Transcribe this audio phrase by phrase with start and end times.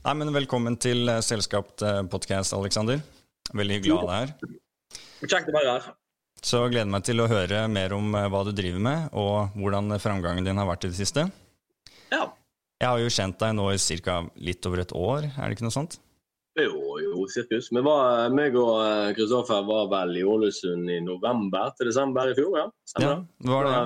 [0.00, 3.02] Nei, men Velkommen til eh, Selskapt podkast, podcast, Alexander.
[3.52, 4.52] Veldig hyggelig å ha deg her.
[5.28, 5.88] Kjekt å være her.
[6.40, 9.58] Så gleder jeg meg til å høre mer om eh, hva du driver med, og
[9.60, 11.26] hvordan framgangen din har vært i det siste.
[12.08, 12.22] Ja.
[12.80, 14.14] Jeg har jo kjent deg nå i ca.
[14.40, 15.98] litt over et år, er det ikke noe sånt?
[16.56, 17.68] Jo, jo, sirkus.
[17.68, 18.80] Vi var, meg og
[19.18, 22.64] Kristoffer var vel i Ålesund i november til desember i fjor, ja.
[22.88, 23.50] Stemmer ja, det?
[23.52, 23.84] Var det?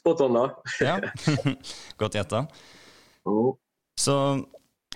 [0.00, 0.46] Spot on, da.
[0.88, 0.96] ja,
[2.00, 2.46] Godt gjetta.
[4.06, 4.16] Så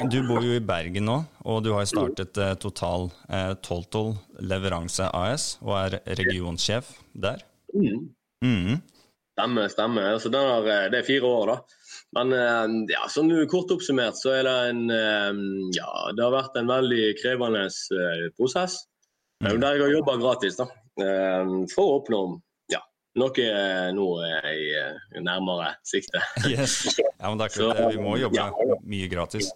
[0.03, 5.07] du bor jo i Bergen nå, og du har startet eh, Total eh, Toltol Leveranse
[5.15, 7.45] AS og er regionsjef der.
[7.71, 8.09] Mm.
[8.43, 8.81] Mm.
[9.35, 10.09] Stemmer, stemmer.
[10.17, 11.59] Altså, er, eh, det er fire år, da.
[12.15, 15.43] Men eh, ja, sånn kort oppsummert så er det en eh,
[15.79, 17.69] Ja, det har vært en veldig krevende
[18.39, 18.81] prosess.
[19.43, 19.61] Mm.
[19.63, 20.69] Der jeg har jobba gratis, da.
[21.75, 22.21] For å oppnå
[22.71, 22.79] ja,
[23.19, 23.47] noe
[23.95, 26.23] nå i nærmere sikte.
[26.47, 26.95] Yes.
[26.99, 28.47] Ja, men det er klart, vi må jobbe
[28.87, 29.51] mye gratis.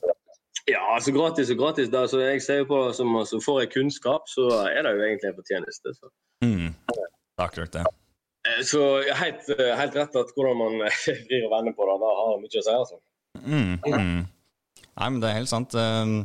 [0.89, 1.89] Ja, altså gratis og gratis.
[1.93, 5.29] Da, så jeg ser på som altså, Får jeg kunnskap, så er det jo egentlig
[5.29, 5.93] en fortjeneste.
[5.99, 6.09] Så.
[6.45, 6.71] Mm.
[6.89, 7.83] Det akkurat det.
[8.49, 8.81] Eh, så
[9.21, 10.81] helt, helt, rett at hvordan man
[11.29, 13.01] vrir og vender på det, da har mye å si, altså.
[13.45, 14.23] Mm, mm.
[14.99, 15.77] Nei, men det er helt sant.
[15.77, 16.17] Ehm,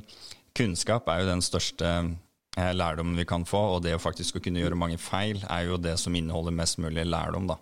[0.55, 4.44] kunnskap er jo den største eh, lærdommen vi kan få, og det å faktisk å
[4.48, 7.59] kunne gjøre mange feil er jo det som inneholder mest mulig lærdom, da.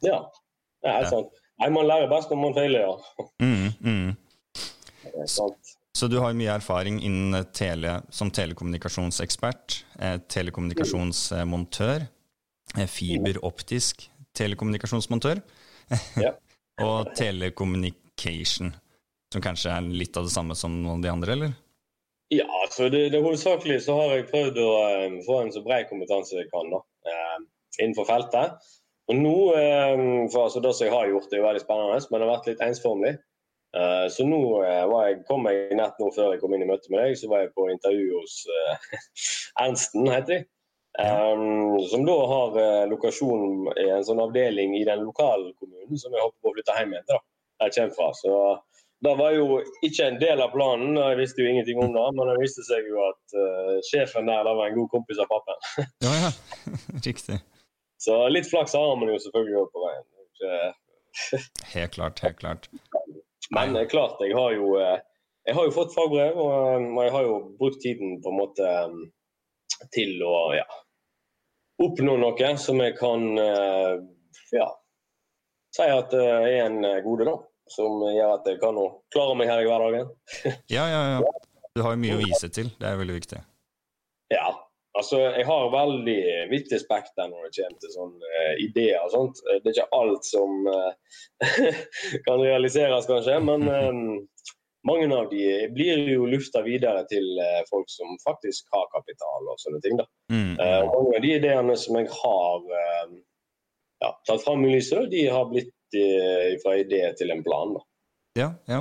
[0.00, 0.22] Ja,
[0.80, 1.40] det er helt sant.
[1.60, 3.28] Nei, man lærer best når man feiler, ja.
[3.44, 4.16] Mm, mm.
[5.94, 12.06] Så du har mye erfaring innen tele, som telekommunikasjonsekspert, eh, telekommunikasjonsmontør,
[12.78, 15.38] eh, fiberoptisk telekommunikasjonsmontør
[16.24, 16.32] ja.
[16.82, 18.72] og telecommunication,
[19.30, 21.54] som kanskje er litt av det samme som noen av de andre, eller?
[22.34, 24.70] Ja, altså det, det hovedsakelig så har jeg prøvd å
[25.04, 27.44] um, få en så bred kompetanse jeg kan da, uh,
[27.78, 28.66] innenfor feltet.
[29.12, 32.18] Og nå, um, for altså Det som jeg har gjort, er jo veldig spennende, men
[32.18, 33.14] det har vært litt ensformig.
[33.74, 36.68] Uh, så nå uh, var jeg, kom jeg nett nå før jeg kom inn i
[36.68, 39.00] møte med deg, så var jeg på intervju hos uh,
[39.64, 40.42] Ernsten, heter de.
[40.94, 46.22] Um, som da har lokasjon i en sånn avdeling i den lokale kommunen som jeg
[46.22, 47.08] håper på å flytte hjem igjen.
[47.10, 47.24] der
[47.64, 48.06] jeg kommer fra.
[48.14, 48.36] Så
[49.02, 52.04] det var jo ikke en del av planen, jeg visste jo ingenting om det.
[52.14, 53.36] Men det viste seg jo at
[53.90, 55.66] sjefen der da var en god kompis av pappaen.
[56.06, 56.30] ja, ja.
[57.08, 57.40] Riktig.
[58.06, 60.08] Så litt flaks har man jo selvfølgelig på veien.
[61.74, 62.70] helt klart, helt klart.
[63.50, 65.00] Men eh, klart, jeg har jo, eh,
[65.44, 68.40] jeg har jo fått fagbrev, og, eh, og, jeg har jo brukt tiden på en
[68.40, 68.70] måte
[69.94, 70.66] til å ja,
[71.84, 73.24] oppnå noe som jeg kan
[74.54, 74.68] ja,
[75.74, 77.34] si at det er en gode, da.
[77.72, 78.76] Som gjør at jeg kan
[79.12, 80.10] klare meg her i hverdagen.
[80.72, 81.34] ja, ja, ja.
[81.74, 82.68] Du har jo mye å vise til.
[82.78, 83.40] Det er veldig viktig.
[84.30, 84.52] Ja,
[84.94, 86.20] Altså, Jeg har veldig
[86.52, 89.00] vittig spekter når det kommer til sånne uh, ideer.
[89.02, 89.42] og sånt.
[89.48, 90.92] Eh, det er ikke alt som uh,
[92.28, 94.04] kan realiseres, kanskje, men um,
[94.86, 99.58] mange av de blir jo lufta videre til uh, folk som faktisk har kapital og
[99.64, 99.98] sånne ting.
[99.98, 100.06] da.
[100.30, 100.54] Mm.
[100.56, 102.62] mange av de ideene som jeg har
[104.00, 105.72] ja, tatt fram i lyset, de har blitt
[106.62, 107.74] fra idé til en plan.
[107.76, 107.82] da.
[108.38, 108.80] Ja, ja.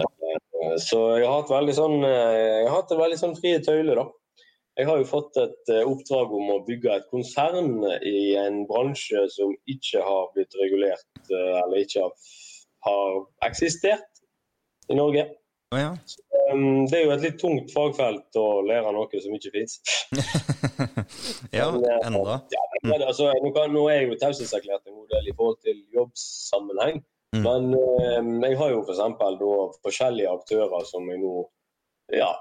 [0.81, 4.07] Så jeg har hatt veldig sånn, jeg har hatt en veldig sånn frie tøyler, da.
[4.73, 9.21] Jeg har jo fått et eh, oppdrag om å bygge et konsern i en bransje
[9.29, 12.07] som ikke har blitt regulert, eh, eller ikke
[12.87, 14.23] har eksistert
[14.89, 15.27] i Norge.
[15.73, 15.91] Oh, ja.
[16.09, 19.77] Så, um, det er jo et litt tungt fagfelt å lære noe som ikke fins.
[21.59, 22.41] ja, eh, enda.
[22.57, 22.65] Ja,
[22.97, 27.01] altså, nå, kan, nå, er jeg jo taushetserklært en god del i forhold til jobbsammenheng.
[27.37, 27.45] Mm.
[27.45, 29.05] Men um, jeg har jo f.eks.
[29.21, 31.39] For forskjellige aktører som jeg nå
[32.13, 32.33] ja,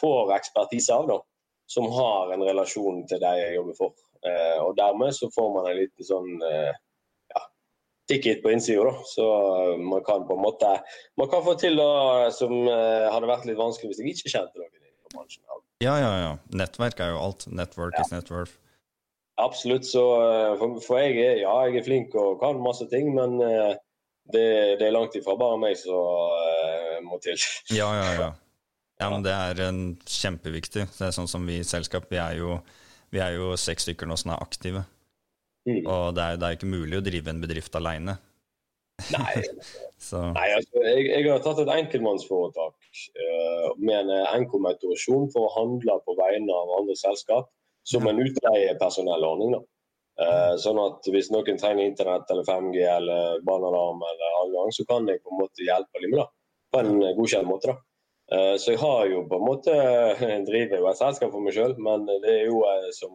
[0.00, 1.08] får ekspertise av.
[1.12, 1.22] da
[1.66, 3.94] som har en relasjon til de jeg jobber for.
[4.26, 6.72] Eh, og Dermed så får man en liten sånn eh,
[7.34, 7.42] ja,
[8.10, 8.94] ticket på innsida.
[9.10, 9.26] Så
[9.82, 10.76] man kan på en måte
[11.18, 14.62] man kan få til det som eh, hadde vært litt vanskelig hvis jeg ikke kjente
[14.62, 15.42] noen i bransjen.
[15.84, 16.30] Ja, ja, ja.
[16.56, 17.50] Nettverk er jo alt.
[17.52, 18.06] Network ja.
[18.06, 18.56] is net worth.
[19.42, 19.84] Absolutt.
[19.88, 23.36] Så eh, for, for, jeg er ja, jeg er flink og kan masse ting, men
[23.44, 23.74] eh,
[24.32, 24.48] det,
[24.80, 27.38] det, er langt ifra bare meg som må til.
[27.70, 28.32] Ja, ja, ja.
[28.96, 30.86] Ja, men det er en kjempeviktig.
[30.96, 32.56] Det er sånn som vi i selskap, vi er jo,
[33.12, 34.86] vi er jo seks stykker nå som er aktive.
[35.68, 35.82] Mm.
[35.82, 38.16] Og det er, det er ikke mulig å drive en bedrift aleine.
[39.12, 39.32] Nei,
[40.38, 42.76] Nei altså, jeg, jeg, har tatt et enkeltmannsforetak
[43.20, 47.50] uh, med en enkeltautorisasjon for å handle på vegne av andre selskap
[47.86, 49.58] som en utleiepersonellordning.
[50.16, 55.10] Uh, sånn at hvis noen trenger internett eller 5G eller barnealarm eller adgang, så kan
[55.10, 56.30] jeg på en måte hjelpe dem med det
[56.72, 57.74] på en godkjent måte.
[57.74, 57.85] da.
[58.34, 59.74] Eh, så jeg har jo på en måte
[60.22, 63.14] jeg driver jo et selskap for meg sjøl, men det er jo eh, som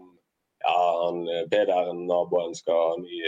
[0.61, 3.21] ja, han Peder, naboen, skal ha ny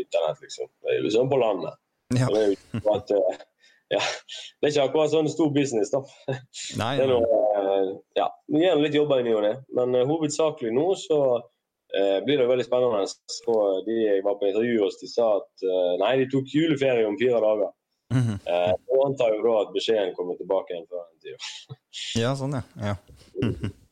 [0.00, 0.70] internett, liksom.
[0.80, 1.76] Det er jo sånn på landet.
[2.16, 2.30] Ja.
[2.32, 3.12] Det er jo at
[3.94, 6.00] ja, det er ikke akkurat sånn stor business, da.
[6.80, 9.98] Nei, Det er noe, eh, ja, Vi gjør litt jobber i ny og ne, men
[9.98, 13.04] eh, hovedsakelig nå så eh, blir det veldig spennende.
[13.30, 17.08] Så de jeg var på intervju hos, de sa at eh, nei, de tok juleferie
[17.08, 17.74] om fire dager.
[18.12, 18.34] Mhm.
[18.46, 21.48] Eh, og antar jo da at beskjeden kommer tilbake igjen før en tid.
[22.18, 22.62] Ja, sånn, ja.
[22.82, 22.94] ja.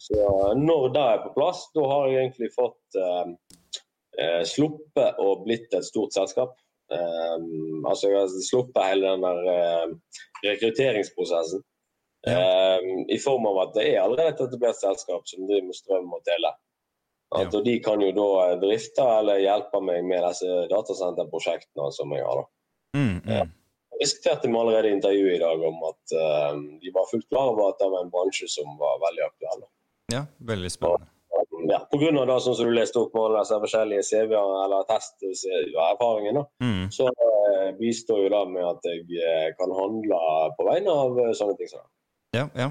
[0.02, 0.18] Så
[0.58, 3.30] når det er på plass, da har jeg egentlig fått eh,
[4.18, 6.56] eh, sluppet og blitt et stort selskap.
[6.92, 7.36] Eh,
[7.88, 9.94] altså jeg har sluppet hele den der eh,
[10.48, 11.62] rekrutteringsprosessen.
[12.26, 12.78] Eh,
[13.14, 16.22] I form av at det er allerede et etablert selskap som driver med strøm og
[16.28, 16.52] tele.
[16.52, 16.58] At,
[17.32, 17.48] Ja.
[17.58, 22.42] Og de kan jo da drifte eller hjelpe meg med disse datasenterprosjektene som jeg har.
[22.42, 22.98] da.
[22.98, 23.44] Mm, Ja.
[23.46, 23.52] mm.
[24.02, 27.52] Jeg diskuterte vi allerede i intervjuet i dag om at eh, de var fullt klar
[27.52, 29.62] over at det var en bransje som var veldig aktuell.
[30.10, 31.06] Ja, veldig spennende.
[31.70, 34.82] Ja, på grunn av det sånn som du leste opp med disse forskjellige CV-er eller
[34.90, 36.88] testerfaringene, da, Mm.
[36.90, 40.18] så eh, bistår jo det med at jeg eh, kan handle
[40.58, 41.68] på vegne av sånne ting.
[41.70, 42.40] som det.
[42.40, 42.68] Ja, ja.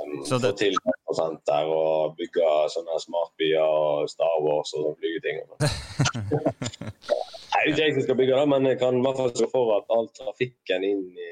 [0.00, 0.76] Um, Så Få det- til
[1.18, 5.42] senter og bygge sånne smartbyer og Star Wars og sånne flygeting.
[5.50, 5.68] Nei,
[7.50, 9.50] det er ikke jeg som skal bygge det, men jeg kan i hvert fall sørge
[9.52, 11.30] for at all trafikken inn i,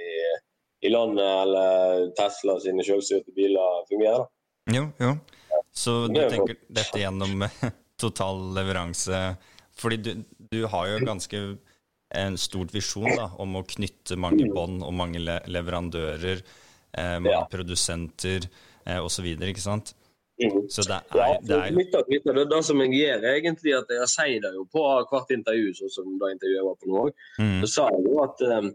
[0.87, 4.27] i landet eller Tesla sine selvstyrte biler fungerer.
[4.75, 5.15] Jo, jo.
[5.73, 7.45] Så du er tenker dette gjennom
[8.03, 9.17] total leveranse
[9.79, 10.11] Fordi du,
[10.53, 11.41] du har jo ganske
[12.19, 16.41] en stort visjon da, om å knytte mange bånd og mange leverandører,
[16.97, 17.43] eh, mange Ja.
[17.53, 18.47] produsenter
[18.87, 19.93] eh, osv., ikke sant?
[20.39, 20.69] Mhm.
[20.71, 23.25] Så det Ja, er, det er litt, av, litt av Det, det som jeg gjør,
[23.33, 26.77] egentlig at jeg sier det jo på hvert intervju, sånn som det intervjuet jeg var
[26.79, 27.25] på nå òg.
[27.41, 28.69] mm, Så sa jeg jo at um,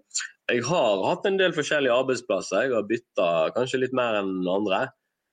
[0.51, 2.65] jeg har hatt en del forskjellige arbeidsplasser.
[2.68, 4.89] Jeg har bytta kanskje litt mer enn andre.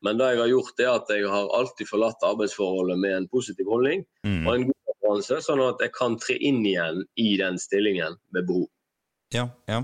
[0.07, 3.67] Men det jeg har gjort, er at jeg har alltid forlatt arbeidsforholdet med en positiv
[3.69, 7.59] holdning mm, og en god referanse, sånn at jeg kan tre inn igjen i den
[7.61, 8.69] stillingen ved behov.
[9.35, 9.83] Ja, ja.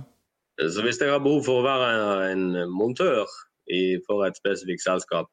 [0.57, 3.27] Så hvis jeg har behov for å være en montør
[3.69, 5.29] i, for et spesifikt selskap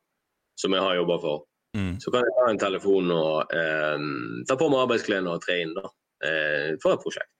[0.59, 4.03] som jeg har jobba for, Mm, så kan jeg ta en telefon og eh,
[4.45, 5.89] ta på meg arbeidsklærne og tre inn da,
[6.21, 7.31] eh, for et prosjekt.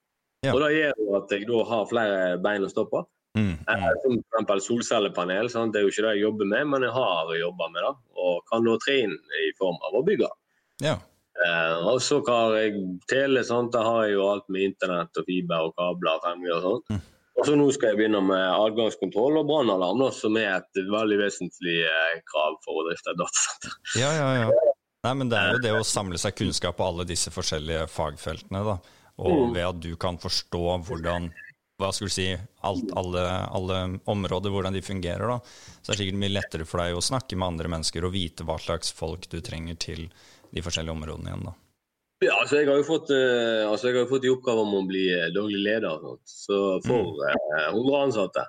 [0.43, 0.55] Ja.
[0.55, 3.03] Og da gjør det at jeg da har flere bein å stå på.
[3.37, 4.01] mm, Eh, mm.
[4.01, 4.17] Som
[4.47, 4.65] f.eks.
[4.65, 5.49] solcellepanel.
[5.49, 5.73] Sant?
[5.73, 7.93] Det er jo ikke det jeg jobber med, men jeg har jobba med det.
[8.25, 10.29] Og kan da tre inn i form av å bygge.
[10.81, 10.97] ja.
[11.43, 13.71] Eh, og så har jeg tele, sant?
[13.73, 16.19] da har jeg jo alt med internett og fiber og kabler.
[16.21, 16.91] 5G og sånt.
[16.93, 16.99] Mm.
[17.33, 21.79] Og så nå skal jeg begynne med adgangskontroll og brannalarm, som er et veldig vesentlig
[21.87, 23.77] eh, krav for å drifte et datasenter.
[23.97, 24.73] Ja, ja, ja.
[25.03, 28.61] Nei, men det er jo det å samle seg kunnskap på alle disse forskjellige fagfeltene,
[28.69, 28.77] da.
[29.17, 29.53] Og Mm.
[29.53, 31.27] ved at du kan forstå hvordan
[31.81, 32.27] hva skal du si,
[32.63, 35.39] alt, alle, alle områder, hvordan de fungerer, da.
[35.81, 38.45] Så det er sikkert mye lettere for deg å snakke med andre mennesker og vite
[38.47, 40.05] hva slags folk du trenger til
[40.53, 41.53] de forskjellige områdene igjen, da.
[42.23, 44.83] Ja, altså jeg har jo fått, uh, altså jeg har fått i oppgave om å
[44.87, 46.23] bli eh, daglig leder sånt.
[46.29, 48.45] Så for uh, 100 ansatte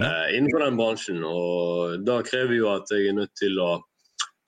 [0.00, 1.24] eh, innenfor den bransjen.
[1.26, 3.72] Og da krever jo at jeg er nødt til å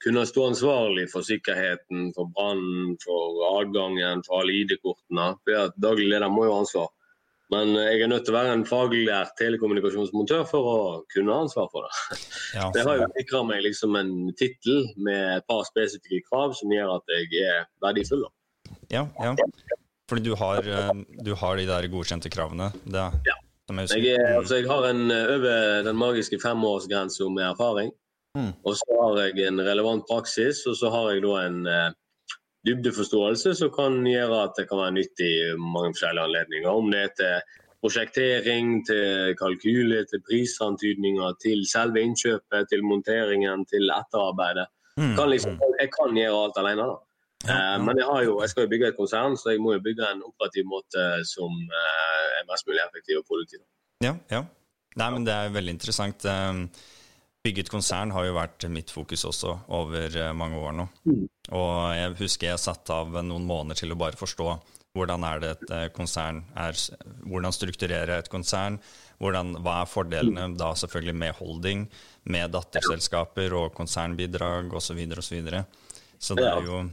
[0.01, 5.35] kunne stå ansvarlig for sikkerheten, for brannen, for adgangen, for alle ID-kortene.
[5.45, 6.89] For Daglig leder må jo ha ansvar.
[7.51, 10.77] Men eh, jeg er nødt til å være en faglært telekommunikasjonsmontør for å
[11.11, 12.19] kunne ha ansvar for det.
[12.57, 16.71] Ja, Det har jo sikra meg liksom en tittel med et par spesifikke krav som
[16.73, 18.25] gjør at jeg er verdifull.
[18.25, 18.31] da.
[18.91, 19.35] Ja, ja.
[20.11, 20.91] Fordi du har, eh,
[21.23, 22.71] du har de der godkjente kravene.
[22.83, 23.37] Det, Ja.
[23.67, 27.91] som jeg Jeg, er, altså, jeg har en eh, over den magiske femårsgrensa med erfaring.
[28.35, 28.53] Mm.
[28.63, 31.91] Og så har jeg en relevant praksis, og så har jeg da en uh,
[32.67, 36.69] dybdeforståelse som kan gjøre at det kan være nyttig i mange forskjellige anledninger.
[36.69, 43.89] Om det er til prosjektering, til kalkyle, til prisantydninger, til selve innkjøpet, til monteringen, til
[43.89, 44.67] etterarbeidet.
[44.97, 46.87] Mm, Kan liksom, jeg kan gjøre alt alene.
[46.91, 46.95] da.
[47.45, 47.59] Ja, ja.
[47.75, 49.83] Eh, Men jeg, har jo, jeg skal jo bygge et konsern, så jeg må jo
[49.83, 53.63] bygge en operativ måte som eh, er mest mulig effektiv og produktiv.
[54.03, 54.45] Ja, ja.
[54.99, 56.25] Nei, men det er veldig interessant.
[56.27, 56.65] Eh,
[57.41, 60.85] Bygget konsern har jo vært mitt fokus også over eh, mange år nå.
[61.09, 61.23] Mm.
[61.57, 64.51] Og jeg husker jeg satte av noen måneder til å bare forstå
[64.93, 66.77] hvordan er det et eh, konsern er,
[67.25, 68.77] hvordan strukturerer jeg et konsern,
[69.23, 71.85] hvordan, hva er fordelene da selvfølgelig med holding,
[72.29, 74.91] med datterselskaper og konsernbidrag osv.
[74.91, 75.63] Så, videre, og så, videre.
[76.19, 76.83] så det er jo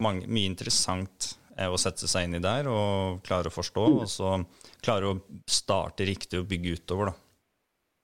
[0.00, 4.08] mange, mye interessant eh, å sette seg inn i der og klare å forstå, og
[4.10, 4.36] så
[4.84, 7.20] klare å starte riktig og bygge utover, da.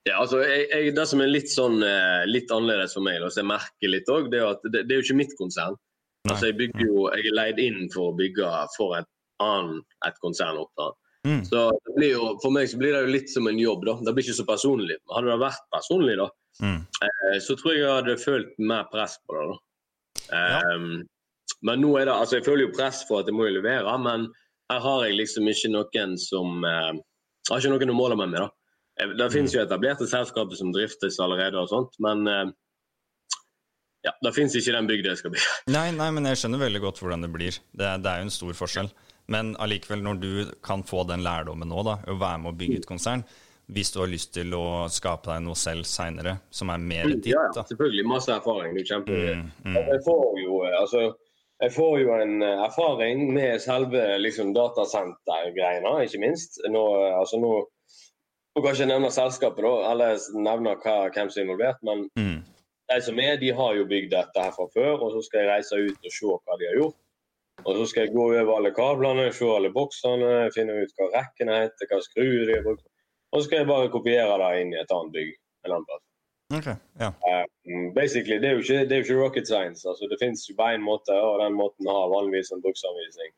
[0.08, 3.28] Ja, altså, jeg, jeg, Det som er litt sånn, eh, litt annerledes for meg, da,
[3.30, 5.76] som jeg merker litt òg, det at det, det er jo ikke mitt konsern.
[6.28, 9.08] Altså, Jeg bygger jo, jeg er leid inn for å bygge for et
[9.40, 10.96] annet et konsernoppdrag.
[11.28, 11.42] Mm.
[11.44, 13.84] Så det blir jo, For meg så blir det jo litt som en jobb.
[13.84, 13.94] da.
[14.04, 14.96] Det blir ikke så personlig.
[15.12, 16.28] Hadde det vært personlig, da,
[16.60, 16.80] Mm.
[17.06, 19.44] eh, så tror jeg jeg hadde følt mer press på det.
[19.49, 20.37] da.
[20.37, 20.60] Ja.
[21.66, 23.96] Men nå er det, altså jeg føler jo press for at jeg må jo levere,
[24.00, 24.30] men
[24.70, 26.94] her har jeg liksom ikke noen som eh,
[27.48, 28.46] Jeg har ikke noen å måle meg med.
[28.46, 29.06] da.
[29.16, 32.52] Det finnes jo etablerte selskaper som driftes allerede, og sånt, men
[34.04, 35.54] ja, da finnes ikke den bygda jeg skal bygge.
[35.76, 37.60] Nei, nei, men jeg skjønner veldig godt hvordan det blir.
[37.72, 38.90] Det, det er jo en stor forskjell.
[39.30, 40.32] Men allikevel, når du
[40.64, 43.22] kan få den lærdommen nå, da, å være med å bygge et konsern,
[43.70, 47.28] hvis du har lyst til å skape deg noe selv seinere, som er mer ditt.
[47.30, 48.06] Ja, ja, selvfølgelig.
[48.10, 48.74] Masse erfaring.
[48.74, 49.20] Du kjemper.
[49.36, 49.76] Mm, mm.
[49.92, 51.04] Jeg får jo altså,
[51.60, 56.56] jeg får jo en erfaring med selve liksom, datasentergreiene, ikke minst.
[56.72, 56.84] Nå,
[57.18, 57.50] altså, nå,
[58.54, 62.06] nå kan jeg ikke nevne selskapet, da, eller nevne hva, hvem som er involvert, men
[62.16, 62.38] mm.
[62.92, 64.96] de som er, de har jo bygd dette her fra før.
[65.04, 66.98] Og så skal jeg reise ut og se hva de har gjort.
[67.60, 71.58] Og så skal jeg gå over alle kablene, se alle boksene, finne ut hva rekkene
[71.66, 72.86] heter, hva skruer de har brukt.
[73.30, 75.34] Og så skal jeg bare kopiere det inn i et annet bygg
[75.66, 76.09] en annen plass.
[76.50, 77.09] Okay, ja.
[77.30, 77.47] Uh,
[77.95, 79.88] basically, det er, jo ikke, det er ikke rocket science.
[79.88, 83.30] altså Det finnes jo bare én måte, og den måten har vanligvis en bruksanvisning.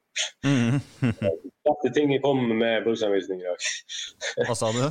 [0.48, 0.78] Mm.
[1.84, 3.58] de ting kommer med bruksanvisning i dag.
[4.48, 4.84] Hva sa du?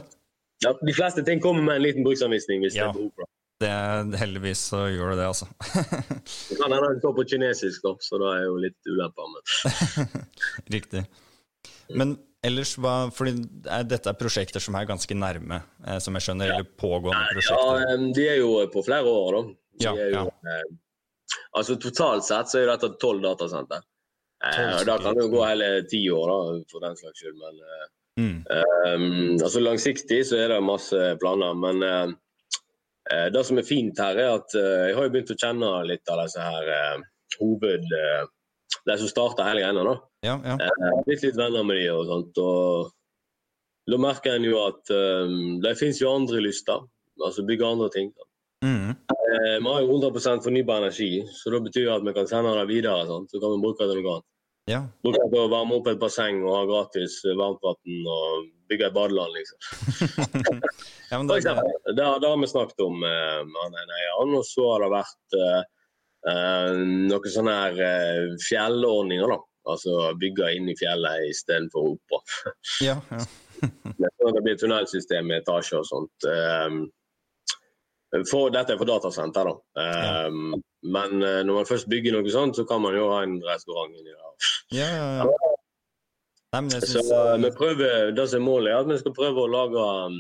[0.62, 2.84] Ja, de fleste ting kommer med en liten bruksanvisning hvis ja.
[2.84, 3.32] det er behov for det.
[3.62, 5.46] Det, heldigvis så gjør det det, altså.
[6.50, 9.34] det kan hende den står på kinesisk, da, så da er jo litt ulemper.
[9.34, 10.26] Men...
[10.78, 11.04] Riktig.
[11.94, 12.16] Men
[12.48, 13.34] ellers, hva, fordi
[13.88, 17.84] dette er prosjekter som er ganske nærme, eh, som jeg skjønner, eller pågående prosjekter?
[17.86, 19.44] Ja, de er jo på flere år, da.
[19.82, 20.56] De ja, jo, ja.
[20.56, 23.86] Eh, altså Totalt sett så er dette tolv datasenter.
[24.42, 27.38] Eh, da kan det jo gå hele ti år, da, for den slags skyld.
[27.42, 27.88] Men eh,
[28.24, 28.36] mm.
[28.42, 31.58] um, altså langsiktig så er det masse planer.
[31.62, 32.18] Men
[33.10, 35.72] Eh, det som er fint her, er at eh, jeg har jo begynt å kjenne
[35.90, 37.90] litt av disse her eh, hoved...
[38.88, 39.84] De som starta hele greia.
[39.84, 39.94] da.
[40.22, 40.58] Ja, ja.
[41.06, 42.42] Blitt litt venner med de og sånt.
[42.42, 42.92] og
[43.90, 46.84] Da merker en jo at um, det fins jo andre lyster.
[47.22, 48.12] Altså bygge andre ting.
[48.62, 48.94] Mm.
[49.62, 53.08] Vi har jo 100 fornybar energi, så det betyr at vi kan sende det videre.
[53.10, 53.32] Sant?
[53.32, 54.28] Så kan vi bruke det noe annet.
[54.70, 54.82] Ja.
[55.02, 58.96] Bruke det til å varme opp et basseng og ha gratis varmtvann og bygge et
[58.96, 59.60] badeland, liksom.
[61.12, 64.36] Ja, det, det, det, har vi snakket om eh, med han eieren.
[64.38, 66.78] Og så har det vært uh,
[67.10, 69.40] noen sånne her uh, fjellordninger, da.
[69.70, 72.22] Altså bygge inn i fjellet istedenfor oppå.
[72.88, 73.22] ja, ja.
[74.34, 76.26] det blir tunnelsystem med etasjer og sånt.
[76.26, 76.82] Um,
[78.28, 79.86] for, dette er for datasenter, da.
[80.28, 80.62] Um, ja.
[80.82, 83.94] Men uh, når man først bygger noe sånt, så kan man jo ha en restaurant
[83.94, 84.52] inni der.
[84.74, 85.52] Ja, ja, ja.
[86.52, 89.52] Nei, synes, så vi prøver, Det som er målet, er at vi skal prøve å
[89.52, 90.18] lage um,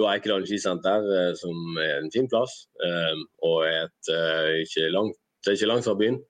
[0.00, 2.66] da Eikedalen skisenter, eh, som er en fin plass.
[2.84, 6.20] Um, og et, uh, ikke langt, det er ikke langt fra byen.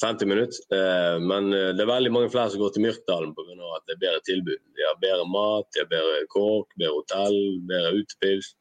[0.00, 1.18] 50 minutter.
[1.20, 3.56] Men det er veldig mange flere som går til Myrkdalen pga.
[3.76, 4.62] at det er bedre tilbud.
[4.78, 7.38] De har bedre mat, de har bedre kåk, bedre hotell,
[7.68, 8.54] bedre utepils.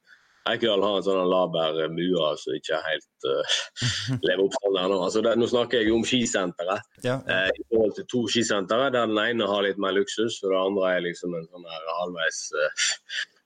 [0.50, 3.58] Eikedal har en sånn laber mua som ikke helt uh,
[4.28, 4.86] lever opp det.
[4.86, 6.88] Altså, det, nå snakker jeg om skisenteret.
[7.06, 7.20] Ja.
[7.28, 10.62] Eh, I forhold til to skisentre, der den ene har litt mer luksus, og det
[10.62, 12.88] andre er liksom en sånn her halvveis uh,
[13.28, 13.39] ja,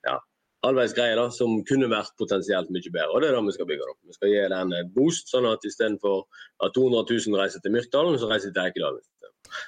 [0.64, 3.10] halvveis greie da, som kunne vært potensielt mye bedre.
[3.12, 3.88] og Det er det vi skal bygge.
[3.90, 3.98] da.
[4.08, 6.24] Vi skal gi den en boost, sånn at istedenfor
[6.64, 9.04] at 200 000 reiser til Myrkdalen, så reiser de til Eikedalen.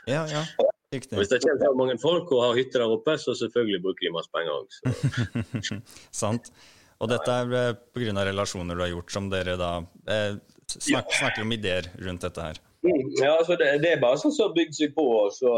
[0.08, 0.46] Ja, ja.
[0.94, 1.18] Riktig.
[1.18, 4.14] Hvis det kommer så mange folk og har hytte der oppe, så selvfølgelig bruker de
[4.16, 5.82] masse penger òg.
[6.24, 6.52] Sant.
[7.04, 8.24] Og dette er eh, pga.
[8.30, 9.72] relasjoner du har gjort, som dere da
[10.08, 10.38] eh,
[10.72, 12.62] snak, snakker om ideer rundt dette her.
[12.86, 15.06] Mm, ja, altså det, det, er bare sånn som har bygd seg på.
[15.34, 15.58] Så,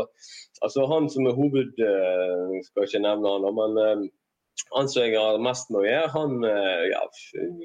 [0.64, 1.76] altså Han som er hoved...
[1.78, 4.08] Uh, skal ikke nevne han, men uh,
[4.76, 7.02] han som jeg har mest med å gjøre, han eh, ja,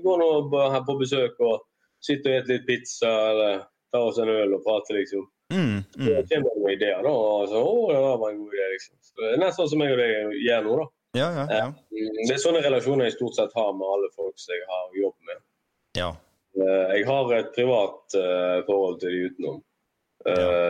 [0.04, 1.62] går nå her på besøk og
[2.02, 5.26] sitter og spiser litt pizza eller tar oss en øl og prater, liksom.
[5.52, 6.06] Mm, mm.
[6.06, 7.12] Så kommer det noen ideer, da.
[7.12, 8.96] Og så, å, det var en god idé, liksom.
[9.04, 10.87] Så det er nesten sånn som jeg og deg gjør nå, da.
[11.12, 11.66] Ja, ja, ja.
[11.92, 14.96] Eh, det er sånne relasjoner jeg stort sett har med alle folk som jeg har
[15.02, 15.42] jobb med.
[15.99, 16.08] Ja.
[16.56, 18.16] Eh, jeg har et privat
[18.68, 19.61] forhold til de utenom.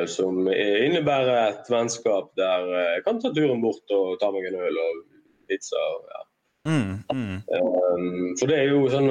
[0.08, 4.78] Som innebærer et vennskap der jeg kan ta turen bort og ta meg en øl
[4.80, 5.02] og
[5.48, 5.80] pizza.
[6.12, 6.22] Ja.
[6.68, 7.42] Mm, mm.
[7.48, 9.08] Um, for det er jo sånn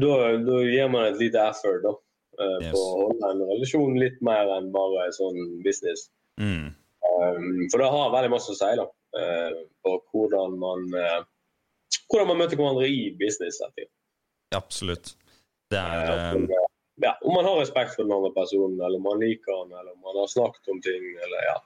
[0.00, 1.92] da, da gir man et lite effort da,
[2.40, 2.70] uh, yes.
[2.72, 6.08] på å holde en relasjon litt mer enn bare sånn business.
[6.40, 6.72] Mm.
[7.04, 8.86] Um, for det har veldig masse å si da,
[9.18, 11.20] uh, på hvordan man, uh,
[12.08, 13.60] hvordan man møter hverandre i business.
[14.56, 15.12] Absolutt.
[15.72, 16.48] Det er um...
[17.02, 19.92] ja, Om man har respekt for den andre personen, eller om man liker han, eller
[19.92, 21.06] om man har snakket om ting.
[21.26, 21.60] eller ja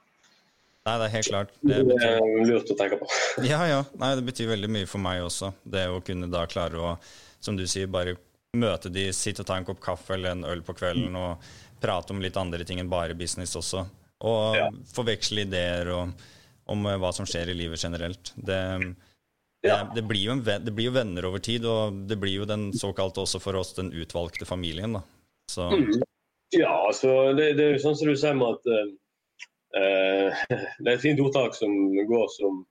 [0.87, 1.51] Nei, det er helt klart.
[1.59, 1.99] Det, betyr...
[1.99, 3.07] det er lurt å tenke på.
[3.51, 3.83] ja, ja.
[3.99, 5.51] Nei, det betyr veldig mye for meg også.
[5.67, 6.93] Det å kunne da klare å,
[7.43, 8.15] som du sier, bare
[8.57, 11.19] møte de, sitte og ta en kopp kaffe eller en øl på kvelden mm.
[11.19, 11.51] og
[11.83, 13.83] prate om litt andre ting enn bare business også.
[14.25, 14.69] Og ja.
[14.95, 16.15] forveksle ideer og,
[16.71, 18.33] om eh, hva som skjer i livet generelt.
[18.35, 18.59] Det,
[19.67, 19.81] ja.
[19.93, 23.23] det, blir en, det, blir jo venner over tid, og det blir jo den såkalte
[23.27, 24.97] også for oss den utvalgte familien.
[24.97, 25.03] da.
[25.51, 25.69] Så.
[25.69, 26.01] Mm.
[26.55, 28.89] Ja, altså det, det, er jo sånn som du sier med at Eh,
[30.81, 31.73] det er et fint ordtak som
[32.09, 32.63] går som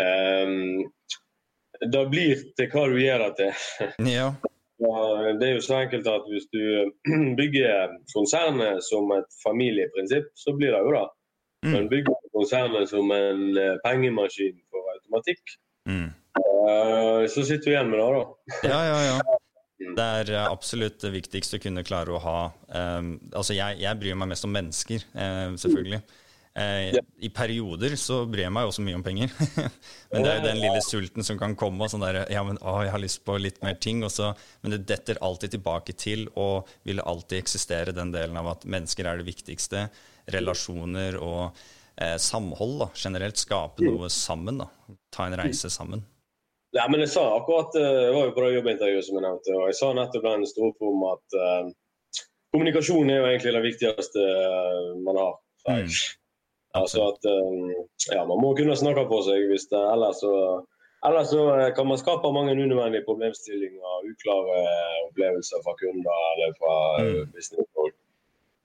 [0.00, 0.86] um,
[1.80, 3.66] det blir til hva du gjør det til.
[4.18, 4.30] Ja.
[4.78, 6.62] Det er jo så enkelt at hvis du
[7.40, 11.06] bygger konsernet som et familieprinsipp, så blir det jo det.
[11.66, 11.72] Mm.
[11.72, 16.10] Men bygger du konsernet som en eh, pengemaskin for automatikk, Mm.
[16.36, 18.24] eh, så sitter du igjen med det, da.
[18.68, 19.36] Ja, ja, ja.
[19.96, 22.38] Det er eh, absolutt det viktigste å kunne klare å ha
[22.98, 26.02] um, Altså, jeg, jeg bryr meg mest om mennesker, uh, selvfølgelig.
[26.54, 27.02] Eh, Ja.
[27.20, 29.30] I perioder så bryr jeg meg også mye om penger.
[30.10, 31.84] men det er jo den lille sulten som kan komme.
[31.84, 34.02] og sånn der, ja, men å, jeg har lyst på litt mer ting.
[34.10, 38.68] Så, men det detter alltid tilbake til og vil alltid eksistere den delen av at
[38.68, 39.88] mennesker er det viktigste.
[40.34, 41.56] Relasjoner og
[41.96, 43.38] eh, samhold da, generelt.
[43.40, 44.62] Skape noe sammen.
[44.64, 44.70] da,
[45.14, 46.04] Ta en reise sammen.
[46.76, 49.54] Nei, men jeg sa akkurat, eh, Jeg var jo på det jobbintervjuet som jeg nevnte,
[49.56, 51.70] og jeg sa nettopp den sto om at eh,
[52.52, 55.36] kommunikasjon er jo egentlig det viktigste eh, man har.
[55.68, 55.88] Mm.
[56.80, 57.76] Altså at eh,
[58.14, 60.32] ja, Man må kunne snakke på seg, hvis det, ellers så
[61.06, 64.62] Ellers så eh, kan man skape mange unødvendige problemstillinger, uklare
[65.08, 67.28] opplevelser fra kunder eller fra eh, Mm.
[67.36, 67.94] businessfolk.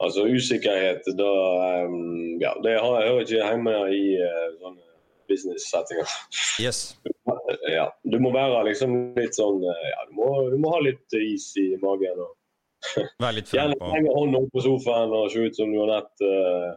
[0.04, 1.28] Altså usikkerhet, da
[1.68, 1.94] eh,
[2.42, 4.82] Ja, det hører ikke hjemme i eh, sånne
[5.30, 6.10] business-settinger.
[6.64, 6.82] Yes.
[7.70, 11.14] Ja, du må være liksom litt sånn eh, Ja, du må, du må ha litt
[11.16, 12.18] is i magen.
[12.20, 12.34] og
[13.54, 16.72] Gjerne henge hånda opp på sofaen og se ut som du har nett eh,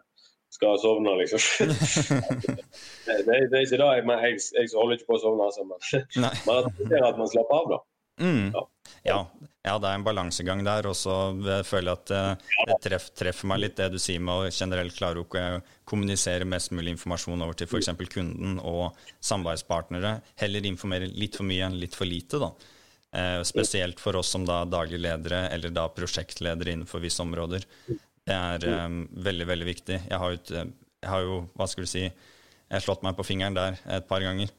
[0.55, 1.43] skal sovne, liksom.
[1.67, 3.91] det, det, det er ikke det.
[4.09, 5.67] Men jeg, jeg holder ikke på å sovne, altså,
[6.23, 7.83] men, at det er at man slapper av, da.
[8.21, 8.47] Mm.
[8.55, 8.62] Ja.
[9.03, 9.17] Ja.
[9.62, 10.88] ja, det er en balansegang der.
[10.88, 11.15] Og så
[11.67, 14.97] føler jeg at eh, det treff, treffer meg litt det du sier med å generelt
[14.97, 15.26] klare å
[15.88, 17.93] kommunisere mest mulig informasjon over til f.eks.
[18.12, 20.17] kunden og samarbeidspartnere.
[20.41, 22.50] Heller informere litt for mye enn litt for lite, da.
[23.17, 27.69] Eh, spesielt for oss som da daglig ledere eller da prosjektledere innenfor visse områder.
[28.26, 30.00] Det er um, veldig, veldig viktig.
[30.11, 30.71] Jeg har, jo, eh,
[31.04, 34.09] jeg har jo, hva skal du si, jeg har slått meg på fingeren der et
[34.11, 34.50] par ganger.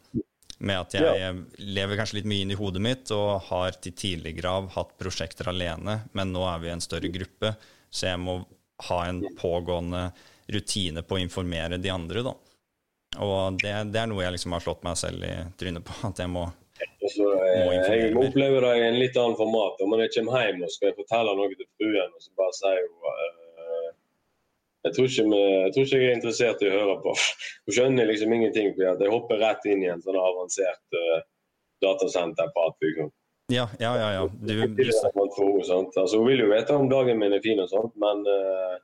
[0.57, 1.33] Med at jeg Ja.
[1.61, 5.51] lever kanskje litt mye inn i hodet mitt og har til tidligere av hatt prosjekter
[5.51, 7.51] alene, men nå er vi en større gruppe,
[7.91, 8.39] så jeg må
[8.87, 10.07] ha en pågående
[10.49, 12.23] rutine på å informere de andre.
[12.23, 12.33] da.
[13.21, 15.93] Og det, det er noe jeg liksom har slått meg selv i trynet på.
[16.07, 16.47] At jeg må
[17.07, 19.79] så, eh, informere jeg opplever det i en litt annen format.
[19.83, 23.45] Om jeg kommer hjem og skal fortelle noe til fruen, og så bare sier hun
[24.87, 27.13] jeg tror, vi, jeg tror ikke jeg er interessert i å høre på.
[27.67, 28.73] Hun skjønner liksom ingenting.
[28.75, 31.21] For jeg hopper rett inn i en sånn avansert uh,
[31.83, 32.77] datasenterprat.
[32.83, 33.13] Liksom.
[33.53, 34.09] Ja, ja, ja.
[34.15, 34.27] ja.
[34.31, 35.95] Du, du, sant?
[35.95, 38.75] Altså, hun vil jo vite om dagen min er fin, og sånt, men uh,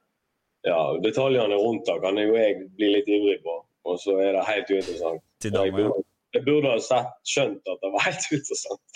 [0.68, 3.60] ja, detaljene rundt det kan jo jeg bli litt ivrig på.
[3.84, 5.24] Og så er det helt uinteressant.
[5.44, 5.88] til Jeg dama, ja.
[5.89, 8.94] burde, jeg burde ha sett, skjønt at det var helt uinteressant.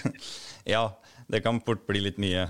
[0.74, 0.84] ja,
[1.30, 2.46] det kan fort bli litt mye.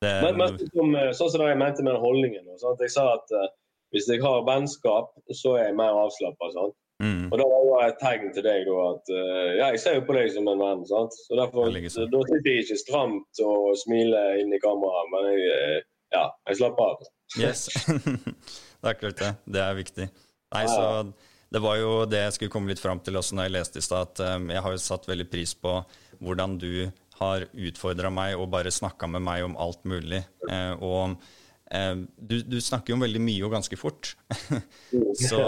[0.00, 2.50] Det, Men, men som, eh, sånn som jeg mente med den holdningen.
[2.60, 2.82] Sant?
[2.84, 3.48] Jeg sa at uh,
[3.94, 6.50] hvis jeg har vennskap, så er jeg mer avslappa.
[7.02, 9.98] mm, Og da var det et tegn til deg da, at uh, ja, jeg ser
[9.98, 10.84] jo på deg som en venn.
[10.86, 11.18] sant?
[11.26, 12.12] Så derfor, sånn.
[12.14, 15.80] Da sitter jeg ikke stramt og smiler inn i kameraet, men jeg,
[16.14, 17.10] ja, jeg slapper av.
[17.40, 17.66] Yes.
[18.80, 19.32] det er klart det.
[19.50, 20.08] Det er viktig.
[20.54, 21.10] Nei, så
[21.52, 23.84] Det var jo det jeg skulle komme litt fram til også når jeg leste i
[23.84, 25.74] stad, at jeg har jo satt veldig pris på
[26.20, 30.22] hvordan du har utfordra meg og bare snakka med meg om alt mulig.
[30.50, 31.18] Eh, og
[31.74, 34.14] eh, du, du snakker jo om veldig mye og ganske fort.
[35.28, 35.42] så,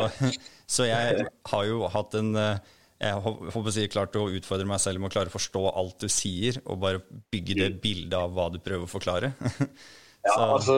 [0.66, 4.80] så jeg har jo hatt en eh, jeg håper å si klart å utfordre meg
[4.83, 7.00] selv med å klare å forstå alt du sier, og bare
[7.33, 9.33] bygge det bildet av hva du prøver å forklare.
[10.20, 10.74] Ja, altså,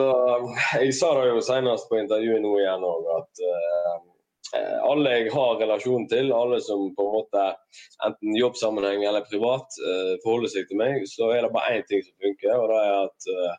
[0.79, 3.97] Jeg sa det jo senest på intervjuet nå igjen òg, at eh,
[4.85, 7.43] alle jeg har relasjon til, alle som på en måte
[8.05, 12.03] enten jobbsammenheng eller privat eh, forholder seg til meg, så er det bare én ting
[12.05, 13.55] som funker, og det er at eh,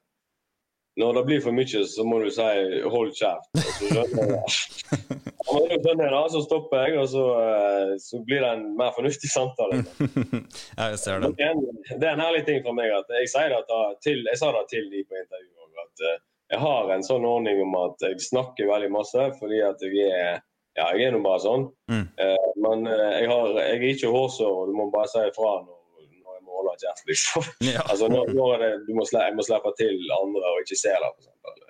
[1.03, 2.45] når det blir for mye, så må du si
[2.87, 3.49] 'hold kjeft'.
[3.59, 5.23] Og så skjønner jeg det.
[5.55, 8.95] Når du skjønner det, så stopper jeg, og så, eh, så blir det en mer
[8.97, 9.83] fornuftig samtale.
[10.79, 11.35] ja, jeg ser den.
[11.35, 14.23] Det er en- det er en ærlig ting fra meg at jeg, sier det til,
[14.31, 16.17] jeg sa det til de på intervjuet òg, at eh,
[16.55, 20.41] jeg har en sånn ordning om at jeg snakker veldig masse fordi at jeg er
[20.75, 21.69] ja, jeg er nå bare sånn.
[21.93, 22.05] Mm.
[22.25, 25.53] Eh, men eh, jeg, har, jeg er ikke hårsår, og du må bare si ifra
[25.63, 27.51] når, når jeg må holde kjeft, liksom.
[27.71, 27.85] Ja.
[27.85, 30.95] altså, når, når det, du må, slippe, jeg må slippe til andre og ikke se
[30.95, 31.61] det, for eksempel.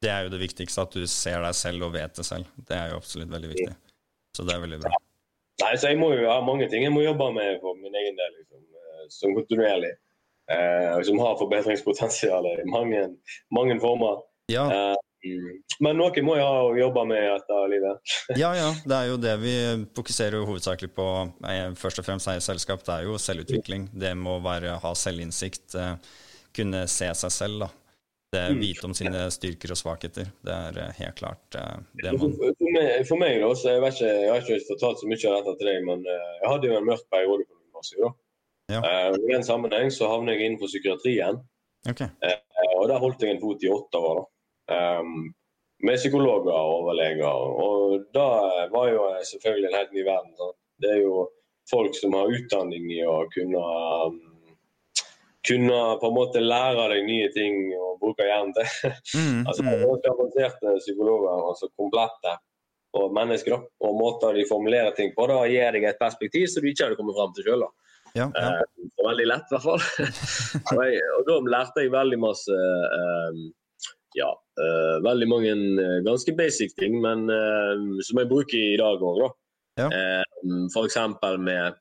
[0.00, 2.52] Det er jo det viktigste, at du ser deg selv og vet det selv.
[2.68, 3.74] Det er jo absolutt veldig viktig.
[4.36, 5.00] Så det er veldig bra.
[5.60, 8.16] Nei, så jeg må jo ha mange ting jeg må jobbe med for min egen
[8.16, 9.90] del, liksom, eh, som kontinuerlig.
[10.50, 13.04] Eh, som har forbedringspotensial i mange,
[13.54, 14.24] mange former.
[14.50, 14.96] Ja, Eh.
[15.84, 18.14] Men noe må jeg ha å jobbe med etter livet.
[18.42, 19.54] ja, ja, det er jo det vi
[19.96, 21.08] fokuserer jo hovedsakelig på.
[21.48, 23.90] eh, Først og fremst her i selskap, det er jo selvutvikling.
[23.92, 25.94] Det må være ha selvinnsikt, eh,
[26.56, 27.70] kunne se seg selv, da.
[28.30, 28.60] Det Mm.
[28.62, 30.28] Vite om sine styrker og svakheter.
[30.46, 33.96] Det er eh, helt klart det man For meg, for meg da, så jeg, vet
[33.98, 36.76] ikke, jeg har ikke fortalt så mye av dette til deg, men jeg hadde jo
[36.78, 38.20] en mørk periode på gymnaset.
[38.70, 38.80] Ja.
[38.80, 41.40] Uh, I den sammenheng så havnet jeg innenfor psykiatrien.
[41.90, 42.06] Okay.
[42.22, 42.38] Uh,
[42.78, 44.20] og der holdt jeg en fot i åtte år.
[44.20, 44.39] da.
[44.70, 45.30] Um,
[45.80, 47.26] med psykologer og overleger.
[47.26, 48.26] Og da
[48.72, 50.34] var jo selvfølgelig en helt ny verden.
[50.36, 50.58] Sant?
[50.80, 51.22] Det er jo
[51.70, 53.62] folk som har utdanning i å kunne
[54.10, 54.18] um,
[55.46, 58.94] kunne på en måte lære deg nye ting og bruke hjernen til.
[59.16, 59.84] Mm, altså, mm.
[60.12, 62.36] avanserte psykologer, altså komplette
[62.98, 66.64] og mennesker, da, og måter de formulerer ting på, da gir deg et perspektiv som
[66.64, 67.62] du ikke hadde kommet fram til sjøl.
[68.18, 68.48] Ja, ja.
[68.58, 69.84] Eh, veldig lett, i hvert fall.
[71.20, 72.56] og da lærte jeg veldig masse
[72.98, 73.44] eh,
[74.18, 79.02] ja, eh, veldig mange eh, ganske basic ting, men eh, som jeg bruker i dag
[79.02, 79.22] òg.
[79.80, 79.86] Ja.
[79.86, 80.24] Eh,
[80.72, 80.98] F.eks.
[81.38, 81.78] med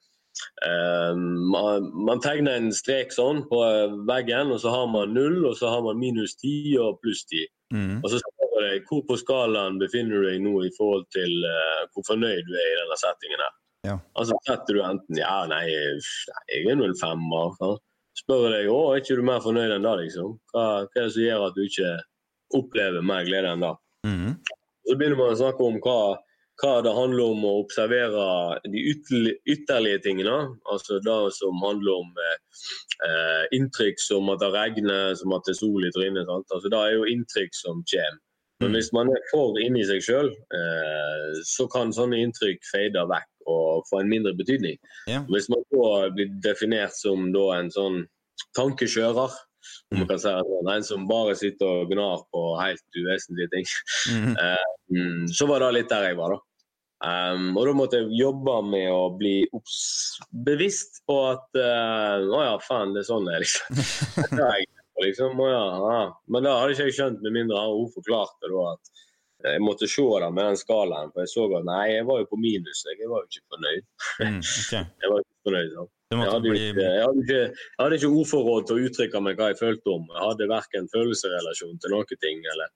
[0.70, 3.60] man, man, tegner en strek sånn på
[4.08, 7.42] veggen, og så har man null, og så har man minus ti og pluss ti.
[7.74, 7.98] Mm.
[8.00, 11.34] Og så spør jeg hvor på skalaen befinner du deg nå i forhold til
[11.92, 13.44] hvor fornøyd du er i denne settingen.
[13.44, 13.58] her.
[13.88, 13.98] Ja.
[14.20, 17.56] Altså setter du enten ja, nei, jeg er nå en femmer.
[17.60, 17.76] Så
[18.24, 20.36] spør jeg deg å, er ikke du mer fornøyd enn det, liksom?
[20.54, 21.92] Hva, hva, er det som gjør at du ikke
[22.56, 23.76] opplever mer glede enn det?
[24.08, 24.34] Mm.
[24.88, 26.00] Så begynner man å snakke om hva,
[26.62, 28.24] hva det handler om å observere
[28.66, 30.38] de ytterlige tingene.
[30.72, 35.62] Altså det som handler om eh, inntrykk som at det regner, som at det er
[35.62, 36.32] sol i trynet.
[36.32, 38.20] Altså, det er jo inntrykk som kommer.
[38.60, 38.76] Men mm.
[38.76, 43.86] hvis man er for inni seg sjøl, eh, så kan sånne inntrykk fade vekk og
[43.90, 44.76] få en mindre betydning.
[45.08, 45.22] Ja.
[45.32, 48.02] Hvis man da blir definert som en sånn
[48.58, 49.38] tankekjører,
[49.92, 53.68] om man kan si det, en som bare sitter og gnar på helt uvesentlige ting,
[54.14, 54.38] mm.
[54.94, 56.46] um, så var det litt der jeg var, da.
[57.00, 59.46] Um, og da måtte jeg jobbe med å bli
[60.44, 64.34] bevisst på at uh, Å ja, faen, det er sånn det er, liksom.
[65.06, 66.02] liksom ja, ja.
[66.28, 68.92] Men da hadde ikke jeg skjønt, med mindre hun forklarte da at
[69.48, 71.14] jeg måtte se det med den skalaen.
[71.14, 72.84] For jeg så at nei, jeg var jo på minus.
[72.90, 73.86] Jeg var jo ikke fornøyd.
[74.20, 74.84] Mm, okay.
[75.02, 75.72] jeg var ikke fornøyd.
[75.76, 75.86] Så.
[76.10, 76.62] Jeg hadde, bli...
[76.72, 79.92] ikke, jeg, hadde ikke, jeg hadde ikke ordforråd til å uttrykke meg hva jeg følte
[79.94, 80.08] om.
[80.10, 82.42] Jeg hadde verken følelsesrelasjon til noen ting.
[82.54, 82.72] Eller...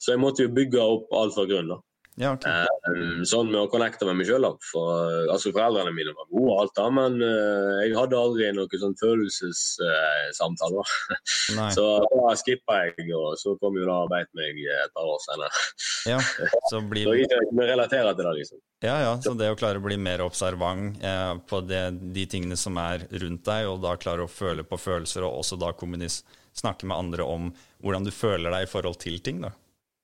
[0.00, 1.82] Så jeg måtte jo bygge opp alt fra grunnen.
[2.18, 2.66] Ja, okay.
[2.90, 4.46] uh, sånn med å connecte med meg sjøl.
[4.70, 8.82] For, altså, foreldrene mine var gode, og alt da, men uh, jeg hadde aldri noen
[8.84, 10.94] sånn følelsessamtaler.
[11.54, 15.06] Uh, så da skippa jeg, og så kom jo da og beit meg et par
[15.08, 15.66] år senere.
[16.10, 16.18] Ja,
[16.72, 17.06] så blir...
[17.06, 18.64] så jeg kan relatere til det, liksom.
[18.80, 21.82] Ja, ja, så det å klare å bli mer observant eh, på det,
[22.14, 25.58] de tingene som er rundt deg, og da klare å føle på følelser, og også
[25.58, 25.72] da
[26.58, 27.50] snakke med andre om
[27.82, 29.50] hvordan du føler deg i forhold til ting, da.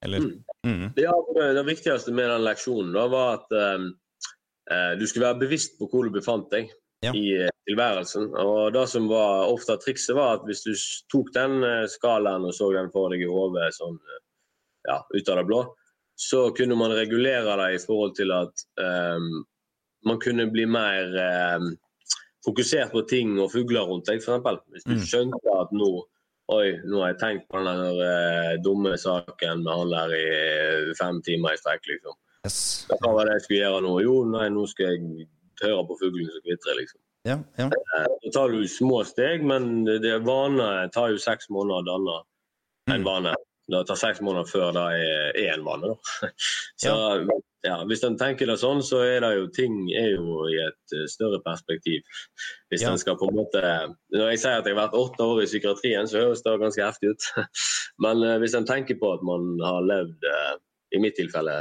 [0.05, 0.25] Eller?
[0.25, 0.41] Mm.
[0.67, 0.87] Mm.
[1.01, 1.15] Ja,
[1.57, 6.07] det, viktigste med den leksjonen da, var at eh, du skulle være bevisst på hvor
[6.07, 6.71] du befant deg
[7.05, 7.13] ja.
[7.13, 8.31] i uh, tilværelsen.
[8.41, 10.73] Og det som var ofte trikset, var at hvis du
[11.13, 13.99] tok den uh, skalaen og så den for deg i hodet sånn,
[14.89, 15.65] ja, ut av det blå,
[16.15, 19.29] så kunne man regulere det i forhold til at eh,
[20.07, 21.69] man kunne bli mer eh,
[22.47, 24.61] fokusert på ting og fugler rundt deg, f.eks.
[24.71, 25.07] Hvis du mm.
[25.09, 25.91] skjønte at nå
[26.53, 30.25] Oi, nå har jeg tenkt på den der, uh, dumme saken med han der i
[30.91, 32.19] uh, fem timer i strekk, liksom.
[32.45, 32.59] Yes.
[32.91, 33.95] Hva var det jeg skulle gjøre nå?
[34.05, 35.29] Jo, nei, nå skal jeg
[35.63, 37.01] høre på fuglene som kvitrer, liksom.
[37.25, 37.71] Ja, ja.
[38.21, 42.19] Så tar du små steg, men det vane tar jo seks måneder å danne
[42.93, 43.07] en mm.
[43.09, 43.33] vane.
[43.73, 46.31] Det tar seks måneder før det er en vane, da.
[46.85, 47.41] Så ja.
[47.65, 50.95] Ja, Hvis en tenker det sånn, så er det jo ting er jo i et
[50.95, 52.05] uh, større perspektiv.
[52.69, 52.93] Hvis ja.
[52.93, 53.63] en skal på en måte
[54.13, 56.85] Når jeg sier at jeg har vært åtte år i psykiatrien, så høres det ganske
[56.85, 57.29] heftig ut.
[58.05, 60.59] Men uh, hvis en tenker på at man har levd, uh,
[60.95, 61.55] i mitt tilfelle,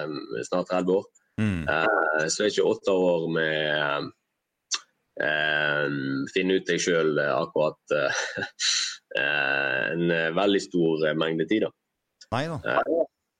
[0.45, 1.05] snart 30 år,
[1.41, 1.63] mm.
[2.29, 4.11] så er ikke åtte år med
[6.29, 7.95] finne ut deg sjøl akkurat
[9.23, 11.65] en veldig stor mengde tid.
[11.65, 11.71] da.
[12.33, 12.59] Nei da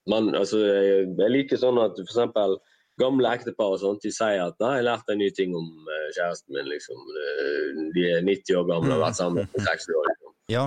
[0.09, 2.57] Men altså, jeg liker sånn at f.eks.
[2.99, 6.09] gamle ektepar og sånt, de sier at 'nei, jeg lærte en ny ting om uh,
[6.11, 6.69] kjæresten min'.
[6.69, 6.99] liksom.
[7.95, 10.09] De er 90 år gamle og har vært sammen i 60 år.
[10.11, 10.35] Liksom.
[10.51, 10.65] Ja.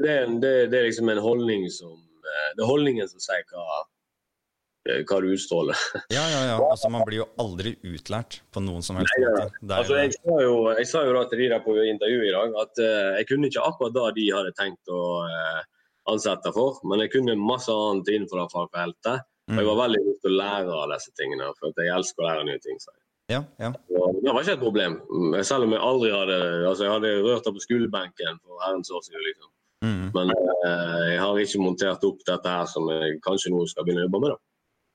[0.00, 3.82] Det, det, det, er liksom en holdning som uh, Det er holdningen som sier hva,
[4.88, 5.84] uh, hva du utstråler.
[6.16, 6.56] ja, ja, ja.
[6.64, 9.50] Altså, man blir jo aldri utlært på noen som helst måte.
[9.68, 12.62] Altså, jeg, sa jo, jeg sa jo da til de der på intervjuet i dag
[12.64, 12.82] at
[13.20, 15.04] jeg kunne ikke akkurat da de hadde tenkt å
[16.10, 16.80] ansette for.
[16.88, 19.28] Men jeg kunne masse annet innenfor det fagfeltet.
[19.50, 19.84] Og jeg var mm.
[19.84, 22.76] veldig lyst til å lære av disse tingene, for jeg elsker å lære nye ting.
[22.82, 22.92] Så.
[23.30, 23.70] Ja, ja.
[23.98, 24.98] Og det var ikke et problem,
[25.46, 29.02] selv om jeg aldri hadde altså jeg hadde rørt det på skolebenken for herrens år
[29.06, 29.24] siden.
[29.26, 29.50] Liksom.
[29.86, 30.06] Mm.
[30.16, 34.04] Men eh, jeg har ikke montert opp dette her som jeg kanskje nå skal begynne
[34.04, 34.34] å jobbe med.
[34.34, 34.40] da.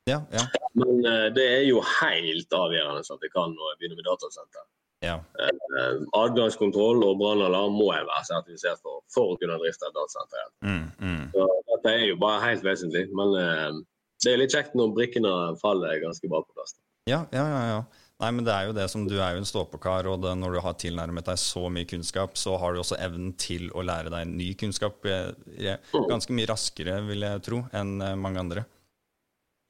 [0.06, 0.44] Ja, ja.
[0.78, 4.66] Men eh, det er jo helt avgjørende at jeg kan når jeg begynner med datasenter.
[5.06, 5.18] Ja.
[5.40, 10.48] Eh, adgangskontroll og brannalarm må jeg være sertifisert for for å kunne drifte et datasenter.
[10.66, 11.22] Mm, mm.
[11.34, 13.06] Så dette er jo bare helt vesentlig.
[13.16, 13.78] Men eh,
[14.24, 16.76] det er litt kjekt når brikkene faller ganske bra på plass.
[17.06, 17.80] Ja, ja, ja, ja.
[18.16, 20.56] Nei, men det er jo det som Du er jo en ståpåkar, og det, når
[20.56, 24.12] du har tilnærmet deg så mye kunnskap, så har du også evnen til å lære
[24.14, 28.64] deg ny kunnskap eh, ganske mye raskere, vil jeg tro, enn eh, mange andre.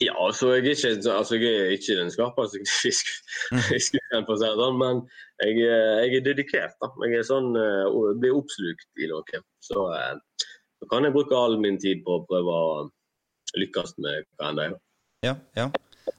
[0.04, 4.44] Ja, altså jeg er ikke, altså, jeg er ikke den skarpeste fiskeren, for å si
[4.44, 5.00] det sånn, men
[5.40, 6.76] jeg, jeg, er dedikert.
[6.85, 6.90] da.
[7.06, 9.40] Jeg er sånn, jeg blir oppslukt i noe.
[9.64, 9.87] Så,
[10.76, 12.68] så kan jeg bruke all min tid på å prøve å
[13.56, 14.78] lykkes med hva enn det er.
[15.24, 15.70] Ja, ja.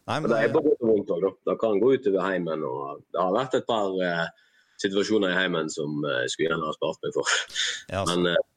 [0.08, 1.26] Nei, men det er bare godt og vondt òg.
[1.48, 2.64] Det kan gå utover heimen.
[2.68, 4.28] Og det har vært et par uh,
[4.84, 7.34] situasjoner i heimen som uh, skulle gjerne ha spart meg for.
[7.92, 8.18] Ja, altså.
[8.18, 8.57] men, uh,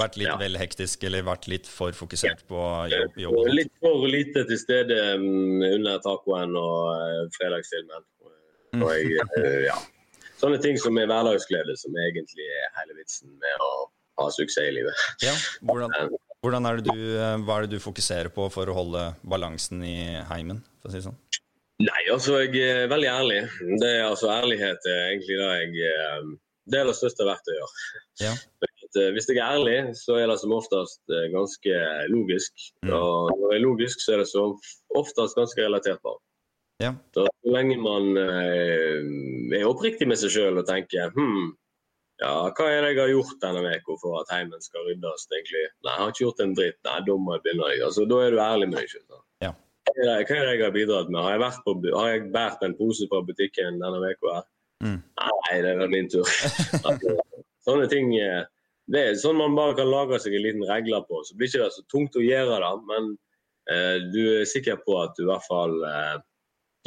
[0.00, 0.36] vært litt ja.
[0.40, 3.18] vel hektisk, eller vært litt for fokusert på jobb?
[3.24, 3.54] jobben?
[3.60, 8.06] Litt for lite til stede um, under tacoen og uh, fredagsfilmen.
[8.74, 8.82] Mm.
[8.82, 9.78] Og jeg, ja.
[10.40, 13.70] Sånne ting som er hverdagsglede, som egentlig er hele vitsen med å
[14.20, 15.04] ha suksess i livet.
[15.22, 15.34] Ja,
[15.66, 15.94] hvordan,
[16.44, 19.84] hvordan er det du, eh, hva er det du fokuserer på for å holde balansen
[19.86, 19.96] i
[20.30, 20.62] heimen?
[20.82, 21.16] for å si sånn?
[21.82, 23.40] Nei, altså jeg er veldig ærlig.
[23.80, 26.28] Det er altså Ærlighet er egentlig det jeg eh,
[26.70, 27.80] Det er det største verktøyet.
[28.22, 28.34] Ja.
[29.00, 31.02] Eh, hvis jeg er ærlig, så er det som oftest
[31.32, 31.80] ganske
[32.12, 32.52] logisk.
[32.84, 32.94] Mm.
[32.98, 34.56] Og når det er logisk, så er det som
[34.94, 36.14] oftest ganske relatert på.
[36.82, 36.94] Ja.
[37.14, 41.52] Så, lenge man er oppriktig med seg sjøl og tenker hm,
[42.22, 45.64] ja, hva er det jeg har gjort denne uka for at heimen skal ryddes, egentlig?
[45.82, 46.78] Nei, jeg har ikke gjort en dritt.
[46.86, 47.70] Nei, da må jeg begynne.
[47.88, 49.22] Altså, da er du ærlig med deg sjøl.
[49.42, 49.50] Ja.
[49.90, 51.20] Hva, er det, jeg har bidratt med?
[51.26, 54.44] Har jeg, på, har jeg bært en pose på butikken denne uka?
[54.84, 55.00] Mm.
[55.02, 56.30] Nei, det er min tur.
[57.66, 58.44] Sånne ting eh,
[58.92, 61.22] det er sånn man bare kan lage seg en liten regler på.
[61.24, 63.10] Så blir det ikke så tungt å gjøre det, men
[63.72, 66.16] eh, du er sikker på at du i hvert fall eh,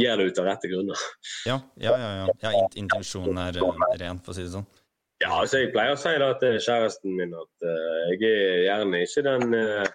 [0.02, 1.06] gjør det ut av rette grunner.
[1.50, 2.12] Ja, ja, ja.
[2.28, 2.36] ja.
[2.46, 4.68] ja intensjonen er uh, ren, for å si det sånn.
[5.24, 9.02] Ja, altså jeg pleier å si det til kjæresten min at uh, jeg er gjerne
[9.06, 9.88] ikke den uh,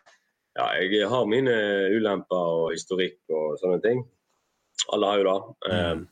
[0.59, 1.53] Ja, jeg har mine
[1.95, 4.03] ulemper og historikk og sånne ting.
[4.93, 5.71] Alle har jo det.
[5.71, 6.03] Uh,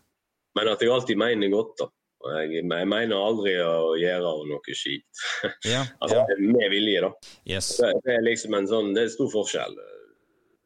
[0.57, 1.91] Men at jeg alltid mener godt, da.
[2.21, 5.23] Jeg, jeg, mener aldri å gjøre noe skit.
[5.73, 6.41] Ja, altså ja.
[6.41, 7.13] med vilje, da.
[7.49, 7.73] Yes.
[7.79, 9.79] Det, det, er liksom en sånn, det er stor forskjell.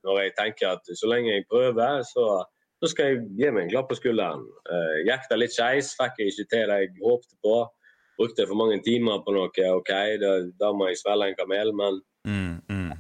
[0.05, 2.43] Når jeg tenker at så lenge jeg prøver, så,
[2.83, 4.45] så skal jeg gi meg en klapp på skulderen.
[4.69, 7.63] Uh, det litt skeis, fikk jeg ikke til det jeg håpte på
[8.19, 12.01] brukte for mange timer på noe, OK, da, da må jeg svelge en kamel, men
[12.29, 12.91] mm, mm.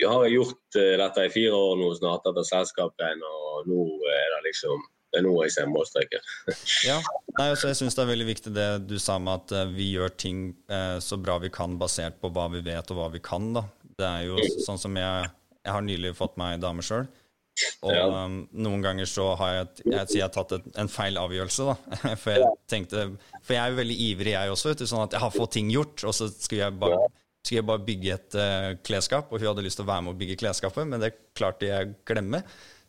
[0.00, 4.28] jeg har gjort uh, dette i fire år nå snart etter selskapet, og nå er
[4.36, 6.24] det liksom det er noe jeg ser målstreken.
[6.88, 6.96] ja,
[7.36, 9.90] Nei, altså, jeg syns det er veldig viktig det du sa med at uh, vi
[9.92, 13.20] gjør ting uh, så bra vi kan basert på hva vi vet og hva vi
[13.24, 13.52] kan.
[13.56, 13.66] da.
[13.92, 15.28] Det er jo sånn som jeg,
[15.60, 17.04] jeg har nylig fått meg dame sjøl.
[17.84, 18.04] Og ja.
[18.24, 21.98] um, noen ganger så har jeg, jeg, jeg har tatt et, en feil avgjørelse, da.
[22.22, 23.08] For jeg tenkte
[23.42, 25.56] For jeg er jo veldig ivrig, jeg også, vet du, sånn at jeg har fått
[25.58, 27.02] ting gjort, og så skulle jeg bare,
[27.44, 30.14] skulle jeg bare bygge et uh, klesskap, og hun hadde lyst til å være med
[30.14, 32.40] å bygge klesskapet, men det klarte jeg å glemme.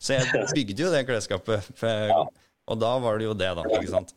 [0.04, 2.26] Så jeg bygde jo det klesskapet, jeg,
[2.68, 3.64] og da var det jo det, da.
[3.72, 4.12] Ikke sant.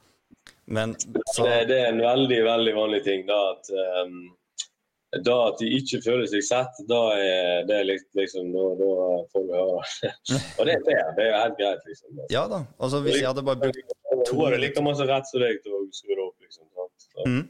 [0.67, 0.97] Men
[1.31, 3.71] så det, det, er en veldig, veldig vanlig ting, da, at
[4.03, 4.19] um
[5.25, 8.89] da at de ikke føler seg sett, da er det liksom Da, da
[9.33, 9.85] får vi høre
[10.59, 11.13] Og det er fair.
[11.17, 12.25] Det er jo helt greit, liksom.
[12.33, 12.65] Ja da.
[12.83, 13.95] Altså, hvis jeg hadde bare brukt
[14.27, 16.67] to Hun hadde like masse rett som deg til å skru det opp, liksom.
[17.07, 17.43] Så, mm.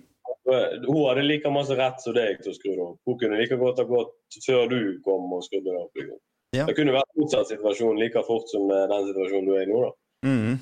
[0.87, 2.99] Hun hadde like masse rett som deg til å skru det opp.
[3.09, 6.03] Hun kunne like godt ha gått før du kom og skrudde det opp.
[6.03, 6.21] Liksom.
[6.57, 6.67] Ja.
[6.69, 9.85] Det kunne vært motsatt situasjon like fort som den situasjonen du er i nå.
[9.87, 9.95] da.
[10.27, 10.59] Mm.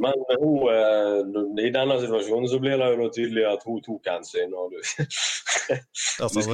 [0.00, 4.54] Men hun, eh, i denne situasjonen så blir det jo tydelig at hun tok hensyn.
[4.56, 4.80] Og du,
[6.24, 6.44] altså,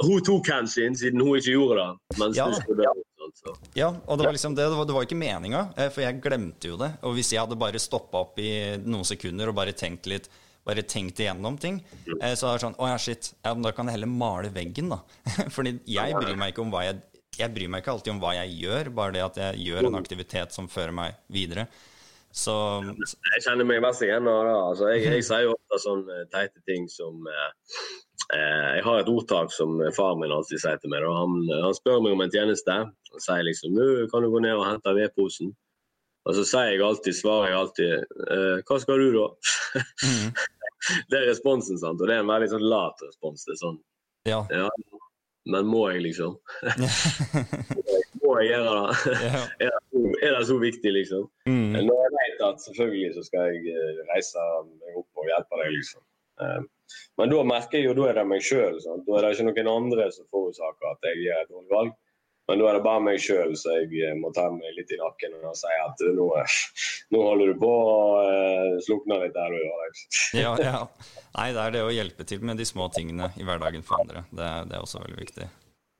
[0.00, 2.18] hun tok hensyn siden hun ikke gjorde det.
[2.22, 2.48] Mens ja.
[2.48, 2.92] du skulle
[3.36, 3.52] så.
[3.78, 6.78] Ja, og det var liksom det, det var, ikke meninga, eh, for jeg glemte jo
[6.80, 6.94] det.
[7.06, 8.50] Og hvis jeg hadde bare stoppa opp i
[8.82, 10.30] noen sekunder og bare tenkt litt
[10.66, 11.78] bare tenkt igjennom ting,
[12.20, 13.30] eh, så er det sånn Å ja, shit.
[13.40, 15.00] Ja, men da kan jeg heller male veggen, da.
[15.56, 17.00] Fordi jeg bryr meg ikke om hva jeg
[17.40, 19.98] jeg bryr meg ikke alltid om hva jeg gjør, bare det at jeg gjør en
[20.00, 21.66] aktivitet som fører meg videre.
[22.30, 22.52] Så
[22.86, 24.34] Jeg kjenner meg best igjen nå.
[24.46, 27.48] Altså, jeg, jeg, sier jo ofte sånne teite ting som eh,
[28.36, 31.06] eh, Jeg har et ordtak som far min alltid sier til meg.
[31.10, 32.76] Han, han, spør meg om en tjeneste.
[33.10, 35.50] Han sier liksom Nå kan du gå ned og hente vedposen.
[36.28, 37.92] Og så sier jeg alltid, svarer jeg alltid
[38.28, 39.26] eh, Hva skal du, da?
[40.06, 40.32] Mm.
[41.10, 41.98] det er responsen, sant.
[41.98, 43.46] Og det er en veldig sånn lat respons.
[43.48, 43.80] Det er sånn
[44.28, 44.44] ja.
[44.52, 44.68] ja
[45.48, 46.36] men må jeg, liksom?
[48.22, 49.70] må jeg gjøre det?
[50.20, 51.26] Er, det så viktig, liksom?
[51.48, 51.72] Mm.
[51.86, 55.72] Når jeg vet at selvfølgelig så skal jeg eh, reise meg opp og hjelpe deg,
[55.76, 56.02] liksom.
[56.40, 56.60] Eh,
[57.20, 58.78] men da merker jeg jo, da er det meg sjøl.
[58.80, 61.96] Da er det ikke noen andre som forårsaker at jeg gjør et dårlig valg.
[62.50, 64.98] Men nå er det bare meg sjøl, så jeg eh, må ta meg litt i
[64.98, 66.24] nakken og si at nå,
[67.14, 67.92] nå holder du på å
[68.26, 70.00] uh, slukne litt der du Alex.
[70.42, 70.80] ja, ja.
[71.36, 74.24] Nei, det er det å hjelpe til med de små tingene i hverdagen for andre.
[74.34, 75.46] Det, det er også veldig viktig.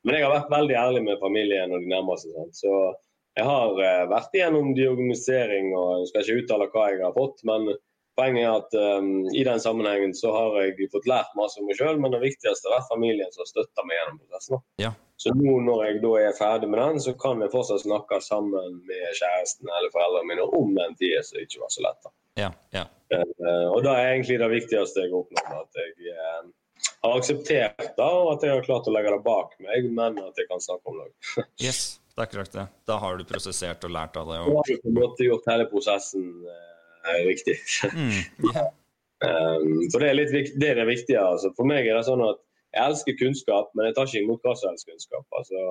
[0.09, 2.35] Men jeg har vært veldig ærlig med familien og de nærmeste.
[2.35, 2.59] Sant?
[2.59, 2.75] Så
[3.39, 7.47] jeg har vært igjennom diagnostisering, og jeg skal ikke uttale hva jeg har fått.
[7.47, 7.71] men
[8.19, 11.79] Poenget er at um, i den sammenhengen så har jeg fått lært masse om meg
[11.79, 14.63] sjøl, men det viktigste har vært familien som har støtta meg gjennom prosessen.
[14.83, 14.91] Ja.
[15.21, 18.79] Så nå når jeg da er ferdig med den, så kan jeg fortsatt snakke sammen
[18.89, 22.01] med kjæresten eller foreldrene mine om den tida som ikke var så lett.
[22.07, 22.15] da.
[22.41, 22.87] Ja, ja.
[23.11, 25.61] Uh, og det er egentlig det viktigste jeg har oppnådd.
[25.61, 26.51] At jeg uh,
[27.05, 30.41] har akseptert det, og at jeg har klart å legge det bak meg, men at
[30.41, 31.11] jeg kan snakke om det.
[31.67, 32.67] yes, det er akkurat det.
[32.89, 34.41] Da har du prosessert og lært av det.
[34.41, 34.51] Og...
[34.55, 36.29] Da har du på en måte gjort hele prosessen.
[36.49, 37.57] Uh, er viktig.
[37.95, 38.13] Mm,
[38.51, 38.69] yeah.
[39.27, 41.23] um, for det er, litt, det er det viktige.
[41.23, 41.53] Altså.
[41.57, 44.55] For meg er det sånn at jeg elsker kunnskap, men jeg tar ikke imot hva
[44.59, 45.27] som helst kunnskap.
[45.39, 45.65] Altså,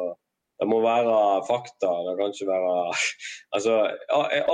[0.60, 1.16] det må være
[1.48, 1.92] fakta.
[2.08, 2.74] Det kan ikke være
[3.56, 3.78] altså,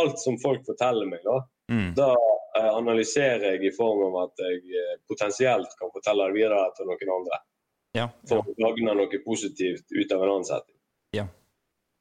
[0.02, 1.40] Alt som folk forteller meg, da,
[1.74, 1.90] mm.
[1.98, 6.62] da uh, analyserer jeg i form av at jeg uh, potensielt kan fortelle det videre
[6.78, 7.42] til noen andre.
[7.96, 8.12] Ja, ja.
[8.30, 10.78] For å lage noe positivt ut av en annen setting.
[11.16, 11.26] Ja.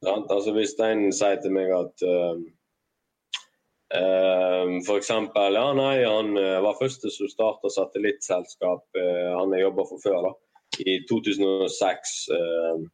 [0.05, 2.37] Altså, hvis en sier til meg at uh,
[3.93, 8.87] Ehm, eksempel, ja, nei, Han eh, var første som starta satellittselskap.
[8.97, 10.21] Eh, han jeg jobba for før.
[10.29, 10.33] da.
[10.81, 12.87] I 2006 ehm,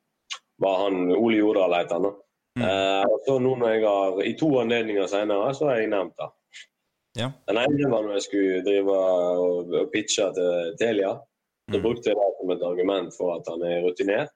[0.62, 2.10] var han Ole Jordal, het han.
[2.10, 2.13] da.
[2.60, 2.63] Mm.
[2.67, 6.27] Uh, så nå når jeg har, I to anledninger senere så har jeg nevnt det.
[7.21, 7.30] Ja.
[7.47, 11.13] Den ene var når jeg skulle drive og, og pitche til Telia.
[11.71, 11.86] Så mm.
[11.86, 14.36] brukte jeg det som et argument for at han er rutinert.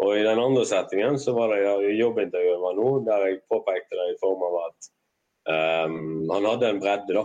[0.00, 4.20] Og i den andre settingen så var det jobbintervjuet nå, der jeg påpekte det i
[4.22, 4.90] form av at
[5.48, 7.24] Um, han hadde en bredde da,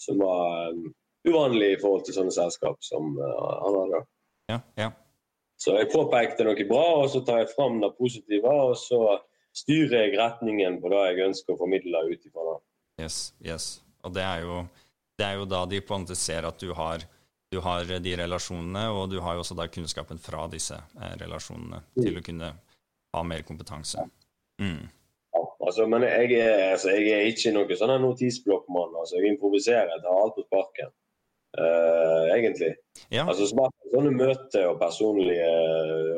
[0.00, 0.88] som var um,
[1.28, 4.02] uvanlig i forhold til sånne selskap som uh, han hadde.
[4.50, 4.90] Ja, ja.
[5.62, 8.50] Så jeg påpekte noe bra, og så tar jeg fram det positive.
[8.50, 8.98] Og så
[9.54, 12.58] styrer jeg retningen på det jeg ønsker å formidle ut ifra det.
[13.04, 13.66] Yes, yes.
[14.02, 14.62] Og det er, jo,
[15.20, 17.04] det er jo da de på en måte ser at du har,
[17.52, 21.82] du har de relasjonene, og du har jo også da kunnskapen fra disse eh, relasjonene
[21.84, 22.00] mm.
[22.00, 22.50] til å kunne
[23.12, 24.02] ha mer kompetanse.
[24.58, 24.88] Mm.
[25.72, 28.98] Altså, men jeg er, altså, jeg er ikke noen sånn notisblokkmann.
[29.00, 30.90] Altså, jeg improviserer, jeg tar alt på sparken.
[31.52, 32.74] Uh, egentlig.
[33.12, 33.24] Ja.
[33.24, 35.48] Altså, sånne møter og personlige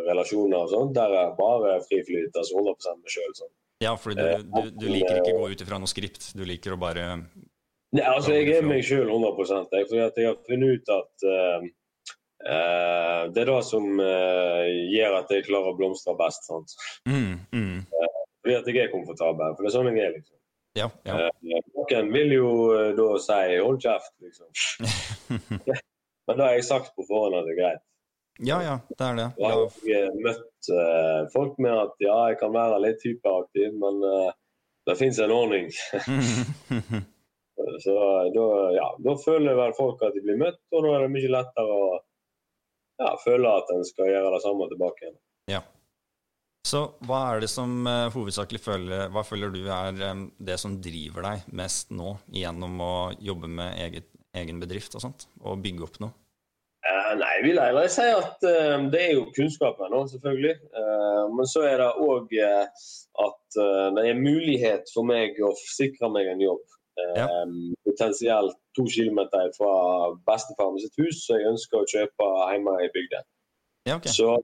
[0.08, 2.34] relasjoner og sånn, der er bare fri flyt.
[2.34, 3.30] Altså 100 meg sjøl.
[3.38, 3.52] Sånn.
[3.84, 6.32] Ja, for du, du, du, liker ikke å gå ut ifra noe skript.
[6.34, 7.06] Du liker å bare
[7.94, 11.66] Nei, altså, jeg er meg sjøl 100 jeg, fordi jeg har funnet ut at uh,
[12.50, 16.50] uh, det er det som gjør at jeg klarer å blomstre best.
[17.06, 17.78] Mm, mm.
[18.44, 19.56] Fordi at jeg er komfortabel.
[19.56, 20.36] For det er sånn jeg er, liksom.
[20.74, 21.30] Ja, ja.
[21.30, 24.48] Eh, noen vil jo eh, da si 'hold kjeft', liksom.
[26.26, 27.82] Men da har jeg sagt på forhånd at det er greit.
[28.42, 29.26] Ja, ja, det er det.
[29.38, 29.98] Jeg har ja.
[30.24, 34.32] møtt uh, folk med at ja, jeg kan være litt hyperaktiv, men uh,
[34.88, 35.68] det fins en ordning.
[37.84, 37.94] Så
[38.34, 41.30] da, ja, da føler vel folk at de blir møtt, og da er det mye
[41.30, 41.86] lettere å
[42.98, 45.20] ja, føle at en skal gjøre det samme tilbake igjen.
[45.52, 45.62] Ja.
[46.64, 50.78] Så hva er det som uh, hovedsakelig føler Hva føler du er um, det som
[50.82, 55.84] driver deg mest nå gjennom å jobbe med eget, egen bedrift og sånt, og bygge
[55.84, 56.16] opp noe?
[56.84, 57.44] Uh, nei, jeg
[57.76, 60.54] vil si at uh, det er jo kunnskapen, nå, selvfølgelig.
[61.36, 63.56] men så er det òg at
[63.96, 66.64] det er mulighet for meg å sikre meg en jobb.
[67.16, 67.26] Ja.
[67.86, 69.70] Potensielt to kilometer fra
[70.28, 73.22] bestefaren sitt hus, så jeg ønsker å kjøpe hjemme i bygda.
[73.84, 74.12] Ja, okay.
[74.12, 74.38] Så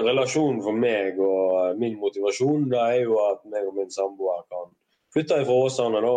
[0.00, 4.70] relasjonen for meg og min motivasjon det er jo at meg og min samboer kan
[5.12, 6.12] flytte fra Åsane da,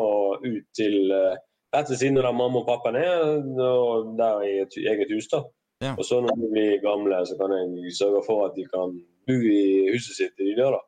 [0.45, 1.35] ut til uh,
[1.75, 3.23] rett ved siden av der mamma og pappa er,
[3.63, 5.27] og der i et eget hus.
[5.31, 5.43] da.
[5.83, 5.93] Ja.
[5.95, 8.95] Og så når de blir gamle, så kan jeg sørge for at de kan
[9.27, 10.79] bo i huset sitt til de dør.
[10.79, 10.81] da.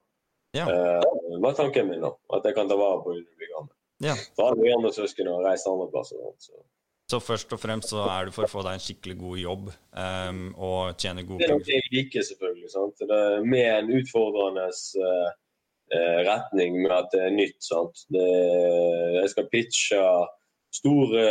[0.60, 0.66] Ja.
[0.68, 2.12] Uh, var tanken min, da.
[2.36, 3.74] At jeg kan ta vare på dem når de blir gamle.
[4.08, 4.16] Ja.
[4.36, 6.24] For alle andre søsken har reist andre plasser.
[6.40, 6.56] Så.
[7.12, 9.70] Så først og fremst så er du for å få deg en skikkelig god jobb
[9.70, 11.48] um, og tjene gode penger.
[11.48, 12.70] Det er noe jeg liker, selvfølgelig.
[12.72, 13.02] Sant?
[13.10, 15.32] Det er med en utfordrende uh,
[16.28, 17.58] retning med at det er nytt.
[17.66, 18.06] Sant?
[18.16, 18.28] Det,
[19.18, 20.06] jeg skal pitche
[20.72, 21.26] store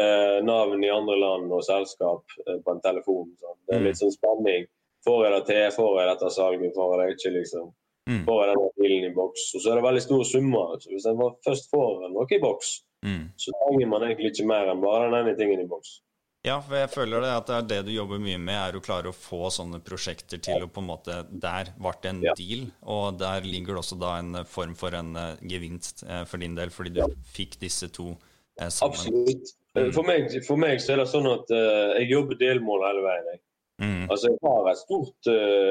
[0.45, 3.31] navn i andre land og selskap på en telefon.
[3.41, 3.61] Sant?
[3.65, 4.03] Det er litt mm.
[4.03, 4.69] sånn spenning.
[5.07, 5.65] Får jeg det til?
[5.79, 6.77] Får jeg dette salget?
[6.77, 7.35] Får jeg det ikke?
[7.39, 7.73] liksom?
[8.11, 8.23] Mm.
[8.27, 9.49] Får jeg denne bilen i boks?
[9.55, 10.77] Og så er det veldig store summer.
[10.83, 12.77] Så hvis jeg først får noe i boks,
[13.07, 13.31] Mm.
[13.41, 15.99] Så trenger man egentlig ikke mer enn bare den ene tingen i boks.
[16.41, 18.81] Ja, for jeg føler det at det er det du jobber mye med, er å
[18.85, 22.33] klare å få sånne prosjekter til å på en måte Der ble det en ja.
[22.39, 26.41] deal, og der ligger det også da en form for en uh, gevinst uh, for
[26.41, 28.15] din del, fordi du fikk disse to
[28.57, 28.97] eh, sammen.
[28.97, 29.53] Absolutt.
[29.77, 29.93] Mm.
[29.93, 33.29] For, meg, for, meg, så er det sånn at jeg jobber delmål hele veien.
[33.31, 33.43] Jeg.
[33.85, 34.07] Mm.
[34.11, 35.29] Altså, jeg har et stort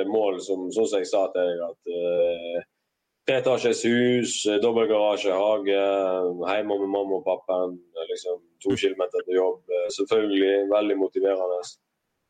[0.08, 2.69] mål, som, sånn som jeg sa til deg, at
[3.30, 4.32] treetasjes hus,
[4.64, 5.82] dobbeltgarasje, hage,
[6.50, 7.60] hjemme med mamma og pappa.
[8.10, 9.76] Liksom, to kilometer til jobb.
[9.98, 11.60] Selvfølgelig veldig motiverende.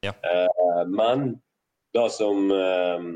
[0.03, 0.13] Ja.
[0.31, 1.39] Eh, men
[1.93, 3.07] det som eh,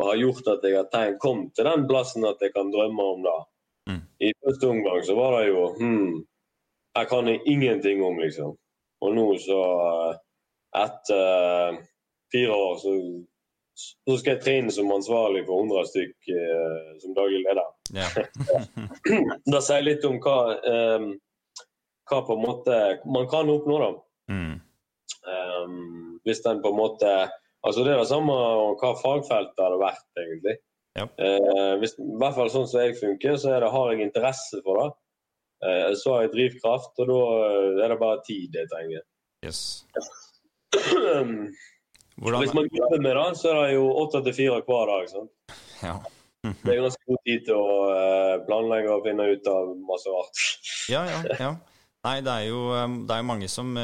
[0.00, 3.22] har gjort at jeg har tenkt, kom til den plassen at jeg kan drømme om
[3.26, 3.38] det,
[3.92, 4.02] mm.
[4.28, 6.24] I første omgang så var det jo hmm,
[6.98, 8.56] Jeg kan jeg ingenting om, liksom.
[9.00, 9.60] Og nå så,
[10.74, 11.76] etter
[12.32, 12.94] fire år, så,
[13.78, 17.68] så skal jeg trene som ansvarlig for 100 stykk eh, som daglig leder.
[17.94, 18.16] Yeah.
[19.52, 21.08] det sier litt om hva, eh,
[22.10, 23.90] hva på en måte man kan oppnå, da.
[24.32, 24.56] Mm.
[25.28, 27.10] Um, hvis den på en måte
[27.66, 28.34] Altså Det er det samme
[28.78, 30.52] hva fagfeltet hadde vært, egentlig.
[30.94, 31.08] Ja.
[31.18, 34.78] Eh, hvis, I hvert fall sånn som jeg funker, så det, har jeg interesse for
[34.78, 34.86] det.
[35.66, 37.18] Eh, så har jeg drivkraft, og da
[37.82, 39.02] er det bare tid jeg trenger.
[39.44, 39.60] Yes.
[42.18, 42.44] Hvordan...
[42.44, 45.10] Hvis man jobber med det, så er det jo åtte til fire hver dag.
[45.12, 45.58] Sant?
[45.82, 45.96] Ja.
[46.44, 50.46] det er ganske god tid til å uh, planlegge og finne ut av masse rart.
[50.94, 51.52] ja, ja, ja.
[52.06, 52.60] Nei, det er jo
[53.08, 53.74] det er mange som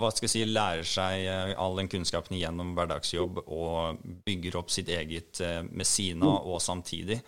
[0.00, 4.72] hva skal jeg si, lærer seg eh, all den kunnskapen gjennom hverdagsjobb og bygger opp
[4.72, 7.18] sitt eget eh, med sina og samtidig.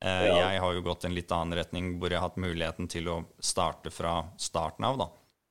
[0.00, 0.26] Eh.
[0.28, 3.18] Jeg har jo gått en litt annen retning hvor jeg har hatt muligheten til å
[3.36, 5.08] starte fra starten av da,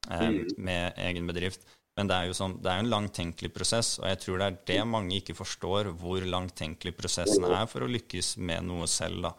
[0.09, 0.39] mm.
[0.57, 1.65] med egen bedrift.
[1.99, 4.59] Men det er jo sånn, det er en langtenkelig prosess, og jeg tror det er
[4.69, 9.25] det mange ikke forstår, hvor langtenkelig prosessen er for å lykkes med noe selv.
[9.25, 9.33] da.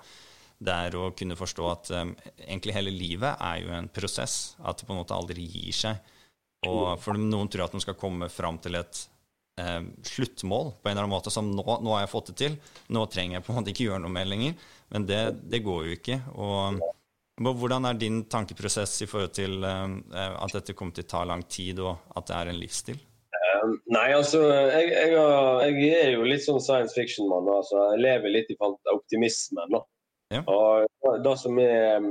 [0.61, 2.11] Det er å kunne forstå at um,
[2.45, 4.59] egentlig hele livet er jo en prosess.
[4.61, 6.13] At det på en måte aldri gir seg.
[6.69, 8.99] Og for noen tror at de skal komme fram til et
[9.57, 12.59] eh, sluttmål på en eller annen måte som nå, nå, har jeg fått det til,
[12.93, 14.69] nå trenger jeg på en måte ikke gjøre noe mer lenger.
[14.93, 16.21] Men det, det går jo ikke.
[16.37, 16.85] Og,
[17.41, 21.47] hvordan er din tankeprosess i forhold til eh, at dette kommer til å ta lang
[21.49, 22.99] tid, og at det er en livsstil?
[23.61, 27.49] Um, nei, altså jeg, jeg, jeg, er jo litt sånn science fiction-mann.
[27.53, 29.73] Altså, jeg lever litt i optimismen.
[29.73, 29.83] Da.
[30.37, 30.43] Ja.
[30.47, 32.03] Og det som jeg,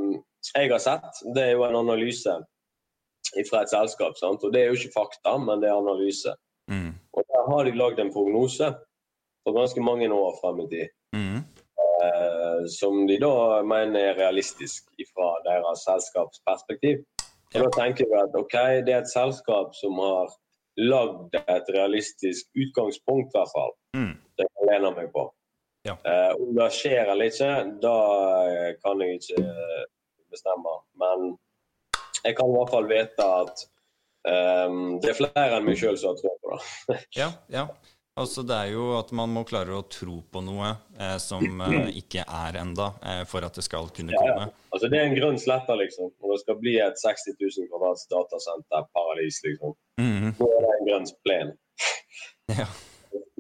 [0.50, 2.36] jeg har sett, det er jo en analyse
[3.50, 4.18] fra et selskap.
[4.20, 4.44] Sant?
[4.44, 6.34] Og Det er jo ikke fakta, men det er analyse.
[6.72, 6.94] Mm.
[7.14, 8.74] Og Der har de lagd en prognose
[9.44, 10.96] for ganske mange år frem i tid.
[11.16, 11.42] Mm.
[12.60, 17.04] Eh, som de da mener er realistisk fra deres selskapsperspektiv.
[17.56, 18.56] Og Da tenker vi at ok,
[18.86, 20.30] det er et selskap som har
[20.78, 23.74] lagd et realistisk utgangspunkt, i hvert fall.
[23.98, 24.14] Mm.
[24.38, 25.26] Det kan jeg lene meg på.
[25.88, 25.96] Ja.
[26.06, 27.52] Eh, om det skjer eller ikke,
[27.82, 27.98] da
[28.84, 29.44] kan jeg ikke
[30.30, 30.76] bestemme.
[31.02, 31.34] Men
[32.24, 33.66] jeg kan i hvert fall vite at
[34.70, 37.00] um, det er flere enn meg sjøl som har tro på det.
[37.22, 37.66] ja, ja.
[38.20, 41.88] Altså, det er jo at man må klare å tro på noe eh, som eh,
[42.02, 44.50] ikke er enda, eh, for at det skal kunne ja, komme.
[44.50, 44.68] Ja.
[44.74, 46.12] Altså, det er en grønn slette, liksom.
[46.20, 49.76] Når det skal bli et 60 000 kvadrats datasenterparadis, liksom.
[50.02, 50.36] Mm -hmm.
[50.40, 51.56] Nå er det en grønn plen.
[52.60, 52.68] ja.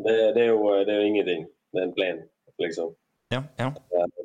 [0.05, 1.47] det, det, er jo, det, er jo, ingenting.
[1.73, 2.23] Det er en plen,
[2.59, 2.95] liksom.
[3.29, 3.71] Ja, ja.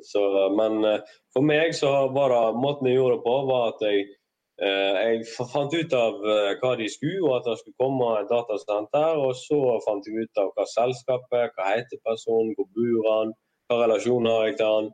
[0.03, 0.99] Så, men eh,
[1.33, 4.24] for meg så var det måten jeg gjorde det på, var at jeg Eh,
[4.61, 9.19] jeg fant ut av eh, hva de skulle, og at det skulle komme et datasenter.
[9.19, 13.33] Og så fant jeg ut av hva selskapet, hva heter personen, hvor bor han,
[13.67, 14.93] hva relasjon har jeg til han.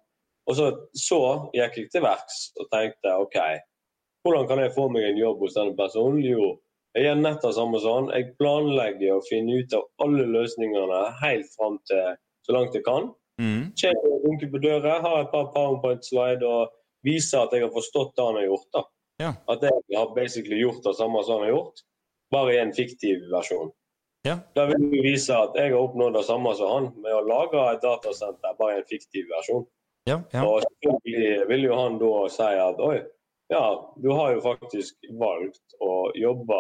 [0.49, 1.22] Og så, så
[1.53, 3.38] gikk jeg til verks og tenkte OK,
[4.26, 6.20] hvordan kan jeg få meg en jobb hos denne personen?
[6.26, 6.55] Jo,
[6.97, 8.09] jeg gjør nett det samme sånn.
[8.12, 13.12] Jeg planlegger å finne ut av alle løsningene helt fram til så langt jeg kan.
[13.41, 13.72] Mm.
[13.80, 16.74] Kjenner, dunker på døra, har et par powerpoint-slide og
[17.05, 18.68] viser at jeg har forstått det han har gjort.
[18.76, 18.84] da.
[19.22, 19.36] Ja.
[19.51, 21.84] At jeg har basically gjort det samme som han har gjort,
[22.34, 23.72] bare i en fiktiv versjon.
[24.26, 24.38] Ja.
[24.53, 27.61] Da vil vi vise at jeg har oppnådd det samme som han, med å lage
[27.72, 29.65] et datasenter bare i en fiktiv versjon.
[30.09, 30.45] Ja, ja.
[30.45, 32.99] Og selvfølgelig vil jo han da si at oi,
[33.53, 33.65] ja,
[34.01, 36.59] du har jo faktisk valgt å jobbe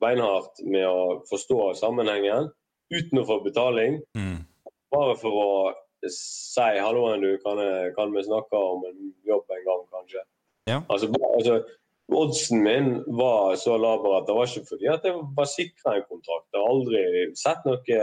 [0.00, 2.48] beinhardt med å forstå sammenhengen
[2.92, 3.98] uten å få betaling.
[4.16, 4.44] Mm.
[4.92, 5.50] Bare for å
[6.08, 10.24] si halloen, du, kan, jeg, kan vi snakke om en jobb en gang, kanskje?
[10.70, 10.78] Ja.
[10.92, 11.58] Altså, altså,
[12.12, 16.08] oddsen min var så laber at det var ikke fordi at jeg var sikra en
[16.08, 16.48] kontrakt.
[16.52, 17.02] Jeg har aldri
[17.38, 18.02] sett noe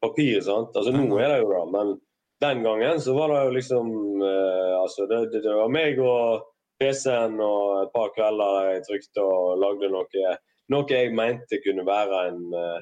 [0.00, 0.40] papir.
[0.44, 0.76] sant?
[0.76, 1.96] Altså Nå er det jo det, men
[2.40, 3.90] den gangen så var det jo liksom
[4.24, 6.46] eh, altså det, det, det, var meg og
[6.80, 10.30] PC-en og et par kvelder der jeg trykte og lagde noe,
[10.72, 12.78] noe jeg mente kunne være en eh,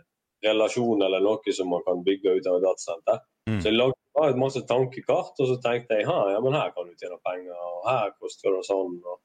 [0.46, 3.24] relasjon eller noe som man kan bygge ut av et datasenter.
[3.50, 3.58] Mm.
[3.58, 6.94] Så jeg lagde et masse tankekart, og så tenkte jeg ja, men her kan du
[6.98, 8.94] tjene penger, og her koster det sånn.
[9.02, 9.18] og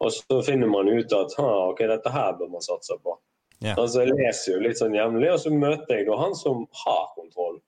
[0.00, 3.18] og så finner man ut at ok, dette her bør man satse på.
[3.60, 3.76] Yeah.
[3.76, 7.10] Altså, Jeg leser jo litt sånn jevnlig, og så møter jeg da han som har
[7.16, 7.58] kontroll.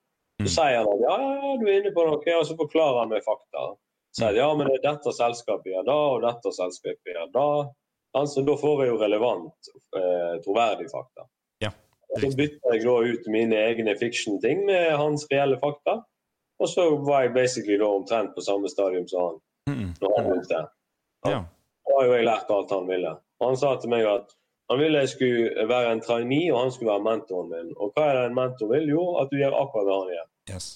[0.41, 0.53] Så mm.
[0.55, 3.25] sier han at ja, ja, du er inne på noe, og så forklarer han meg
[3.25, 3.67] fakta.
[4.13, 7.47] Så sier ja, men det er dette selskapet gjør da, og dette selskapet gjør da.
[8.17, 11.27] Altså, da får jeg jo relevant, eh, troverdig fakta.
[11.61, 11.77] Yeah.
[12.17, 16.01] Så bytter jeg da ut mine egne fiction-ting med hans reelle fakta.
[16.61, 19.41] Og så var jeg basically da omtrent på samme stadium som han.
[19.69, 19.93] Mm.
[20.01, 20.61] når han begynte.
[21.25, 21.43] Ja.
[21.93, 23.17] Har jo jeg lært alt han ville.
[23.41, 24.31] Og han sa til meg at
[24.71, 27.73] han ville jeg skulle være en trainee, og han skulle være mentoren min.
[27.77, 28.87] Og hva er det en mentor vil?
[28.95, 30.29] Jo, at du gjør akkurat det han gjør.
[30.53, 30.69] Yes.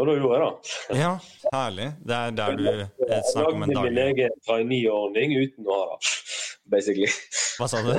[0.00, 1.00] Og da gjorde jeg det.
[1.02, 1.10] Ja,
[1.52, 1.88] herlig.
[2.08, 2.86] Det er der du eh,
[3.32, 3.84] snakker om en dag.
[3.84, 6.12] Jeg lagde min egen trainee-ordning uten å ha det,
[6.74, 7.10] basically.
[7.60, 7.92] Hva sa du?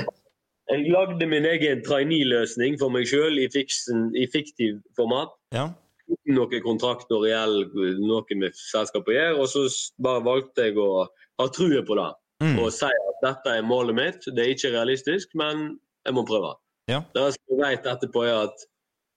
[0.72, 5.36] Jeg lagde min egen trainee-løsning for meg sjøl i, i, fiktiv format.
[5.54, 5.68] Ja.
[6.10, 7.68] Uten noen kontrakt og reell
[8.01, 9.38] noe med selskapet å gjøre.
[9.43, 9.68] Og så
[10.01, 11.06] bare valgte jeg å
[11.41, 12.09] ha trua på det.
[12.43, 12.57] Mm.
[12.59, 14.27] Og sier at dette er målet mitt.
[14.27, 16.53] Det er ikke realistisk, men jeg må prøve.
[16.91, 17.03] Ja.
[17.15, 18.65] Det jeg vet etterpå er at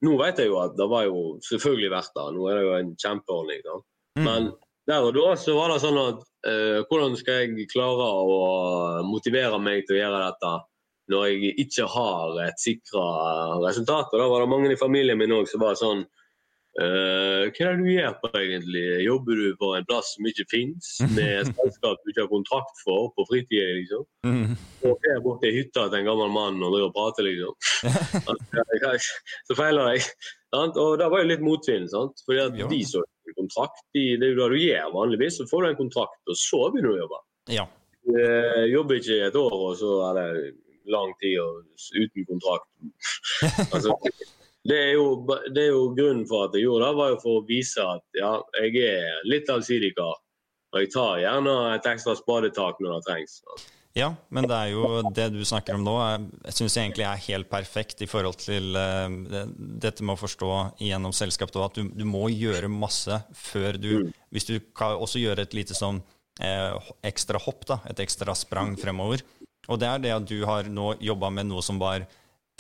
[0.05, 2.27] nå vet jeg jo at det var jo selvfølgelig verdt det.
[2.37, 3.65] Nå er det jo en kjempeordning.
[4.19, 4.27] Mm.
[4.29, 4.49] Men
[4.87, 8.41] der og da så var det sånn at uh, hvordan skal jeg klare å
[9.09, 10.55] motivere meg til å gjøre dette
[11.11, 13.07] når jeg ikke har et sikra
[13.65, 14.13] resultat?
[14.13, 16.05] Og da var det mange i familien min òg som var sånn
[16.77, 18.85] Uh, hva er det du gjør på egentlig?
[19.07, 22.83] Jobber du på en plass som ikke finnes, med et selskap du ikke har kontrakt
[22.85, 24.05] for på fritida, liksom?
[24.29, 24.57] Mm.
[24.85, 27.55] Og er borte i hytta til en gammel mann og driver og prater, liksom.
[29.49, 30.05] så feiler jeg.
[30.53, 30.77] Sant?
[30.81, 32.21] Og det var jo litt motvind, sant?
[32.29, 33.83] fordi at de så en kontrakt.
[33.97, 36.63] De, det er jo det du gjør vanligvis, så får du en kontrakt, og så
[36.71, 37.25] begynner du å jobbe.
[37.57, 37.67] Ja.
[38.07, 40.31] Uh, jobber ikke et år, og så er det
[40.93, 41.65] lang tid og
[41.97, 42.69] uten kontrakt.
[43.75, 43.97] altså,
[44.69, 47.41] det er, jo, det er, jo, grunnen for at jeg gjorde det, var jo for
[47.41, 50.19] å vise at ja, jeg er litt allsidig kar.
[50.75, 53.41] Og jeg tar gjerne et ekstra spadetak når det trengs.
[53.97, 55.95] Ja, men det er jo det du snakker om nå,
[56.45, 59.09] jeg syns egentlig er helt perfekt i forhold til uh,
[59.57, 60.51] dette med å forstå
[60.85, 64.13] gjennom selskapet at du, du, må gjøre masse før du mm.
[64.37, 68.77] Hvis du kan også gjøre et lite sånn uh, ekstra hopp, da, et ekstra sprang
[68.77, 69.25] fremover.
[69.73, 72.05] Og det er det at du har nå jobba med noe som var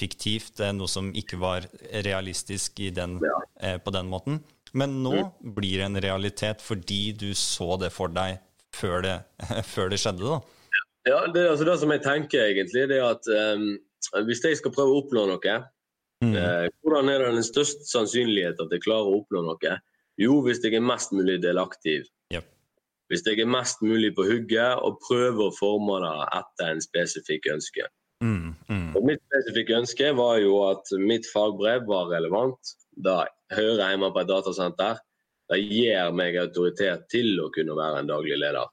[0.00, 1.66] fiktivt, noe som ikke var
[2.04, 3.38] realistisk den, ja.
[3.60, 4.42] eh, på den måten.
[4.76, 5.54] Men nå mm.
[5.56, 8.42] blir det en realitet fordi du så det for deg
[8.76, 9.16] før det,
[9.74, 10.40] før det skjedde, da.
[11.06, 13.68] Ja, det, altså det som jeg tenker egentlig, det er at um,
[14.26, 15.58] hvis jeg skal prøve å oppnå noe,
[16.24, 16.34] mm.
[16.34, 19.76] uh, hvordan er det den største sannsynlighet at jeg klarer å oppnå noe?
[20.20, 22.00] Jo, hvis jeg er mest mulig delaktig.
[22.34, 22.48] Yep.
[23.12, 27.48] Hvis jeg er mest mulig på hugget og prøver å forme det etter en spesifikk
[27.54, 27.86] ønske.
[28.24, 28.86] Mm, mm.
[28.96, 32.72] Og mitt spesifikke ønske var jo at mitt fagbrev var relevant.
[32.96, 35.02] Da hører hjemme på et datasenter.
[35.50, 38.72] Det gir meg autoritet til å kunne være en daglig leder.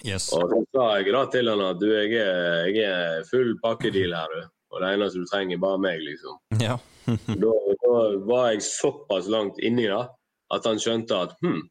[0.00, 0.30] Yes.
[0.34, 4.16] Og så sa jeg da til han at du, jeg er, jeg er full pakkedeal
[4.16, 4.48] her, du.
[4.72, 6.38] Og det eneste du trenger, er bare meg, liksom.
[6.62, 6.78] Ja.
[7.44, 7.52] da,
[7.84, 7.94] da,
[8.26, 10.04] var jeg såpass langt inni det
[10.52, 11.62] at han skjønte at hm,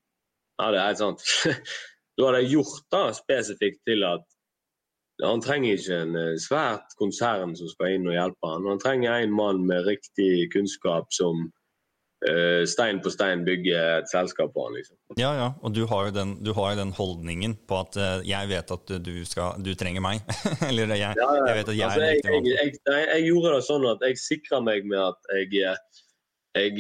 [0.60, 1.26] ja, det er helt sant.
[2.18, 4.26] da hadde jeg gjort det spesifikt til at
[5.22, 8.68] han trenger ikke en eh, svært konsern som skal inn og hjelpe han.
[8.70, 11.36] Han trenger en mann med riktig kunnskap som
[12.26, 14.74] uh, stein på stein bygger et selskap på han.
[14.80, 14.98] Liksom.
[15.20, 18.68] Ja, ja, og du har jo den, har den holdningen på at uh, jeg vet
[18.78, 20.18] at du, skal, du trenger meg.
[20.70, 22.46] Eller jeg, ja, jeg, vet at jeg altså, er riktig mann.
[22.56, 25.48] Jeg, jeg, jeg, gjorde det sånn at jeg sikra meg med at jeg,
[26.58, 26.74] jeg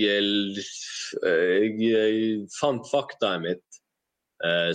[2.57, 3.67] fant faktaet mitt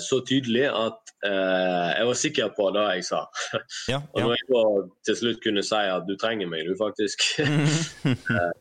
[0.03, 3.25] så tydelig at Eh, jeg var sikker på det jeg sa.
[3.93, 4.63] Ja, og når jeg da
[5.09, 7.25] til slutt kunne si at du trenger meg, du faktisk
[8.13, 8.53] eh,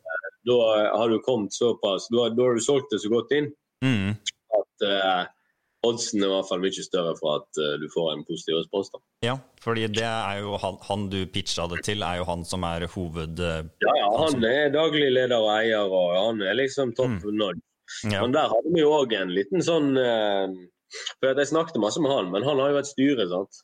[0.45, 0.57] Da
[0.95, 3.49] har du kommet såpass Da har du solgt det så godt inn
[3.83, 4.13] mm.
[4.59, 4.85] at
[5.85, 8.87] oddsen er i hvert fall mye større for at uh, du får en positiv respons.
[8.89, 8.99] da.
[9.21, 12.65] Ja, fordi det er jo han, han, du pitcha det til, er jo han som
[12.65, 13.37] er hoved...
[13.37, 17.37] Uh, ja, ja, han er daglig leder og eier, og han er liksom topp mm.
[17.37, 17.61] nod.
[18.09, 18.23] Ja.
[18.23, 20.49] Men der hadde vi òg en liten sånn uh,
[21.19, 23.27] for Jeg snakket masse med han, men han har jo et styre.
[23.31, 23.63] sant?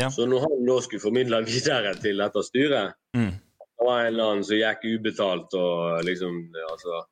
[0.00, 0.10] Ja.
[0.10, 3.32] Så når han da skulle formidle videre til dette styret, mm.
[3.60, 6.36] det var en eller annen som gikk ubetalt og liksom
[6.70, 7.02] altså,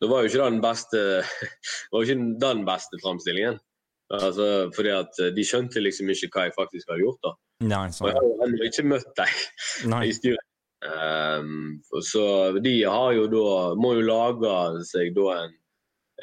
[0.00, 1.00] Det var jo ikke den beste
[1.88, 3.58] det var ikke den beste framstillingen.
[4.08, 7.18] Altså, fordi at de skjønte liksom ikke hva jeg faktisk hadde gjort.
[7.26, 7.32] da.
[7.68, 9.32] Nei, og jeg har ennå ikke møtt deg
[10.08, 10.44] i styret.
[10.78, 12.22] Um, så
[12.62, 14.52] de har jo da, må jo lage
[14.86, 15.56] seg da en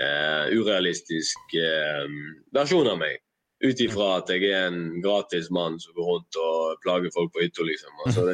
[0.02, 2.10] uh, urealistisk uh,
[2.56, 3.22] versjon av meg.
[3.64, 7.46] Ut ifra at jeg er en gratis mann som går rundt og plager folk på
[7.46, 7.94] hytta, liksom.
[8.04, 8.26] Altså,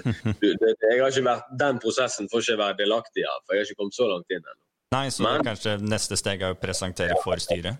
[0.42, 3.62] det, det, jeg har ikke vært, den prosessen får ikke være delaktig av, for jeg
[3.62, 4.62] har ikke kommet så langt inn ennå.
[4.92, 7.80] Nei, så Men, kanskje neste steg er å presentere for styret?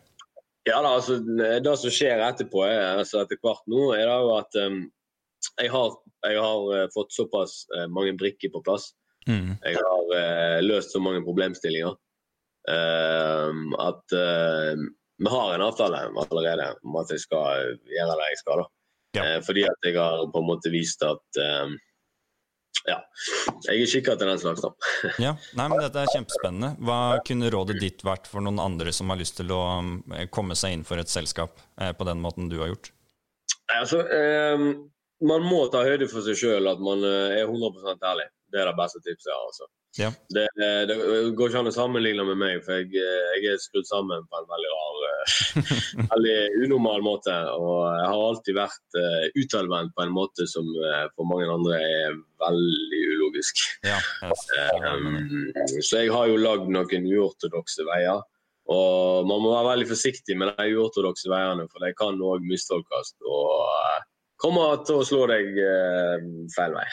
[0.70, 4.32] Ja, da, altså, Det som skjer etterpå, er, altså etter hvert nå, er det jo
[4.38, 4.80] at um,
[5.58, 5.98] jeg, har,
[6.30, 8.92] jeg har, uh, fått såpass mange brikker på plass.
[9.26, 9.58] Mm.
[9.58, 11.98] Jeg har uh, løst så mange problemstillinger.
[12.70, 14.82] Ehm, at eh,
[15.22, 18.62] vi har en avtale allerede om at jeg skal gjøre det jeg skal.
[18.64, 18.68] da.
[19.18, 19.24] Ja.
[19.24, 21.80] Eh, fordi at jeg har på en måte vist at ehm,
[22.88, 22.98] ja,
[23.68, 24.64] jeg er kikka til den slags.
[24.64, 24.72] da.
[25.22, 26.72] ja, nei, men Dette er kjempespennende.
[26.82, 29.62] Hva kunne rådet ditt vært for noen andre som har lyst til å
[30.16, 31.60] eh, komme seg inn for et selskap
[31.98, 32.94] på den måten du har gjort?
[33.72, 34.92] Altså, um,
[35.28, 38.28] man må ta høyde for seg sjøl at man eh, er 100 ærlig.
[38.52, 39.48] Det er det beste tipset jeg har.
[39.50, 39.68] Altså.
[40.00, 40.12] Ja.
[40.30, 40.48] Det,
[40.88, 40.96] det,
[41.36, 44.48] går ikke an å sammenligne med meg, for jeg, jeg er skrudd sammen på en
[44.48, 45.72] veldig rar, eh,
[46.14, 46.36] veldig
[46.66, 47.36] unormal måte.
[47.60, 51.80] Og jeg har alltid vært uh, utadvendt på en måte som uh, for mange andre
[51.84, 53.66] er veldig ulogisk.
[53.88, 58.24] Ja, um, så jeg har jo lagd noen uortodokse veier.
[58.72, 63.18] Og man må være veldig forsiktig med de uortodokse veiene, for de kan òg mistolkes.
[63.28, 64.00] Og uh,
[64.42, 66.24] kommer til å slå deg eh,
[66.56, 66.88] feil vei.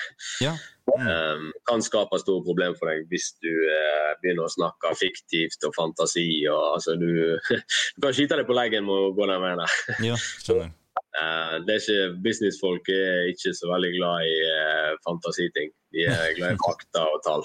[0.44, 0.56] Ja.
[0.88, 1.50] Mm.
[1.68, 6.26] Kan skape store problemer for deg hvis du eh, begynner å snakke fiktivt og fantasi.
[6.48, 7.08] Og, altså, du,
[7.94, 9.80] du, kan skyte deg på leggen med å gå den veien der.
[10.12, 10.74] ja, skjønner.
[11.18, 15.72] Uh, det er ikke, Businessfolk er ikke så veldig glad i uh, fantasiting.
[15.94, 17.44] De er glad i fakta og tall.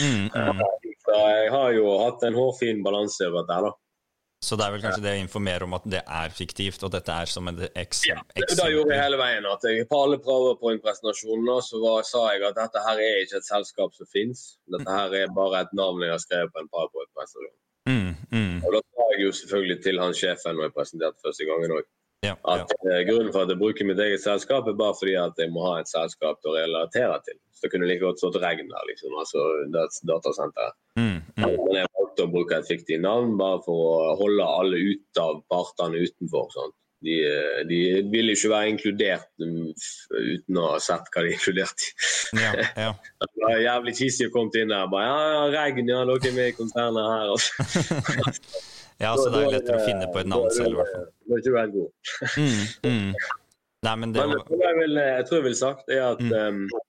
[0.00, 0.62] Mm, mm.
[1.04, 3.58] så jeg har jo hatt en hårfin balanse over dette.
[3.68, 3.72] da.
[4.42, 7.14] Så det er vel kanskje det å informere om at det er fiktivt, og dette
[7.14, 8.42] er som en eksempel?
[8.42, 9.46] Ja, det gjorde jeg hele veien.
[9.46, 13.46] at jeg På alle powerpoint-presentasjonene så var, sa jeg at dette her er ikke et
[13.46, 14.44] selskap som fins.
[14.74, 17.58] Dette her er bare et navn jeg har skrevet på en powerpoint-presentasjon.
[17.86, 18.58] Mm, mm.
[18.66, 21.88] Og da sa jeg jo selvfølgelig til han sjefen når jeg presenterte første gangen òg.
[22.22, 22.82] Ja, at ja.
[22.86, 25.64] uh, Grunnen for at jeg bruker mitt eget selskap, er bare fordi at jeg må
[25.66, 27.38] ha et selskap til å relatere til.
[27.50, 29.16] Så det kunne like godt stått Regn der, liksom.
[29.18, 29.42] Altså
[30.10, 30.78] datasenteret.
[30.98, 31.42] Mm, mm.
[31.42, 35.42] Men jeg valgte å bruke et fiktivt navn bare for å holde alle ut av
[35.48, 36.48] partene utenfor.
[36.52, 36.74] Sant?
[37.02, 37.16] De,
[37.66, 37.78] de
[38.12, 39.72] ville ikke være inkludert um,
[40.14, 41.94] uten å ha sett hva de inkluderte i.
[42.38, 42.92] Ja, ja.
[43.20, 46.52] det var jævlig cheesy å komme inn der bare ja, Regn, ja, dere er med
[46.52, 47.32] i konsernet her.
[47.34, 47.66] Altså.
[49.02, 51.10] ja, så det er jo lettere å finne på et navn selv, i hvert fall.
[51.26, 51.90] Da er ikke du helt god.
[52.38, 53.28] Mm, mm.
[53.82, 56.32] Nei, men det Men var jeg, vil, jeg tror jeg ville sagt er at Mm.
[56.38, 56.82] um,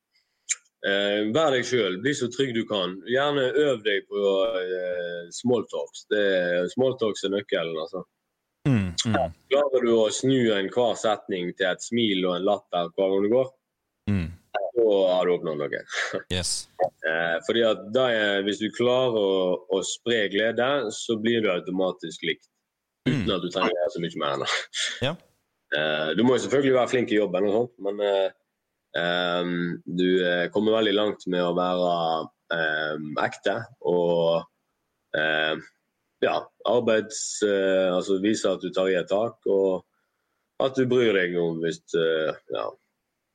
[0.88, 2.98] eh, Vær deg sjøl, bli så trygg du kan.
[3.10, 4.22] Gjerne øv deg på
[4.60, 6.06] eh, smalltalks.
[6.76, 7.80] Smalltalks er nøkkelen.
[7.86, 8.04] altså.
[8.70, 13.14] mm, mm, Klarer du å snu enhver setning til et smil og en latter hver
[13.16, 13.52] gang du går,
[14.12, 14.26] mm.
[14.78, 15.84] så har du oppnådd noe.
[16.36, 16.56] Yes.
[16.84, 19.36] Eh, fordi at er, Hvis du klarer å,
[19.72, 22.50] å spre glede, så blir du automatisk likt.
[23.04, 23.34] Uten Mm.
[23.36, 24.44] at du trenger så mye mer.
[25.04, 25.10] Ja.
[25.76, 28.30] Eh, du må jo selvfølgelig være flink i jobben, og sånt, men eh,
[28.94, 31.94] du eh, kommer veldig langt med å være
[32.54, 33.56] eh, ekte
[33.90, 34.44] og
[35.18, 35.56] eh,
[36.24, 36.36] ja,
[36.70, 37.42] arbeids...
[37.46, 39.84] eh, altså vise at du tar i et tak, og
[40.64, 42.68] at du bryr deg om hvis eh, ja,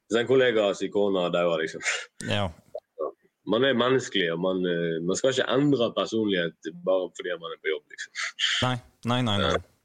[0.09, 1.85] hvis en kollega sin kone dauer, liksom.
[2.31, 2.47] Ja.
[3.49, 4.59] Man er menneskelig, og man,
[5.09, 7.95] man skal ikke endre personlighet bare fordi man er på jobb.
[7.95, 8.35] liksom.
[8.67, 8.75] Nei,
[9.09, 9.37] nei, nei.
[9.41, 9.78] nei.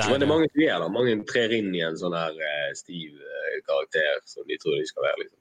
[0.00, 0.90] Det Men det er mange som gjør det.
[0.96, 4.86] Mange trer inn i en sånn her eh, stiv eh, karakter som de tror de
[4.88, 5.24] skal være.
[5.24, 5.40] liksom.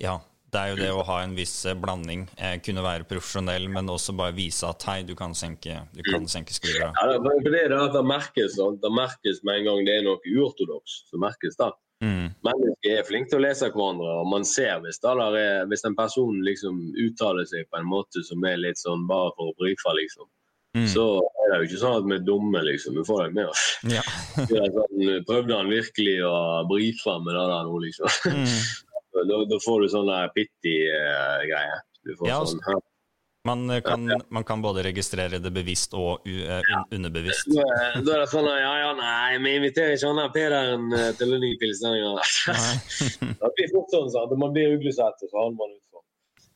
[0.00, 0.14] ja,
[0.50, 2.24] det er jo det å ha en viss eh, blanding.
[2.64, 6.56] Kunne være profesjonell, men også bare vise at hei, du kan senke, du kan senke
[6.56, 6.90] skuldra.
[6.96, 11.04] Ja, det, det det det merkes, det merkes med en gang det er noe uortodoks.
[11.12, 11.70] så merkes det.
[12.00, 15.66] Mm, Mennesker er flinke til å lese hverandre, og man ser hvis, da, der er,
[15.68, 19.52] hvis en person liksom uttaler seg på en måte som er litt sånn bare for
[19.52, 20.28] å brife, liksom.
[20.78, 20.86] Mm.
[20.92, 22.98] Så er det jo ikke sånn at vi er dumme, liksom.
[23.00, 23.64] Vi får det med oss.
[23.90, 24.04] Ja.
[24.76, 26.36] Sånn, prøvde han virkelig å
[26.70, 28.14] brife med det der nå, liksom?
[28.36, 28.54] Mm.
[29.10, 31.80] Da, da får du sånne pitty-greier.
[32.06, 32.76] Du får Ja, sånn ja.
[33.44, 37.48] Man, eh, kan, man kan både registrere det bevisst og eh, un, underbevisst.
[37.54, 41.08] Da er da er det sånn ja, ja, nei, vi inviterer ikke han Pederen eh,
[41.16, 41.96] til en ny pilsner.
[43.40, 44.36] Det blir fort sånn, sant?
[44.36, 45.89] Man blir uglesett, og så holder man utfor.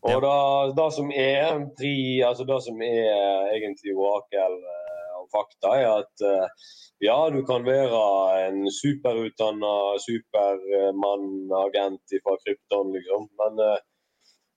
[0.04, 0.72] Og Ja.
[0.76, 5.88] det som er pri, altså det som er eh, egentlig orakel eh, og fakta, er
[6.02, 6.66] at eh,
[7.00, 8.02] ja, du kan være
[8.48, 9.72] en superutdanna
[10.04, 13.64] supermann, agent fra Krypton, liksom, men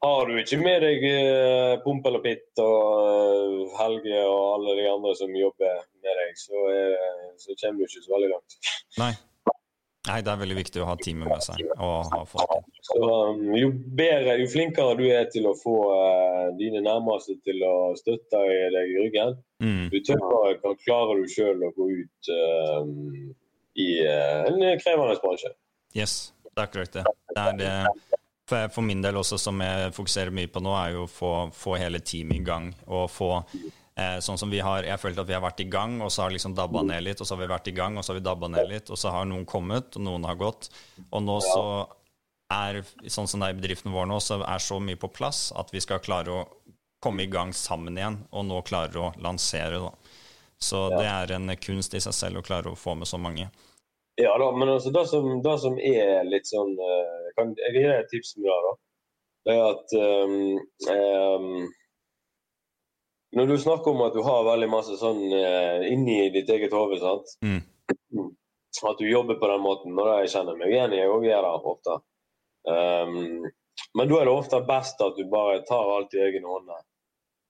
[0.04, 1.08] har du ikke med deg
[1.84, 6.93] Pompel og Pitt og Helge og alle de andre som jobber med deg, så, er,
[7.41, 8.60] så kommer du ikke så veldig langt.
[9.02, 9.12] Nei.
[10.08, 12.68] Nei, det er veldig viktig å ha teamet med seg og ha folk.
[12.88, 17.60] Så um, jo bedre, jo flinkere du er til å få uh, dine nærmeste til
[17.68, 22.28] å støtte deg i ryggen, Mm, jo tøffere kan- klarer du sjøl å gå ut
[22.30, 22.84] uh,
[23.74, 25.49] i uh, en krevende bransje.
[25.97, 27.03] yes, det er akkurat det.
[27.34, 31.08] det, er det for min del også, som jeg fokuserer mye på nå, er jo
[31.08, 32.70] å få, få hele teamet i gang.
[32.86, 33.32] Og få
[33.98, 36.26] eh, sånn som vi har Jeg følte at vi har vært i gang, og så
[36.26, 38.20] har liksom dabba ned litt, og så har vi vært i gang, og så har
[38.20, 40.70] vi dabba ned litt, og så har noen kommet, og noen har gått.
[41.10, 41.66] Og nå så
[42.54, 42.82] er
[43.12, 45.74] sånn som det er i bedriften vår nå, så er så mye på plass at
[45.74, 46.45] vi skal klare å
[47.04, 49.82] komme i gang sammen igjen, og nå klarer å lansere.
[49.84, 49.91] da.
[50.58, 53.50] Så det er en kunst i seg selv å klare å få med så mange.
[54.18, 57.76] Ja da, men altså det som, det som er litt sånn eh, Jeg kan kan
[57.78, 58.62] gi et tips med det.
[58.66, 58.74] da.
[59.45, 59.93] Det er at
[60.26, 60.58] um,
[60.91, 61.68] um,
[63.38, 66.98] Når du snakker om at du har veldig masse sånn uh, inni ditt eget hode,
[67.02, 67.36] sant?
[67.46, 67.62] Mm.
[68.88, 71.72] At du jobber på den måten, og det kjenner meg igjen i, jeg gjør det
[71.72, 71.98] ofte.
[72.68, 73.46] Um,
[73.98, 76.82] men da er det ofte best at du bare tar alt i egne hånder.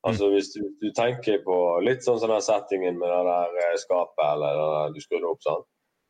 [0.07, 4.23] Altså Hvis du, du, tenker på litt sånn sånn settingen med det der eh, skapet
[4.23, 5.41] eller det der du skrudde opp.
[5.43, 5.65] sånn.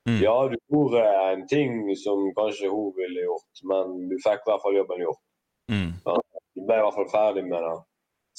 [0.07, 0.19] Mm.
[0.23, 4.63] Ja, du gjorde en ting som kanskje hun ville gjort, men du fikk i hvert
[4.63, 5.23] fall jobben gjort.
[5.71, 5.89] Mm.
[6.05, 6.17] Ja,
[6.55, 7.73] du ble i hvert fall ferdig med det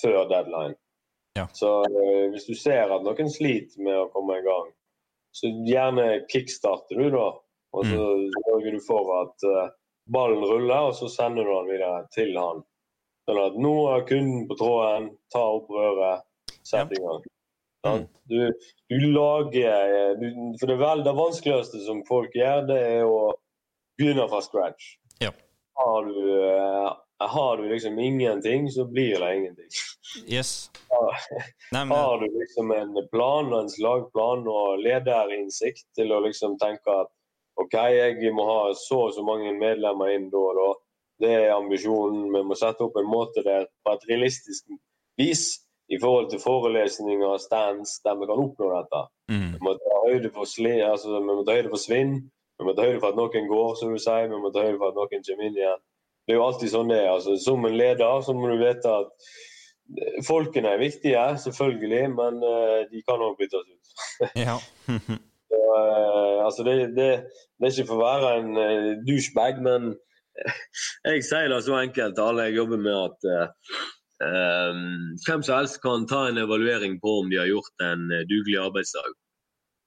[0.03, 0.79] før deadline.
[1.39, 1.47] Ja.
[1.57, 4.73] Så uh, hvis du ser at noen sliter med å komme i gang,
[5.37, 7.29] så gjerne kickstarter du, da.
[7.77, 8.69] Og så mm.
[8.73, 9.71] du for at uh,
[10.13, 12.63] ballen ruller, og så sender du den videre til han.
[13.29, 16.25] Sånn at nå er kunden på tråden, ta opp røret,
[16.65, 17.27] sett i gang.
[17.87, 18.07] Mm.
[18.29, 18.39] Du,
[18.91, 20.25] du, lager du,
[20.59, 23.35] For det, vel, det vanskeligste som folk gjør, det er å
[24.01, 24.97] begynne fra scratch.
[25.23, 25.31] Ja.
[25.79, 26.25] Har, du,
[27.19, 29.71] har du liksom ingenting, så blir det ingenting.
[30.27, 30.71] Yes.
[31.73, 31.99] Nei, men...
[31.99, 37.11] Har du liksom en plan, en slagplan og lederinnsikt til å liksom tenke at
[37.59, 40.69] OK, jeg må ha så og så mange medlemmer inn da og da.
[41.19, 42.29] Det er ambisjonen.
[42.31, 44.69] Vi må sette opp en måte der på et realistisk
[45.19, 45.49] vis
[45.91, 49.03] i forhold til forelesninger og stands der vi kan oppnå dette.
[49.33, 49.51] Mm.
[49.57, 52.15] Vi må ta høyde for, sli, altså, vi må ta høyde for svinn,
[52.59, 54.79] vi må ta høyde for at noen går, som du sier, vi må ta høyde
[54.79, 55.85] for at noen kommer inn igjen.
[56.29, 57.07] Det er jo alltid sånn det er.
[57.15, 59.31] Altså, som en leder så må du vite at
[60.27, 63.95] folkene er viktige, selvfølgelig, men uh, de kan òg byttes ut.
[64.47, 64.59] ja.
[64.93, 69.95] uh, altså det, det, det, er ikke for å være en uh, douchebag, men
[71.09, 73.65] jeg sier det så enkelt til alle jeg jobber med, at
[74.19, 79.13] hvem som helst kan ta en evaluering på om de har gjort en dugelig arbeidsdag.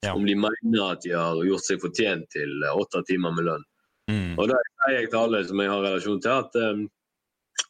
[0.08, 0.14] Ja.
[0.16, 3.66] Om de mener at de har gjort seg fortjent til åtte timer med lønn.
[4.12, 4.36] Mm.
[4.36, 6.86] Og da sier jeg til alle som jeg har relasjon til, at um,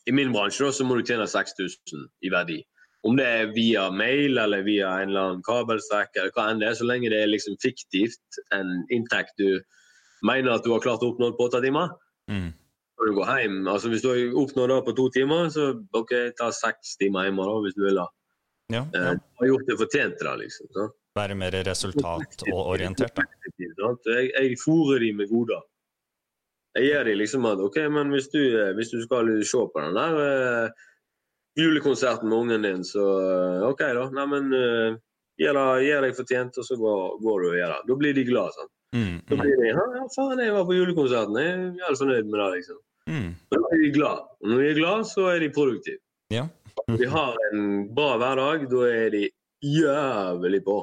[0.09, 2.61] i min bransje da, så må du tjene 6000 i verdi.
[3.07, 6.69] Om det er via mail eller via en eller annen kabelstrekk, eller hva enn det
[6.69, 9.61] er, så lenge det er liksom fiktivt en inntekt du
[10.27, 11.95] mener at du har klart å oppnå på åtte timer.
[12.29, 12.51] Mm.
[13.01, 16.11] Når du gå hjem, altså Hvis du har oppnådd det på to timer, så ok,
[16.37, 17.97] ta seks timer hjemme da, hvis du vil.
[17.97, 18.07] da.
[18.71, 18.99] Ja, ja.
[18.99, 20.69] Eh, du har gjort det fortjent det, liksom.
[20.77, 20.87] Så.
[21.17, 23.25] Være mer resultatorientert, da.
[24.05, 25.65] Jeg, jeg fôrer de med goder.
[26.77, 29.81] Jeg gir dem liksom at OK, men hvis du, eh, hvis du skal se på
[29.83, 30.83] den der uh,
[31.59, 34.05] julekonserten med ungen din, så uh, OK, da.
[34.15, 34.99] Neimen, uh,
[35.41, 37.81] gir deg fortjent, og så går, går, du og gjør det.
[37.89, 38.71] Da blir de glad, sant.
[38.95, 39.83] Mm, Da blir de ja,
[40.15, 42.79] faen, jeg var på julekonserten, jeg er helt fornøyd med det, liksom.
[43.11, 43.29] Mm.
[43.51, 44.25] Da blir de glad.
[44.41, 46.03] Og når de er glad, så er de produktive.
[46.31, 46.47] Ja.
[46.87, 46.97] Mm.
[46.97, 47.63] de har en
[47.95, 49.25] bra hverdag, da er de
[49.61, 50.81] jævlig på.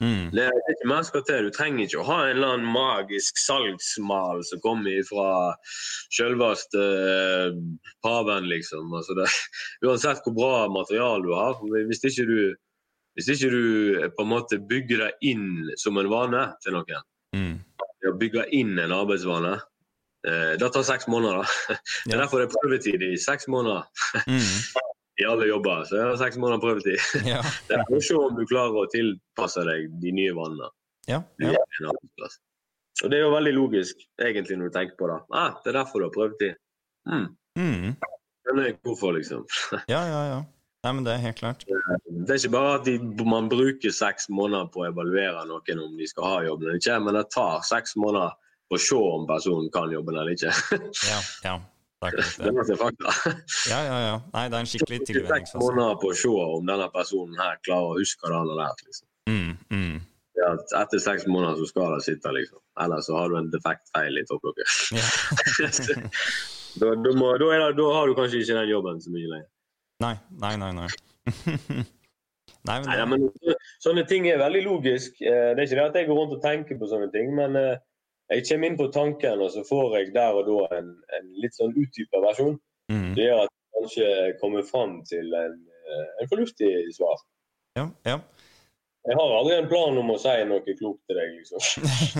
[0.00, 0.30] Mm.
[0.30, 1.46] Det er ikke skal til.
[1.46, 5.28] Du trenger ikke å ha en eller annen magisk salgsmal som kommer fra
[6.12, 7.56] selveste uh,
[8.04, 8.92] paven, liksom.
[8.92, 9.28] Altså det,
[9.86, 11.56] uansett hvor bra materiale du har.
[11.88, 12.40] Hvis ikke du,
[13.16, 13.62] hvis ikke du
[14.02, 17.54] eh, på en måte bygger deg inn som en vane til noen, mm.
[18.20, 21.40] bygge inn en arbeidsvane uh, Det tar seks måneder.
[21.40, 21.78] da.
[22.04, 23.88] Det er derfor det er prøvetid i seks måneder.
[24.28, 24.84] Mm.
[25.22, 25.84] i alle jobber.
[25.88, 27.00] Så jeg har seks måneder prøvetid.
[27.32, 27.42] Ja.
[27.68, 30.72] det er for å se om du klarer å tilpasse deg de nye vannene.
[31.06, 31.54] Ja, ja.
[33.04, 35.18] Og det er jo veldig logisk, egentlig, når du tenker på det.
[35.36, 36.56] Ah, det er derfor du har prøvetid.
[37.06, 37.26] Mm.
[37.60, 37.90] Mm.
[38.46, 39.44] Skjønner jeg hvorfor, liksom.
[39.92, 40.40] ja, ja, ja.
[40.86, 41.64] Nei, men Det er helt klart.
[41.66, 42.96] Det er ikke bare at de,
[43.26, 46.98] man bruker seks måneder på å evaluere noen om de skal ha jobben eller ikke,
[47.02, 48.36] men det tar seks måneder
[48.70, 50.52] på å se om personen kan jobben eller ikke.
[51.10, 51.56] ja, ja.
[52.04, 53.12] Det er fakta.
[53.70, 54.16] Ja, ja, ja.
[54.34, 55.56] Nei, det er en skikkelig tilvenningsfase.
[55.56, 58.60] Seks måneder på å se om denne personen her klarer å huske hva han har
[58.60, 58.84] lært.
[58.84, 59.08] liksom.
[59.30, 59.96] Mm, mm.
[60.36, 62.60] Ja, etter seks måneder så skal det sitte, liksom.
[62.84, 64.76] Ellers så har du en defekt feil i topplokket.
[64.92, 65.06] Ja.
[66.82, 69.50] da, da, må, da, det, da, har du kanskje ikke den jobben så mye lenger.
[70.04, 70.72] Nei, nei, nei.
[70.76, 70.88] nei.
[72.68, 75.16] nei, men, nei, men sånne ting er veldig logisk.
[75.24, 77.56] Eh, det er ikke det at jeg går rundt og tenker på sånne ting, men
[77.56, 77.78] uh,
[78.32, 81.54] jeg kommer inn på tanken, og så får jeg der og da en, en litt
[81.54, 82.56] sånn utdypa versjon.
[82.90, 83.12] Mm.
[83.14, 84.08] Det gjør at jeg kanskje
[84.40, 87.22] kommer fram til en, eh, en fornuftig svar.
[87.78, 88.18] Ja, ja.
[89.06, 91.62] Jeg har aldri en plan om å si noe klokt til deg, liksom.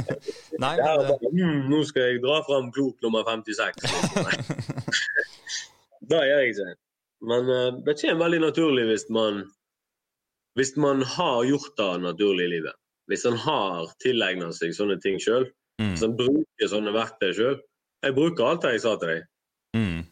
[0.63, 0.85] Nei, men...
[0.85, 3.83] bare, mm, nå skal jeg dra fram klok nummer 56.
[3.83, 4.93] Liksom.
[6.13, 6.69] det gjør jeg ikke.
[7.27, 9.43] Men uh, det kommer veldig naturlig hvis man,
[10.55, 12.79] hvis man har gjort det naturlig i livet.
[13.11, 15.49] Hvis man har tilegna seg sånne ting sjøl,
[15.83, 15.97] Mm.
[16.01, 17.59] Som bruker sånne verktøy sjøl.
[18.05, 19.27] Jeg bruker alt det jeg sa til deg.
[19.77, 20.03] Mm.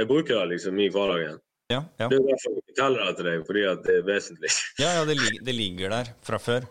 [0.00, 1.38] Jeg bruker det liksom i hverdagen.
[1.72, 2.08] Ja, ja.
[2.10, 4.50] Det er derfor jeg forteller det til deg, fordi at det er vesentlig.
[4.82, 6.66] Ja, ja, det, lig det ligger der fra før.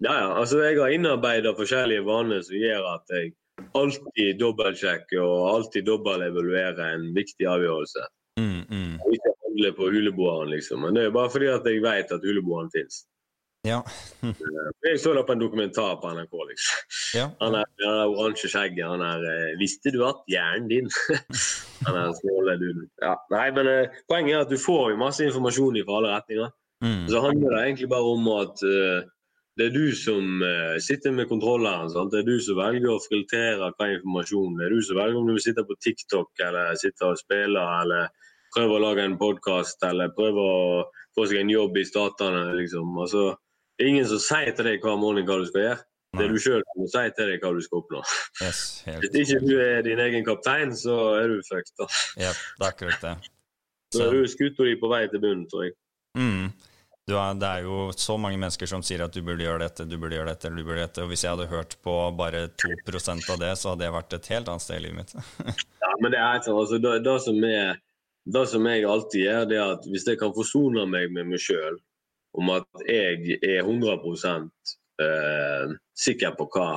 [0.00, 0.30] Ja, ja.
[0.40, 3.32] Altså, jeg har innarbeida forskjellige vaner som gjør at jeg
[3.76, 8.06] alltid dobbeltsjekker og alltid dobbeltevaluerer en viktig avgjørelse.
[8.40, 8.94] Mm, mm.
[9.04, 10.84] Og ikke handle på huleboeren, liksom.
[10.84, 13.04] Men det er bare fordi at jeg vet at huleboeren fins.
[13.68, 13.82] Ja.
[14.86, 16.36] jeg så det på en dokumentar på NRK.
[16.50, 16.84] liksom.
[17.18, 17.26] Ja.
[17.42, 18.86] Han er, han er oransje skjegget.
[18.88, 20.88] Han er eh, 'Visste du at hjernen din?'
[21.86, 22.88] han er snåle duden.
[23.02, 23.14] Ja.
[23.34, 26.52] Nei, men eh, poenget er at du får jo masse informasjon fra alle retninger.
[26.84, 27.08] Mm.
[27.12, 29.00] Så handler det egentlig bare om at uh,
[29.60, 31.90] det er du som uh, sitter med kontrolleren.
[31.92, 32.12] Sant?
[32.14, 34.56] Det er du som velger å filtrere hva informasjon.
[34.56, 37.66] Det er du som velger om du vil sitte på TikTok eller sitte og spille
[37.82, 38.08] eller
[38.54, 40.64] prøve å lage en podkast eller prøve å
[41.16, 42.46] få seg en jobb i statene.
[42.56, 42.96] Liksom.
[43.04, 43.26] Altså,
[43.80, 45.82] det er ingen som sier til deg hver morgen hva du skal gjøre.
[46.18, 48.00] Det er du sjøl som må si til deg hva du skal oppnå.
[48.42, 49.06] Yes, helt.
[49.14, 51.72] Hvis ikke du er din egen kaptein, så er du fucked.
[51.80, 51.86] da.
[52.20, 53.14] Ja, det er akkurat det.
[53.94, 55.72] Så er du skuta di på vei til bunnen, tror jeg.
[56.18, 56.50] Mm.
[57.08, 59.86] Du er, det er jo så mange mennesker som sier at du burde gjøre dette,
[59.88, 61.06] du burde gjøre dette, du burde gjøre dette.
[61.06, 64.32] Og hvis jeg hadde hørt på bare 2% av det, så hadde det vært et
[64.34, 65.14] helt annet sted i livet mitt.
[65.80, 67.78] Ja, men det er sånn, altså, det, det, som er,
[68.36, 71.42] det som jeg alltid gjør, det er at hvis jeg kan forsone meg med meg
[71.42, 71.80] sjøl
[72.38, 73.96] om at jeg er 100
[75.00, 76.70] eh, sikker på hva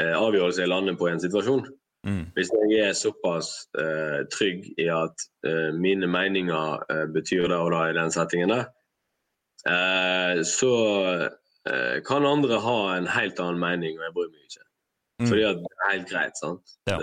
[0.00, 1.70] eh, avgjørelse jeg lander på i en situasjon,
[2.02, 2.32] Mm.
[2.34, 6.80] hvis jeg er såpass eh, trygg i at eh, mine meninger
[7.14, 8.64] betyr det og det i den settingen der,
[10.42, 10.72] så
[12.02, 14.64] kan andre ha en helt annen mening, og jeg bryr meg ikke.
[15.22, 15.28] Mm.
[15.28, 16.74] Fordi at det er helt greit, sant.
[16.90, 16.96] Ja.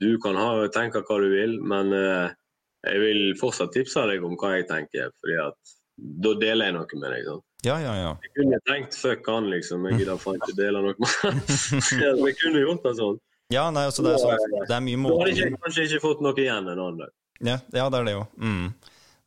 [0.00, 4.54] Du kan ha, tenke hva du vil, men jeg vil fortsatt tipse deg om hva
[4.54, 7.24] jeg tenker, fordi at da deler jeg noe med deg.
[7.28, 7.46] sant?
[7.66, 8.12] Ja, ja, ja.
[8.24, 9.84] Jeg kunne tenkt fuck han, liksom.
[9.90, 11.10] Jeg gidder faen ikke dele noe med
[12.02, 13.18] Ja, Jeg kunne gjort det sånn.
[13.50, 16.22] Ja, nei, altså det er sånn Det er mye Da hadde jeg kanskje ikke fått
[16.24, 17.12] noe igjen en annen dag.
[17.40, 18.24] Ja, ja, det er det jo.
[18.40, 18.70] Mm.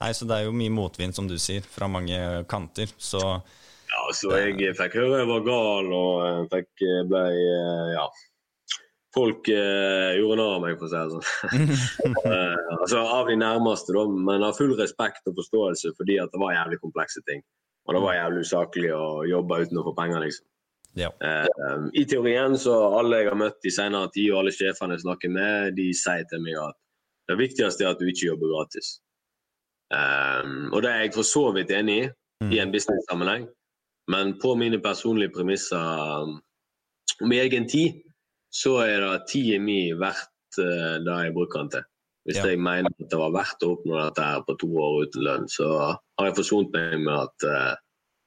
[0.04, 2.18] Nei, så det er jo mye motvind, som du sier, fra mange
[2.50, 2.92] kanter.
[2.98, 7.90] Så Ja, så jeg fikk høre jeg var gal, og jeg fikk eh, ble eh,
[7.94, 8.08] Ja.
[9.14, 11.28] Folk eh, gjorde narr av meg, for å si det sånn.
[12.24, 16.40] Eh, altså Av de nærmeste, da, men av full respekt og forståelse fordi at det
[16.42, 17.44] var jævlig komplekse ting.
[17.86, 20.46] Og det var jævlig usaklig å jobbe uten å få penger, liksom.
[21.00, 21.10] ja.
[21.20, 25.04] Eh, I teorien så alle jeg har møtt i senere tid, og alle sjefene jeg
[25.06, 26.80] snakker med, de sier til meg at
[27.30, 28.96] det viktigste er at du ikke jobber gratis.
[29.94, 32.08] Eh, og det er jeg for så vidt enig i,
[32.56, 33.46] i en business-sammenheng.
[34.12, 36.26] Men på mine personlige premisser
[37.24, 38.02] om egen tid,
[38.54, 41.88] så er det tida mi verdt uh, det jeg bruker den til.
[42.24, 42.46] Hvis Ja.
[42.54, 45.48] jeg mener at det var verdt å oppnå dette her på to år uten lønn,
[45.52, 47.74] så har jeg forsont meg med at uh,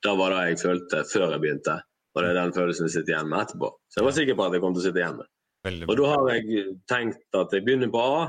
[0.04, 1.78] det var det jeg følte før jeg begynte.
[2.16, 3.70] Og det er den følelsen jeg sitter igjen med etterpå.
[3.92, 5.28] Så jeg var sikker på at jeg kom til å sitte igjen med.
[5.66, 8.20] Veldig Og da har jeg tenkt at jeg begynner på A,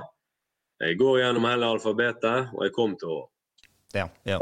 [0.83, 3.19] jeg går gjennom hele alfabetet, og jeg kom til Å.
[3.95, 4.39] Ja, ja.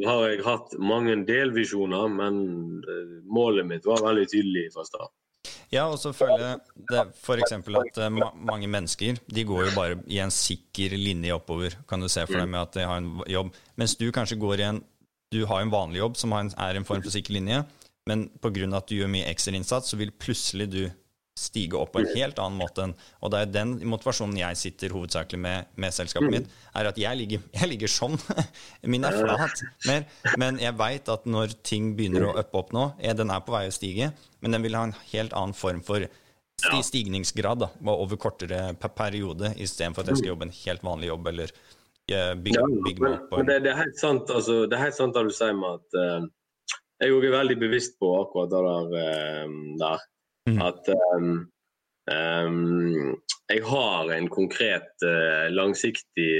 [0.00, 2.38] Nå har jeg hatt mange delvisjoner, men
[2.82, 5.12] eh, målet mitt var veldig tydelig fra start.
[5.72, 7.04] Ja, og så føler jeg det
[7.40, 11.76] eksempel at eh, ma mange mennesker de går jo bare i en sikker linje oppover,
[11.88, 13.54] kan du se for deg med at de har en jobb.
[13.80, 14.82] Mens du kanskje går i en
[15.34, 17.64] Du har en vanlig jobb som en, er en form for sikker linje,
[18.06, 18.68] men pga.
[18.76, 20.82] at du gjør mye ekstrainnsats, så vil plutselig du
[21.34, 22.92] stige opp på en helt annen måte enn
[23.24, 27.18] Og det er den motivasjonen jeg sitter hovedsakelig med med selskapet mitt, er at jeg
[27.18, 28.14] ligger, jeg ligger sånn.
[28.92, 29.62] Min er flat.
[29.88, 30.04] Mer,
[30.38, 33.54] men jeg veit at når ting begynner å uppe opp nå, eh, den er på
[33.54, 36.06] vei å stige, men den vil ha en helt annen form for
[36.62, 41.10] sti stigningsgrad da, over kortere pe- periode, istedenfor at jeg skal jobbe en helt vanlig
[41.10, 43.36] jobb eller eh, bygge, bygge meg opp.
[43.50, 45.98] det, det er helt sant altså, det er helt sant det du sier med at
[45.98, 46.30] uh,
[47.02, 48.92] Jeg er veldig bevisst på akkurat det der.
[48.94, 50.10] Uh, der.
[50.50, 50.60] Mhm.
[50.60, 51.48] At um,
[52.12, 53.16] um,
[53.52, 56.30] jeg har en konkret, uh, langsiktig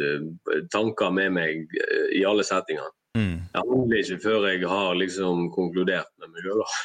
[0.00, 2.88] uh, tanker med meg uh, i alle settinger.
[3.18, 3.36] Mm.
[3.52, 6.76] Jeg handler ikke før jeg har liksom konkludert med meg selv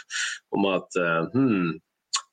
[0.58, 0.98] om at
[1.36, 1.68] hmm,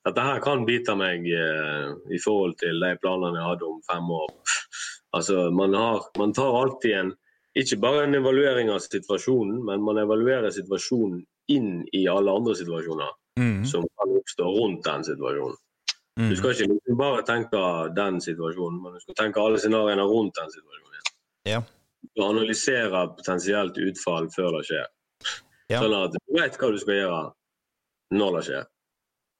[0.06, 4.30] dette her kan bite meg i forhold til de planene jeg hadde om fem år.
[5.12, 7.12] Altså, man, har, man tar alltid en
[7.60, 11.20] ikke bare en evaluering av situasjonen, men man evaluerer situasjonen
[11.52, 13.64] inn i alle andre situasjoner Mm.
[13.64, 15.56] som kan oppstå rundt den situasjonen.
[16.16, 16.36] Du Mm.
[16.36, 17.60] skal ikke liksom bare tenke
[17.96, 20.82] den situasjonen, men du skal tenke alle scenarioene rundt den situasjonen.
[21.48, 21.62] Ja.
[22.14, 24.86] Du analyserer potensielt utfall før det skjer.
[25.70, 25.80] Ja.
[25.80, 27.32] Sånn at du vet hva du skal gjøre
[28.12, 28.66] når det skjer.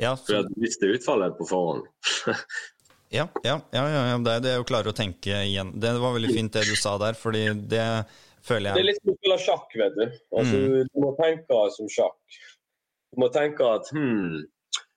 [0.01, 1.85] Ja, For så, at du visste utfallet på forhånd.
[3.19, 5.75] ja, ja, ja, ja, ja, det er jo klare å tenke igjen.
[5.79, 7.85] Det var veldig fint det du sa der, fordi det
[8.43, 10.07] føler jeg Det er litt som å spille sjakk, vet du.
[10.33, 12.41] Altså, Du må tenke som sjakk.
[13.13, 14.43] Du må tenke at hmm,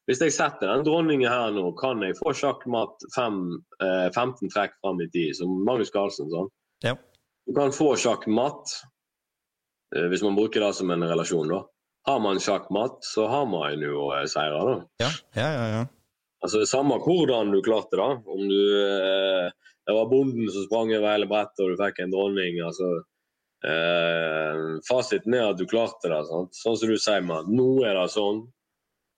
[0.08, 3.40] hvis jeg setter den dronningen her nå, kan jeg få sjakkmatt fem,
[3.82, 6.30] eh, 15 trekk fram i tid, som Magnus Carlsen.
[6.32, 6.52] Sånn.
[6.86, 6.94] Ja.
[7.46, 8.76] Du kan få sjakkmatt
[9.96, 11.50] eh, hvis man bruker det som en relasjon.
[11.50, 11.64] da.
[12.06, 14.62] Har man sjakkmatt, så har man jo eh, seire.
[14.70, 14.78] da.
[15.04, 15.12] Ja,
[15.42, 15.68] ja, ja.
[15.80, 15.84] ja.
[16.46, 18.10] Altså, Samme hvordan du klarte det.
[18.30, 19.50] Om du eh,
[19.86, 22.62] Det var bonden som sprang over hele brettet og du fikk en dronning.
[22.66, 22.88] altså
[23.66, 26.22] Eh, fasiten er at du klarte det.
[26.30, 26.54] Sant?
[26.60, 27.50] Sånn som du sier, man.
[27.50, 28.44] Nå er det sånn,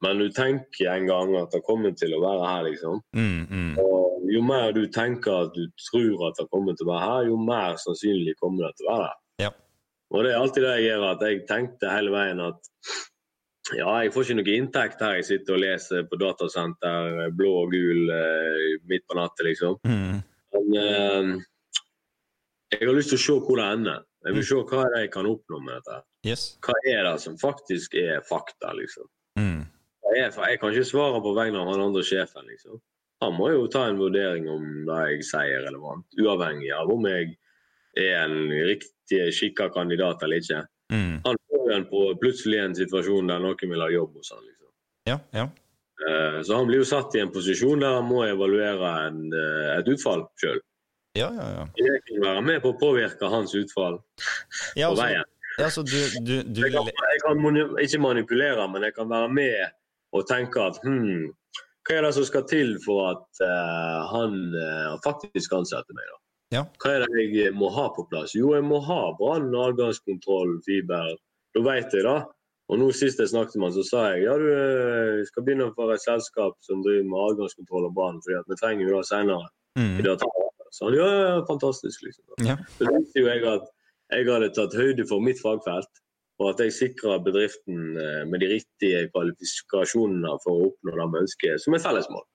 [0.06, 3.02] men du tenker en gang at det kommer til å være her, liksom.
[3.18, 3.72] Mm, mm.
[3.82, 7.30] Og jo mer du tenker at du tror at det kommer til å være her,
[7.32, 9.20] jo mer sannsynlig kommer det til å være her.
[9.48, 9.52] Ja.
[10.14, 12.74] Og det er alltid det jeg gjør, at jeg tenkte hele veien at
[13.76, 17.74] ja, jeg får ikke noe inntekt her jeg sitter og leser på datasenter, blå og
[17.74, 19.76] gul eh, midt på natta, liksom.
[19.84, 20.22] Mm.
[20.56, 21.34] Men eh,
[22.78, 24.06] jeg har lyst til å se hvor det ender.
[24.28, 26.02] Jeg vil se hva jeg kan oppnå med dette.
[26.28, 26.46] Yes.
[26.66, 29.08] Hva er det som faktisk er fakta, liksom.
[29.40, 29.64] Mm.
[30.14, 32.80] Jeg, jeg kan ikke svare på vegne av han andre sjefen, liksom.
[33.24, 37.08] Han må jo ta en vurdering om det jeg sier er relevant, uavhengig av om
[37.10, 37.32] jeg
[37.98, 40.60] er en riktig skikka kandidat eller ikke.
[40.94, 41.16] Mm.
[41.26, 44.70] Han får en på plutselig en situasjon der noen vil ha jobb hos han, liksom.
[45.08, 45.48] Ja, ja.
[45.98, 49.80] Eh, Så han blir jo satt i en posisjon der han må evaluere en, eh,
[49.80, 50.62] et utfall sjøl.
[51.18, 51.66] Ja, ja, ja.
[51.82, 53.98] Jeg kan være med på å påvirke hans utfall
[54.78, 55.34] Ja, på altså, veien.
[55.58, 59.34] ja, så du, du, du Jeg kan, jeg kan ikke manipulere, men jeg kan være
[59.34, 59.76] med
[60.16, 61.28] og tenke at hmm,
[61.88, 66.08] hva er det som skal til for at uh, han uh, faktisk ansetter meg?
[66.12, 66.18] da?
[66.58, 66.64] Ja.
[66.80, 68.34] Hva er det jeg må ha på plass?
[68.36, 71.16] Jo, jeg må ha brann, avgangskontroll, fiber.
[71.56, 72.20] Da vet jeg det.
[72.68, 75.70] Og nå Sist jeg snakket med han, så sa jeg ja, du eh, skal begynne
[75.76, 79.08] for et selskap som driver med adgangskontroll og brann, fordi at vi trenger jo det
[79.08, 79.48] senere.
[79.80, 79.96] mm.
[80.00, 80.57] i det taket.
[80.72, 82.26] Så han gjør ja, fantastisk, liksom.
[82.46, 82.58] Ja.
[82.78, 83.68] Så visste jo jeg at
[84.14, 86.02] jeg hadde tatt høyde for mitt fagfelt,
[86.38, 91.22] og at jeg sikra bedriften eh, med de riktige kvalifikasjonene for å oppnå det vi
[91.26, 92.26] ønsker, som et fellesmål.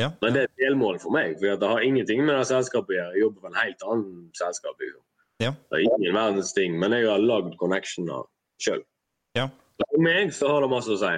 [0.00, 0.10] Ja.
[0.22, 2.98] Men det er et delmål for meg, for det har ingenting med det selskapet å
[2.98, 3.14] gjøre.
[3.14, 4.82] Jeg jobber for en helt annen selskap.
[4.82, 5.02] Liksom.
[5.44, 5.52] Ja.
[5.70, 8.26] Det er ingen verdens ting, men jeg har lagd connectioner
[8.62, 8.82] sjøl.
[9.38, 9.48] Ja.
[9.82, 11.12] For meg så har det masse å si.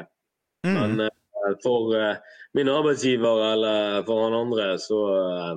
[0.67, 0.75] Mm.
[0.77, 5.55] Men uh, for uh, min arbeidsgiver eller for han andre, så eh,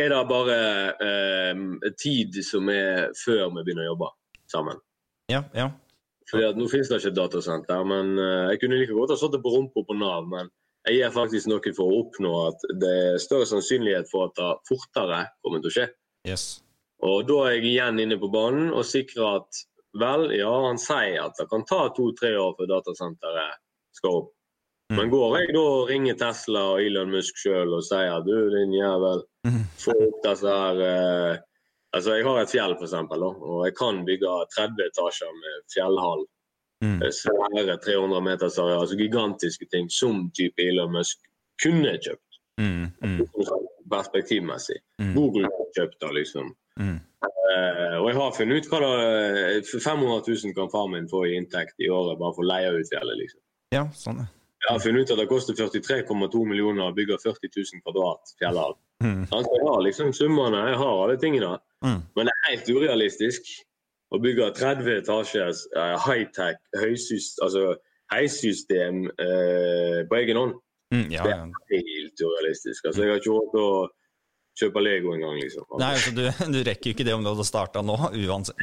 [0.00, 0.58] er det bare
[1.04, 1.62] eh,
[2.00, 4.10] tid som er før vi begynner å jobbe
[4.52, 4.82] sammen.
[5.32, 5.70] Ja, ja.
[6.30, 9.20] Fordi at Nå finnes det ikke et datasenter, men eh, jeg kunne like godt ha
[9.20, 10.28] sittet på rumpa på Nav.
[10.32, 10.48] Men
[10.88, 14.52] jeg gjør faktisk noe for å oppnå at det er større sannsynlighet for at det
[14.70, 15.88] fortere kommer til å skje.
[16.28, 16.46] Yes.
[17.02, 19.62] Og da er jeg igjen inne på banen og sikrer at
[19.98, 23.60] vel, ja, han sier at det kan ta to-tre år før datasenteret
[23.98, 24.30] skal opp.
[24.92, 24.96] Mm.
[24.98, 28.74] Men går jeg da og ringer Tesla og Elon Musk sjøl og sier du, din
[28.76, 29.64] jævel, Mm.
[29.80, 31.38] få opp disse her eh,
[31.94, 36.22] Altså, jeg har et fjell, eksempel, og jeg kan bygge 30 etasjer med fjellhall.
[36.80, 37.02] Mm.
[37.02, 41.18] Eh, Svære 300 meters areal, altså gigantiske ting som type Elon Musk
[41.62, 42.38] kunne kjøpt.
[42.56, 42.86] Mm.
[43.04, 43.20] Mm.
[43.92, 44.78] Perspektivmessig.
[45.02, 45.12] Mm.
[45.18, 46.54] Google har kjøpt det, liksom.
[46.80, 46.96] Mm.
[47.26, 51.34] Uh, og jeg har funnet ut hva det 500 000 kan far min få i
[51.36, 53.18] inntekt i året bare for å leie ut fjellet.
[53.20, 53.40] liksom.
[53.76, 54.30] Ja, sånn, ja.
[54.62, 58.76] Jeg har funnet ut at det koster 43,2 millioner å bygge 40 000 kvadrat fjellhav.
[59.02, 59.24] Mm.
[59.26, 61.56] Altså, jeg har liksom summene, jeg har alle tingene.
[61.82, 62.02] Mm.
[62.14, 63.48] Men det er helt urealistisk
[64.14, 67.64] å bygge 30 etasjers uh, high-tech høysystem altså,
[68.12, 70.54] heissystem uh, på egen hånd.
[70.94, 71.08] Mm.
[71.10, 71.40] Ja, ja.
[71.72, 72.86] Helt urealistisk.
[72.86, 73.74] Altså, jeg har ikke råd til å
[74.60, 75.64] kjøpe Lego engang, liksom.
[75.80, 77.96] Nei, altså, du, du rekker jo ikke det om du hadde starta nå,
[78.28, 78.62] uansett.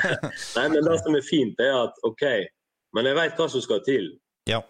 [0.58, 2.26] Nei, men det som er fint, er at OK,
[2.98, 4.12] men jeg vet hva som skal til.
[4.50, 4.60] ja.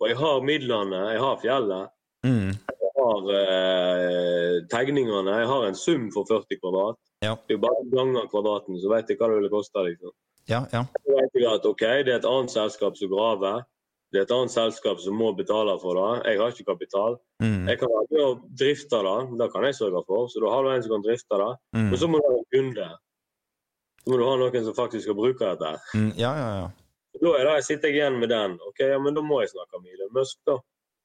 [0.00, 1.90] Og jeg har midlene, jeg har fjellet,
[2.24, 2.50] Mm.
[2.52, 6.98] jeg har eh, tegningene, jeg har en sum for 40 kvadrat.
[7.24, 7.34] Ja.
[7.48, 9.82] Er bare ganger kvadraten, så vet jeg hva det ville koste.
[9.86, 10.12] Liksom.
[10.48, 10.84] Ja, ja.
[10.84, 13.62] Så vet jeg at OK, det er et annet selskap som graver.
[14.12, 16.24] Det er et annet selskap som må betale for det.
[16.32, 17.16] Jeg har ikke kapital.
[17.42, 17.68] Mm.
[17.68, 20.26] Jeg kan være med og drifte det, det kan jeg sørge for.
[20.32, 21.52] Så da har du en som kan drifte det.
[21.76, 21.88] Mm.
[21.92, 22.88] Men så må du ha en kunde.
[24.00, 25.72] Så må du ha noen som faktisk skal bruke dette.
[25.94, 26.10] Mm.
[26.18, 26.68] Ja, ja, ja.
[27.18, 28.58] Da er det, jeg sitter jeg igjen med den.
[28.68, 30.58] Ok, ja, men Da må jeg snakke med Elon Musk, da.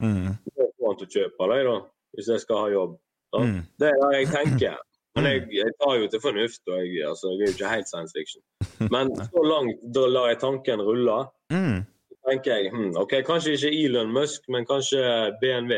[0.03, 0.35] Mm.
[0.53, 1.77] Da får han til å kjøpe deg, da.
[2.15, 2.93] Hvis jeg skal ha jobb.
[3.35, 3.57] Mm.
[3.81, 4.77] Det er det jeg tenker.
[5.15, 7.89] Men jeg, jeg tar jo til fornuft, og jeg, altså, jeg er jo ikke helt
[7.89, 8.43] science fiction.
[8.93, 11.17] Men så langt da lar jeg tanken rulle.
[11.55, 11.83] Mm.
[12.11, 15.01] Så tenker jeg hm, ok, kanskje ikke Elon Musk, men kanskje
[15.41, 15.75] BNV.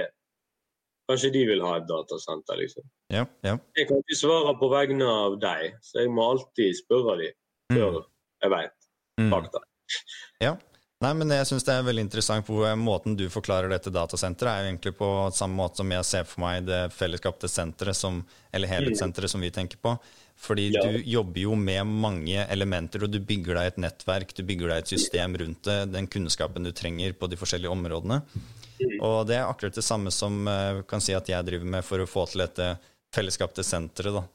[1.11, 2.85] Kanskje de vil ha et datasenter, liksom.
[3.11, 3.57] Ja, ja.
[3.79, 7.35] Jeg kan ikke svare på vegne av deg, så jeg må alltid spørre dem
[7.75, 8.01] før
[8.43, 8.73] jeg vet
[9.17, 9.31] Mm.
[10.43, 10.55] Ja.
[10.97, 14.63] Nei, men jeg syns det er veldig interessant på måten du forklarer dette datasenteret, er
[14.63, 18.71] jo egentlig på samme måte som jeg ser for meg det fellesskapte senteret, som, eller
[18.71, 19.93] helhetssenteret som vi tenker på.
[20.41, 20.81] Fordi Ja.
[20.85, 24.77] du jobber jo med mange elementer, og du bygger deg et nettverk, du bygger deg
[24.83, 28.19] et system rundt det, den kunnskapen du trenger på de forskjellige områdene.
[29.01, 32.01] Og det er akkurat det samme som eh, kan si at jeg driver med for
[32.01, 32.71] å få til dette
[33.13, 34.17] fellesskapte senteret.
[34.17, 34.25] da.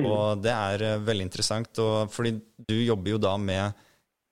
[0.00, 2.34] Og det er eh, veldig interessant, og fordi
[2.68, 3.72] du jobber jo da med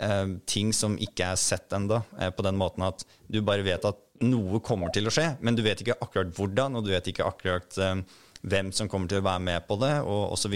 [0.03, 3.85] eh, ting som ikke er sett enda, eh, på den måten at du bare vet
[3.89, 7.11] at noe kommer til å skje, men du vet ikke akkurat hvordan, og du vet
[7.11, 8.03] ikke akkurat eh,
[8.43, 10.55] hvem som kommer til å være med på det, og osv.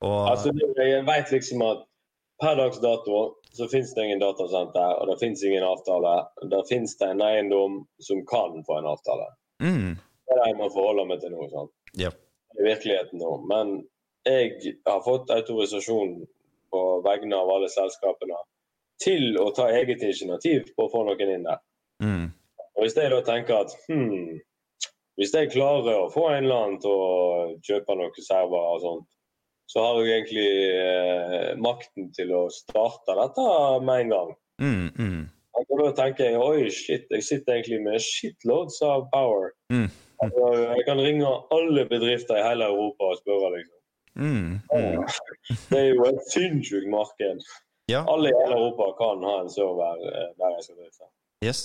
[0.00, 1.84] Altså, jeg vet liksom at
[2.40, 3.18] per dags dato
[3.52, 6.14] så finnes det ingen datasenter, og det finnes ingen avtale.
[6.50, 9.26] Det finnes det en eiendom som kan få en avtale.
[9.62, 9.96] Mm.
[9.98, 11.48] Det er det jeg må forholde meg til nå.
[11.52, 11.72] sant?
[11.98, 12.20] Yep.
[12.58, 13.32] I virkeligheten nå.
[13.50, 13.74] Men
[14.28, 16.20] jeg har fått autorisasjon
[16.72, 18.38] på vegne av alle selskapene
[19.00, 21.60] til å ta eget initiativ på å få noen inn der.
[22.04, 22.28] Mm.
[22.76, 24.38] Og Hvis jeg da tenker at hmm,
[25.20, 27.08] hvis jeg klarer å få en eller annen til å
[27.66, 29.08] kjøpe noen server og sånt,
[29.70, 33.44] så har jeg egentlig eh, makten til å starte dette
[33.86, 34.30] med en gang.
[34.60, 35.20] Mm, mm.
[35.60, 39.52] Og da tenker jeg oi, shit, jeg sitter egentlig med shitloads av power.
[39.70, 39.86] Mm.
[40.24, 43.76] Altså, jeg kan ringe alle bedrifter i hele Europa og spørre, liksom.
[44.20, 45.04] Mm, mm.
[45.70, 47.44] Det er jo et sinnssykt marked.
[47.90, 48.04] Ja.
[48.06, 51.08] Alle i hele Europa kan ha en server eh, der jeg skal drifte.
[51.44, 51.62] Yes.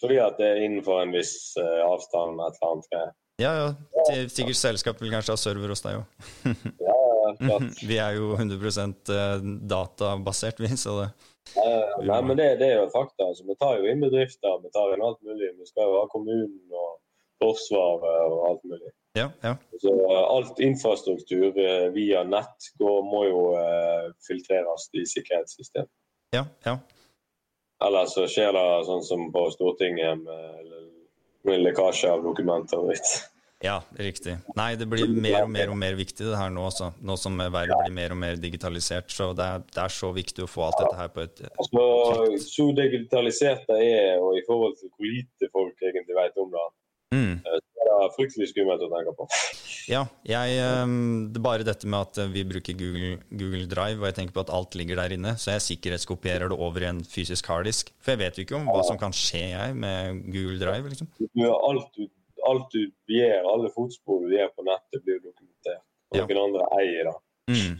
[0.00, 2.40] Fordi at det er innenfor en viss uh, avstand.
[2.42, 3.14] et eller annet.
[3.40, 4.26] Ja, ja.
[4.28, 6.66] Sikkert selskap vil kanskje ha server hos deg òg.
[6.84, 6.98] ja,
[7.90, 8.84] vi er jo 100
[9.14, 11.08] eh, databasert, vi, så det
[11.56, 13.30] uh, Nei, men det, det, er jo fakta.
[13.30, 15.52] Altså, vi tar jo inn bedrifter, vi tar inn alt mulig.
[15.58, 16.94] Vi skal jo ha kommunen og
[17.36, 18.92] Forsvaret og alt mulig.
[19.16, 19.54] Ja, ja.
[19.80, 21.56] Så alt infrastruktur
[21.94, 25.92] via nett går, må jo uh, filtreres i sikkerhetssystemet.
[26.34, 26.76] Ja, ja.
[27.86, 30.76] Eller så skjer det sånn som på Stortinget med,
[31.48, 32.84] med lekkasje av dokumenter.
[32.88, 33.16] Vet.
[33.64, 34.36] Ja, riktig.
[34.56, 36.90] Nei, det blir mer og mer og mer viktig det her nå også.
[37.08, 39.08] Nå som verden blir mer og mer digitalisert.
[39.12, 41.86] Så det er, det er, så viktig å få alt dette her på et altså,
[42.44, 46.66] Så digitalisert det er, og i forhold til hvor lite folk egentlig vet om det,
[47.16, 47.62] mm.
[47.86, 49.28] Det er fryktelig skummelt å tenke på.
[49.86, 54.16] Ja, jeg, ehm, det bare dette med at vi bruker Google, Google, Drive, og jeg
[54.16, 57.46] tenker på at alt ligger der inne, så jeg sikkerhetskopierer det over i en fysisk
[57.52, 57.92] harddisk.
[58.02, 60.90] For jeg vet jo ikke om hva som kan skje jeg med Google Drive.
[60.90, 61.12] liksom.
[61.22, 62.08] Du alt du
[62.46, 65.82] alt du gjør, alle fotspor du gjør på nettet, blir dokumentert.
[66.14, 67.16] Og noen andre eier det.
[67.46, 67.74] Mm,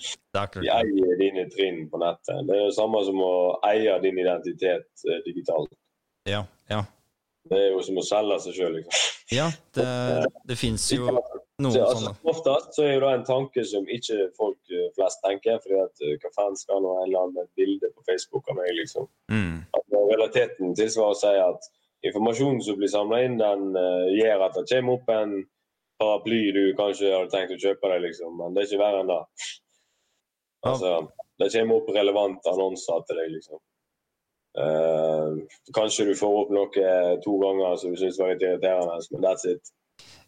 [0.62, 2.42] De eier dine trinn på nettet.
[2.46, 3.34] Det er det samme som å
[3.66, 5.72] eie din identitet eh, digitalt.
[6.26, 6.84] Ja, ja.
[7.50, 9.02] Det er jo som å selge seg sjøl, liksom.
[9.34, 9.86] Ja, det,
[10.46, 12.12] det fins jo noen så, altså, sånne.
[12.30, 15.58] Oftest så er jo det en tanke som ikke folk eh, flest tenker.
[15.64, 18.70] fordi at uh, hva faen skal nå en eller annen bilde på Facebook av meg,
[18.78, 19.08] liksom.
[19.32, 19.64] Mm.
[19.78, 21.70] At realiteten tilsvarer å si at
[22.06, 25.36] informasjonen som blir samla inn, den uh, gjør at det kommer opp en
[26.00, 28.36] paraply du kanskje hadde tenkt å kjøpe deg, liksom.
[28.38, 29.22] Men det er ikke verre enn det.
[30.66, 30.92] Altså,
[31.40, 33.62] det kommer opp relevante annonser til deg, liksom.
[34.56, 35.42] Uh,
[35.76, 36.90] kanskje du får opp noe
[37.24, 39.72] to ganger som du syns var litt irriterende, men that's it.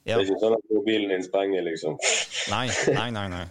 [0.04, 0.16] Ja.
[0.16, 1.98] Det er ikke sånn at mobilen din sprenger, liksom.
[2.54, 3.28] nei, nei, nei.
[3.32, 3.44] nei.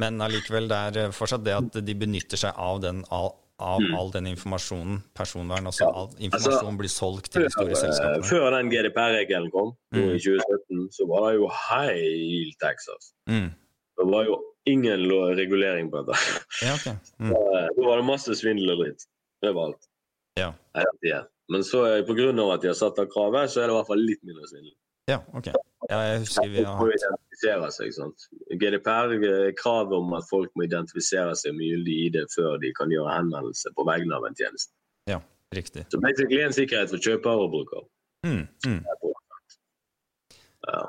[0.00, 3.94] Men allikevel, det er fortsatt det at de benytter seg av den all av mm.
[3.98, 5.90] all den informasjonen, personvern, også, ja.
[5.92, 8.24] all informasjon altså, blir solgt til de store selskapene?
[8.24, 9.98] Før den GDPR-regelen kom, mm.
[10.00, 13.10] i 2017, så var det jo helt Texas.
[13.28, 13.50] Mm.
[14.00, 14.38] Det var jo
[14.72, 15.04] ingen
[15.36, 16.16] regulering på dette.
[16.64, 16.96] Ja, okay.
[17.20, 17.36] mm.
[17.76, 19.04] Da var det masse svindel og dritt
[19.44, 19.89] overalt.
[20.40, 21.22] Ja.
[21.50, 22.28] Men så pga.
[22.54, 24.76] at de har satt av kravet, så er det i hvert fall litt mindre svindel.
[25.10, 25.50] Ja, ok.
[25.88, 27.70] Ja, jeg husker vi har...
[27.74, 28.26] seg, sant?
[28.60, 29.14] GDPR
[29.58, 33.72] kravet om at folk må identifisere seg med gyldig ID før de kan gjøre henvendelse
[33.74, 34.70] på vegne av en tjeneste.
[35.10, 35.18] Ja,
[35.56, 35.86] riktig.
[35.90, 37.86] Så basically en sikkerhet for kjøper og bruker.
[38.28, 38.80] Mm, mm.
[40.68, 40.84] Ja.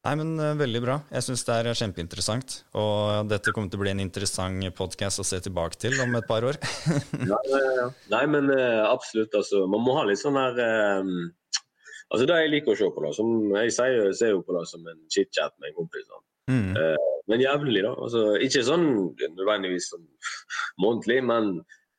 [0.00, 0.94] Nei, men uh, Veldig bra.
[1.12, 2.54] Jeg syns det er kjempeinteressant.
[2.80, 6.28] Og dette kommer til å bli en interessant podkast å se tilbake til om et
[6.28, 6.56] par år.
[7.30, 9.36] ja, ja, Nei, men uh, absolutt.
[9.36, 10.56] Altså, man må ha litt sånn her
[11.04, 11.28] um,
[12.10, 14.64] Altså Det jeg liker å se på, da, som jeg sier, ser jo på det
[14.66, 16.08] som en chit-chat med en kompis.
[16.50, 16.72] Mm.
[16.74, 17.92] Uh, men jevnlig, da.
[17.94, 18.88] Altså, ikke sånn
[19.20, 20.08] nødvendigvis sånn
[20.82, 21.52] månedlig, men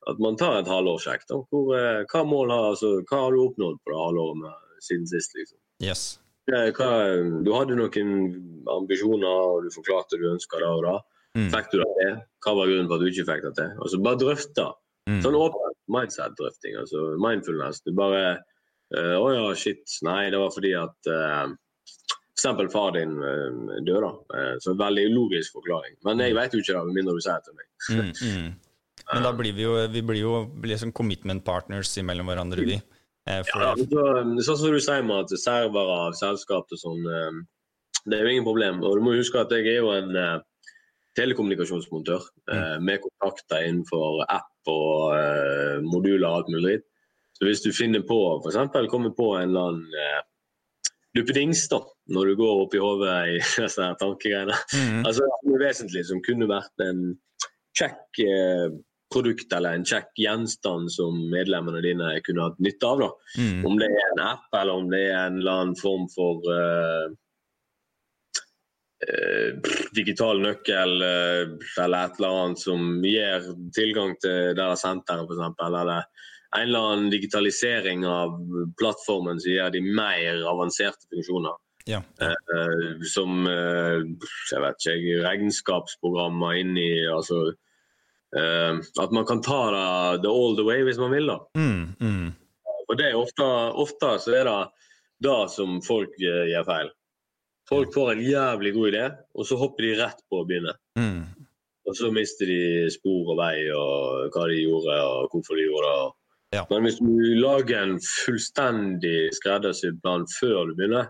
[0.09, 1.23] at man tar et halvårssjekk.
[1.30, 5.38] da, hva, mål har, altså, hva har du oppnådd på det halvåret med, siden sist?
[5.38, 5.61] liksom?
[5.85, 6.03] Yes.
[6.52, 6.91] Hva,
[7.45, 8.14] du hadde noen
[8.72, 10.99] ambisjoner, og du forklarte du ønska det og det.
[11.40, 11.49] Mm.
[11.53, 12.15] Fikk du det til?
[12.44, 13.76] Hva var grunnen for at du ikke fikk det til?
[13.80, 14.65] Altså, Bare drøfte.
[15.10, 15.19] Mm.
[15.26, 16.76] Sånn åpen mindset-drøfting.
[16.84, 17.82] altså Mindfulness.
[17.86, 18.41] Du bare
[18.98, 19.84] Eh, å ja, shit.
[20.06, 21.52] Nei, det var fordi at uh,
[22.36, 22.48] f.eks.
[22.73, 24.11] far din uh, døde.
[24.34, 25.95] Uh, så veldig logisk forklaring.
[26.07, 27.69] Men jeg vet jo ikke det, med mindre du sier det til meg.
[27.88, 28.52] mm, mm.
[29.11, 30.34] Men da blir vi jo, vi blir jo
[30.64, 32.78] liksom commitment partners mellom hverandre, vi.
[33.30, 34.06] Ja, så,
[34.48, 37.03] sånn som du sier med at servere av selskap og sånn,
[38.06, 38.81] det er jo ingen problem.
[38.81, 40.41] Og du må huske at jeg er jo en
[41.19, 42.88] telekommunikasjonsmontør mm.
[42.88, 46.80] med kontakter innenfor app og moduler og alt mulig.
[47.41, 48.57] Så hvis du finner på, f.eks.
[48.91, 50.19] kommer på en eller annen eh,
[51.18, 51.80] duppedings da,
[52.14, 54.57] når du går opp i hodet i disse tankegreiene.
[54.77, 54.99] Mm.
[55.10, 57.02] Altså noe vesentlig som kunne vært en
[57.80, 58.68] kjekk eh,
[59.11, 63.03] produkt eller en kjekk gjenstand som medlemmene dine kunne hatt nytte av.
[63.38, 63.65] Mm.
[63.67, 67.11] Om det er en app eller om det er en eller annen form for uh,
[69.07, 75.65] uh, digital nøkkel uh, eller et eller annet som gir tilgang til der senteret, f.eks.
[75.71, 76.05] Eller
[76.51, 78.38] en eller annen digitalisering av
[78.79, 81.59] plattformen som gir de mer avanserte funksjoner.
[81.89, 81.97] Ja.
[83.09, 87.39] Som jeg vet ikke, regnskapsprogrammer inni altså,
[88.33, 91.27] At man kan ta det the all the way hvis man vil.
[91.27, 91.39] da.
[91.57, 92.29] Mm, mm.
[92.87, 93.43] Og det er ofte,
[93.79, 94.57] ofte så er det
[95.23, 96.89] det som folk uh, gjør feil.
[97.69, 99.03] Folk får en jævlig god idé,
[99.35, 100.73] og så hopper de rett på å begynne.
[100.99, 101.21] Mm.
[101.87, 105.91] Og så mister de spor og vei og hva de gjorde og hvorfor de gjorde
[105.93, 106.09] det.
[106.57, 106.65] Ja.
[106.69, 111.07] Men hvis du lager en fullstendig skreddersydd plan før du begynner,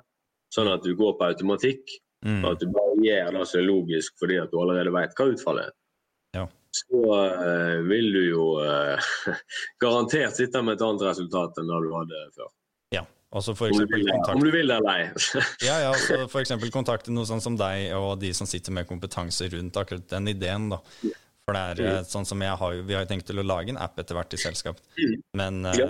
[0.54, 2.44] sånn at du går på automatikk, Mm.
[2.46, 5.26] og at du bare gjør det som er logisk fordi at du allerede vet hva
[5.32, 5.72] utfallet er,
[6.36, 6.44] Ja.
[6.82, 9.12] Så eh, vil du jo eh,
[9.84, 12.52] garantert sitte med et annet resultat enn det du hadde før.
[12.98, 13.06] ja.
[13.32, 14.02] Og så for eksempel
[14.34, 15.04] om du vil det eller ei.
[15.70, 18.90] Ja, ja, altså for eksempel kontakte noe sånn som deg og de som sitter med
[18.90, 20.66] kompetanse rundt akkurat den ideen.
[20.74, 20.82] da.
[21.48, 23.72] For det er eh, sånn som jeg har Vi har jo tenkt til å lage
[23.72, 24.84] en app etter hvert i selskap.
[25.40, 25.88] Men eh, Ja.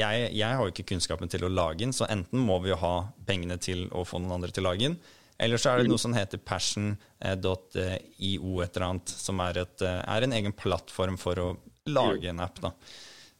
[0.00, 2.80] jeg, jeg har jo ikke kunnskapen til å lage den, så enten må vi jo
[2.80, 2.94] ha
[3.28, 4.96] pengene til å få noen andre til å lage den,
[5.40, 6.96] eller så er det noe som heter passion.io
[8.60, 11.48] et eller annet, som er, et, eh, er en egen plattform for å
[11.88, 12.60] lage en app.
[12.60, 12.74] da.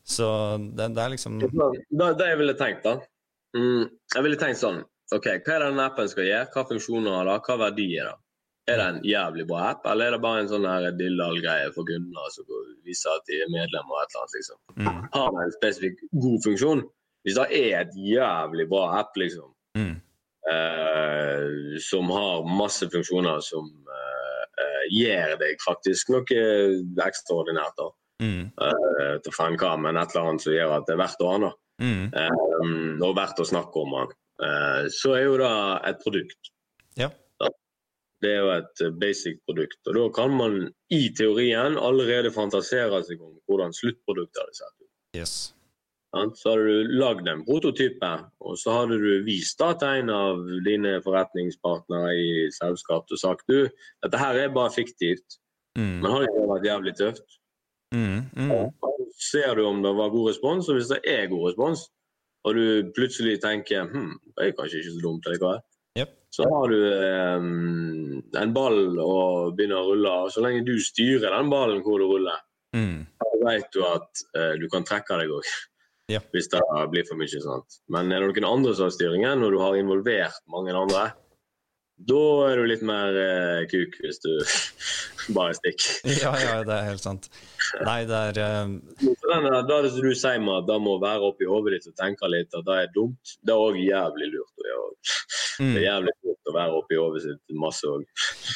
[0.02, 0.26] Så
[0.58, 1.50] det, det er liksom Det,
[2.18, 2.96] det jeg ville tenkt, da.
[3.56, 6.48] Mm, jeg ville tenkt sånn OK, hva er det den appen skal gjøre?
[6.54, 7.40] Hva funksjoner har den?
[7.46, 8.18] Hva verdi er det?
[8.70, 10.66] Er det en jævlig bra app, eller er det bare en sånn
[10.98, 12.46] dildal-greie for kundene som
[12.86, 14.58] viser at de er medlemmer og et eller annet, liksom?
[14.76, 16.82] mm, Har det en spesifikk god funksjon?
[17.26, 19.50] Hvis det er et jævlig bra app, liksom,
[19.80, 19.96] mm,
[20.52, 26.44] eh, som har masse funksjoner som eh, eh, gir deg faktisk noe
[27.06, 27.88] ekstraordinært, da.
[28.24, 28.44] mm,
[29.24, 31.38] til faen hva, men et eller annet som gjør at det er verdt å ha
[31.44, 31.54] den.
[31.80, 33.04] mm.
[33.06, 34.16] Og verdt å snakke om den.
[34.92, 35.54] Så er jo det
[35.88, 36.50] et produkt.
[37.00, 37.10] Ja.
[38.20, 39.78] Det er jo et basic produkt.
[39.88, 40.58] Og da kan man
[40.92, 44.90] i teorien allerede fantasere seg om hvordan sluttproduktet hadde sett ut.
[45.16, 45.34] Yes.
[46.10, 48.08] Så hadde du lagd en prototype,
[48.42, 53.44] og så hadde du vist da til en av dine forretningspartnere i selskapet og sagt
[53.46, 53.68] du,
[54.02, 55.38] dette her er bare fiktivt,
[55.78, 57.36] Mm, men har det ikke vært jævlig tøft?
[57.94, 58.70] mm, mm.
[59.14, 61.84] ser du om det var god respons, og hvis det er god respons,
[62.44, 65.60] og du plutselig tenker hm, det er kanskje ikke så dumt, likevel,
[65.98, 66.10] yep.
[66.34, 66.78] så har du
[67.38, 70.10] um, en ball og begynner å rulle.
[70.24, 72.42] og Så lenge du styrer den ballen hvor du ruller,
[72.74, 73.06] Mm.
[73.18, 75.46] så vet du at uh, du kan trekke deg òg.
[76.10, 76.20] Ja.
[76.34, 76.60] Hvis det
[76.92, 77.30] blir for mye.
[77.30, 77.80] sant?
[77.88, 81.10] Men er det noen andre som har styringen, og du har involvert mange andre,
[82.00, 84.30] da er du litt mer eh, kuk hvis du
[85.36, 85.98] bare stikker.
[86.22, 87.28] Ja, ja, det er helt sant.
[87.84, 90.96] Nei, det er eh, den Da er det som du sier med at det må
[91.02, 93.36] være oppi hodet ditt og tenke litt at det er dumt.
[93.44, 94.88] Det er òg jævlig lurt å gjøre.
[95.60, 98.08] Det mm, er jævlig lurt å være oppi hodet sitt masse òg.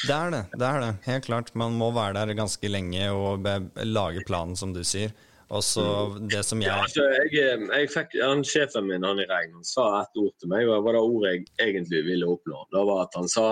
[0.07, 0.43] Det er det.
[0.55, 1.53] det er det, Helt klart.
[1.53, 3.45] Man må være der ganske lenge og
[3.85, 5.13] lage planen, som du sier.
[5.53, 5.83] Og så
[6.31, 9.67] det som Ja, jeg altså, jeg, jeg fikk, han, Sjefen min han i Regn han
[9.67, 12.63] sa et ord til meg, og det var det ordet jeg egentlig ville oppnå.
[12.73, 13.49] Det var at han sa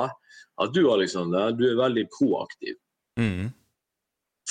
[0.62, 2.80] at du Alexander, du er veldig proaktiv.
[3.20, 3.52] mm,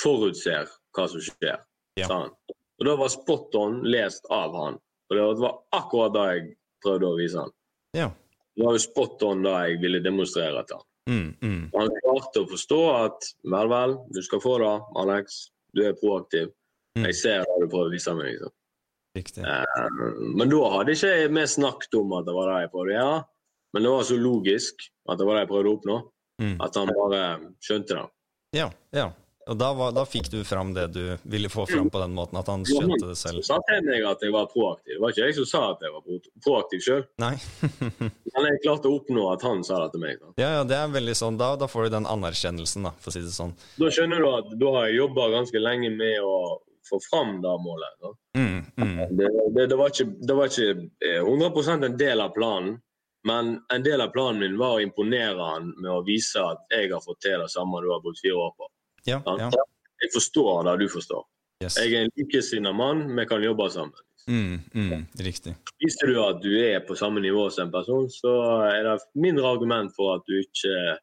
[0.02, 1.58] Forutser hva som skjer.
[1.98, 2.06] Ja.
[2.08, 2.32] sa han.
[2.80, 4.78] Og det var spot on lest av han.
[5.10, 6.46] Og det var akkurat det jeg
[6.82, 7.52] prøvde å vise han.
[7.96, 8.08] Ja.
[8.56, 10.88] Det var jo spot on det jeg ville demonstrere til han.
[11.10, 15.38] Mm, mm, Han klarte å forstå at vel, vel, du skal få det, Alex.
[15.74, 16.52] Du er proaktiv.
[16.98, 17.06] Mm.
[17.08, 18.32] Jeg ser hva du prøver å vise meg.
[18.34, 18.52] Liksom.
[19.16, 19.44] riktig.
[19.44, 19.86] Eh,
[20.36, 22.98] Men da hadde ikke jeg vi snakket om at det var det jeg prøvde å
[22.98, 23.24] gjøre.
[23.72, 25.98] Men det var så logisk at det var det jeg prøvde å oppnå,
[26.42, 26.56] Mm.
[26.64, 27.18] at han bare
[27.62, 28.06] skjønte det.
[28.58, 29.10] Ja, ja.
[29.48, 32.38] Og da, var, da fikk du fram det du ville få fram på den måten,
[32.38, 33.40] at han skjønte det selv.
[33.42, 34.94] Så sa til meg at jeg var proaktiv.
[34.94, 36.02] Det var ikke jeg som sa at jeg var
[36.44, 37.02] proaktiv sjøl.
[37.18, 40.20] Men jeg klarte å oppnå at han sa det til meg.
[40.20, 40.30] Da.
[40.38, 43.16] Ja, ja, det er veldig sånn, da, da får du den anerkjennelsen, da, for å
[43.16, 43.54] si det sånn.
[43.82, 46.36] Da skjønner du at da har jeg jobba ganske lenge med å
[46.92, 48.06] få fram det målet.
[48.38, 50.70] Mm, mm, Det, det, det, var ikke, det var ikke
[51.08, 52.78] eh, 100 en del av planen,
[53.28, 56.90] men en del av planen min var å imponere han med å vise at jeg
[56.92, 58.72] har fått til det samme du har brukt fire år på.
[59.10, 59.50] ja, ja.
[60.02, 61.22] Jeg forstår det du forstår.
[61.62, 61.76] Yes.
[61.78, 64.00] Jeg er en likesinnet mann, vi kan jobbe sammen.
[64.26, 65.54] Mm, mm, riktig.
[65.82, 68.32] Viser du at du er på samme nivå som en person, så
[68.66, 70.98] er det mindre argument for at du ikke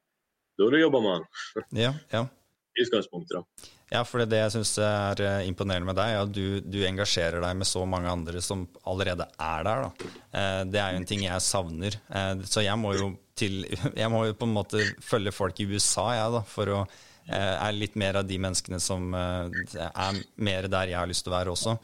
[0.60, 1.28] burde jobbe med han.
[1.76, 2.26] Ja, ja.
[2.80, 3.70] I utgangspunktet, da.
[3.90, 7.42] Ja, for det jeg syns er eh, imponerende med deg, er at du, du engasjerer
[7.42, 9.86] deg med så mange andre som allerede er der.
[9.88, 10.10] Da.
[10.30, 11.98] Eh, Det er jo en ting jeg savner.
[12.14, 13.64] Eh, Så jeg må jo til
[14.04, 16.82] Jeg må jo på en måte følge folk i USA, jeg, da, for å
[17.30, 21.36] er litt mer av de menneskene som er mer der jeg har lyst til å
[21.36, 21.76] være også.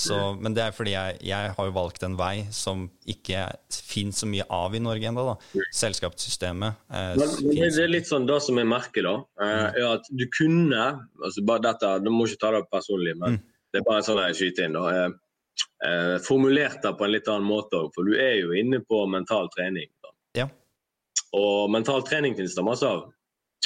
[0.00, 4.22] Så, men det er fordi jeg, jeg, har jo valgt en vei som ikke finnes
[4.22, 5.34] så mye av i Norge ennå.
[5.76, 6.78] Selskapssystemet.
[6.88, 9.80] Eh, men, men det er litt sånn det som jeg merker, da, eh, mm.
[9.82, 10.86] er at du kunne
[11.20, 13.42] altså bare dette, Du må ikke ta det personlig, men mm.
[13.74, 14.78] det er bare sånn jeg skyter inn.
[14.78, 18.56] da, eh, eh, Formulert det på en litt annen måte òg, for du er jo
[18.56, 19.92] inne på mental trening.
[20.00, 20.14] Da.
[20.44, 20.50] Ja.
[21.36, 23.10] Og mental trening finnes det masse av,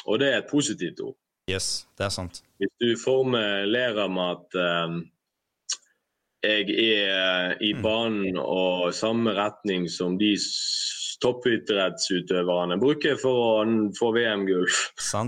[0.05, 1.15] og det er et positivt ord.
[1.51, 2.41] Yes, det er sant.
[2.59, 5.03] Hvis du formulerer med at um,
[6.45, 7.83] jeg er i mm.
[7.85, 10.35] banen og samme retning som de
[11.25, 13.65] toppidrettsutøverne bruker for å
[13.97, 14.69] få VM-gull.
[15.01, 15.25] Så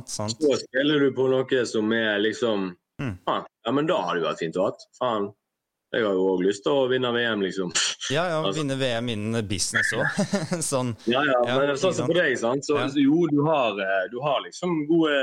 [0.67, 2.71] spiller du på noe som er liksom
[3.01, 3.17] mm.
[3.31, 4.77] ah, Ja, men da har det vært fint å ha.
[4.99, 5.31] Faen,
[5.95, 7.71] jeg har jo òg lyst til å vinne VM, liksom.
[8.11, 8.59] Ja, ja, altså.
[8.59, 10.19] vinne VM innen business òg.
[10.73, 10.93] sånn.
[11.09, 12.67] Ja, ja, men ja, sånn som på deg, sant.
[12.67, 12.89] Så, ja.
[13.01, 15.15] jo, du har, eh, du har, liksom gode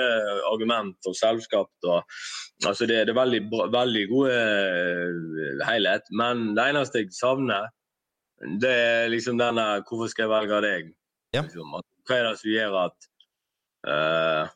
[0.49, 2.23] argument og selskap og
[2.69, 3.41] Altså, det, det er veldig,
[3.73, 7.69] veldig gode uh, helhet, men det eneste jeg savner,
[8.61, 10.91] det er liksom denne Hvorfor skal jeg velge deg?
[11.35, 11.45] Ja.
[11.45, 11.77] Liksom,
[12.07, 13.07] hva er det som gjør at
[13.87, 14.51] uh,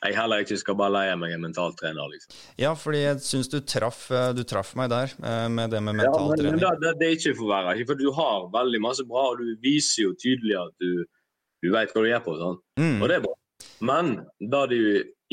[0.00, 2.08] jeg heller ikke skal bare leie meg en mentaltrener.
[2.10, 2.34] Liksom.
[2.60, 6.58] Ja, fordi jeg syns du eh, du traff meg der eh, med det med mentaltrening.
[6.60, 9.42] Ja, men, det, det, er ikke for verre, for du har veldig masse bra, og
[9.42, 11.04] du viser jo tydelig at du,
[11.62, 12.36] du vet hva du gjør på.
[12.40, 12.60] Sånn.
[12.80, 12.98] Mm.
[12.98, 13.36] Og det er bra.
[13.92, 14.80] Men det du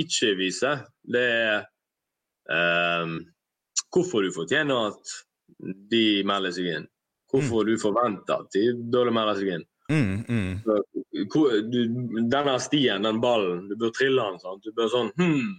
[0.04, 1.68] ikke viser, det er
[3.94, 5.18] hvorfor du fortjener at
[5.92, 6.88] de melder seg inn.
[7.30, 7.70] Hvorfor mm.
[7.70, 9.66] du forventer at de burde melde seg inn.
[9.90, 10.62] Mm, mm.
[11.72, 11.80] Du,
[12.30, 14.38] denne stien, den ballen, du bør trille den.
[14.42, 14.62] sånn.
[14.62, 15.50] Du bør sånn hmm,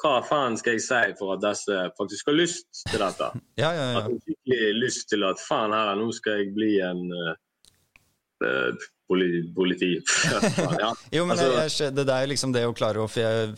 [0.00, 3.30] Hva faen skal jeg si for at disse faktisk har lyst til dette?
[3.62, 4.02] ja, ja, ja.
[4.02, 9.44] At de skikkelig lyst til at faen her, nå skal jeg bli en uh, politi.
[9.56, 9.92] politi.
[10.82, 10.92] ja.
[11.12, 13.52] jo, men altså, jeg, det er liksom det å klare å For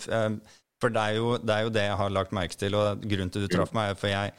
[0.82, 3.46] det er, jo, det er, jo, det jeg har lagt merke til, og grunnen til
[3.46, 4.34] du traff meg, er for jeg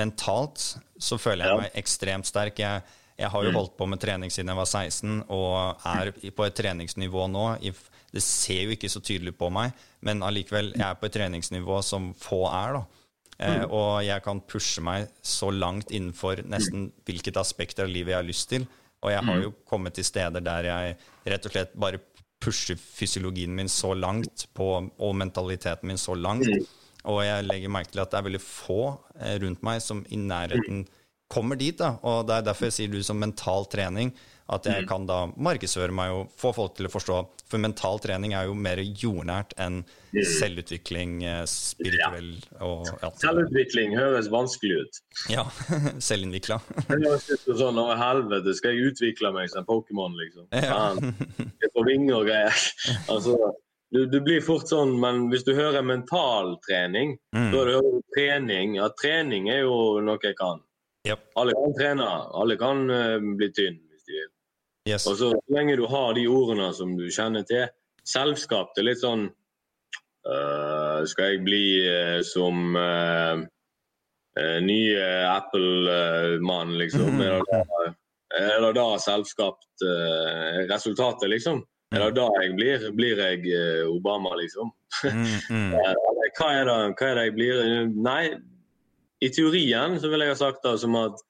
[0.00, 0.62] mentalt
[0.96, 2.60] så føler jeg meg ekstremt sterk.
[2.62, 2.80] Jeg
[3.22, 3.58] jeg har jo mm.
[3.58, 7.46] holdt på med trening siden jeg var 16 og er på et treningsnivå nå.
[8.12, 9.72] Det ser jo ikke så tydelig på meg,
[10.04, 12.78] men allikevel, jeg er på et treningsnivå som få er.
[12.78, 12.82] da.
[13.38, 13.72] Eh, mm.
[13.72, 18.28] og jeg kan pushe meg så langt innenfor nesten hvilket aspekt av livet jeg har
[18.28, 18.66] lyst til.
[19.02, 19.44] Og jeg har mm.
[19.46, 20.98] jo kommet til steder der jeg
[21.32, 22.02] rett og slett bare
[22.42, 26.48] pusher fysiologien min så langt på, og mentaliteten min så langt.
[27.08, 28.82] Og jeg legger merke til at det er veldig få
[29.18, 30.84] eh, rundt meg som i nærheten
[31.32, 31.78] kommer dit.
[31.78, 34.12] da, og Det er derfor jeg sier du som mental trening,
[34.52, 34.88] at jeg mm.
[34.90, 37.18] kan da markedsføre meg og få folk til å forstå.
[37.50, 40.20] For mental trening er jo mer jordnært enn mm.
[40.38, 42.34] selvutvikling, eh, spirituell
[42.64, 43.10] og ja.
[43.22, 45.02] Selvutvikling høres vanskelig ut.
[45.32, 45.46] Ja.
[46.10, 46.60] Selvinnvikla.
[47.48, 50.48] sånn Å, helvete, skal jeg utvikle meg som Pokémon, liksom?
[50.52, 50.92] Ja.
[51.62, 52.62] Jeg får vinger og greier.
[53.12, 53.34] Altså,
[53.92, 57.48] du, du, blir fort sånn, men hvis du hører mentaltrening, mm.
[57.52, 57.80] da det
[58.16, 58.76] trening.
[58.78, 60.62] Ja, trening er jo noe jeg kan.
[61.08, 61.24] Yep.
[61.40, 62.08] Alle kan trene,
[62.40, 63.80] alle kan uh, bli tynn.
[64.88, 65.06] Yes.
[65.06, 67.68] Og så lenge du har de ordene som du kjenner til.
[68.08, 69.28] Selskap det er litt sånn
[70.26, 72.74] uh, Skal jeg bli uh, som
[74.64, 77.18] nye Apple-mann, liksom?
[77.18, 77.20] Mm.
[77.20, 77.90] Er, det da,
[78.40, 79.84] er det da selskapt
[80.70, 81.58] resultatet, liksom?
[81.92, 81.98] Mm.
[81.98, 82.86] Er det da jeg blir?
[82.96, 83.52] Blir jeg
[83.90, 84.72] Obama, liksom?
[85.12, 85.70] Mm, mm.
[86.38, 87.60] hva, er det, hva er det jeg blir?
[87.92, 88.22] Nei,
[89.22, 91.20] i teorien så vil jeg ha sagt det som at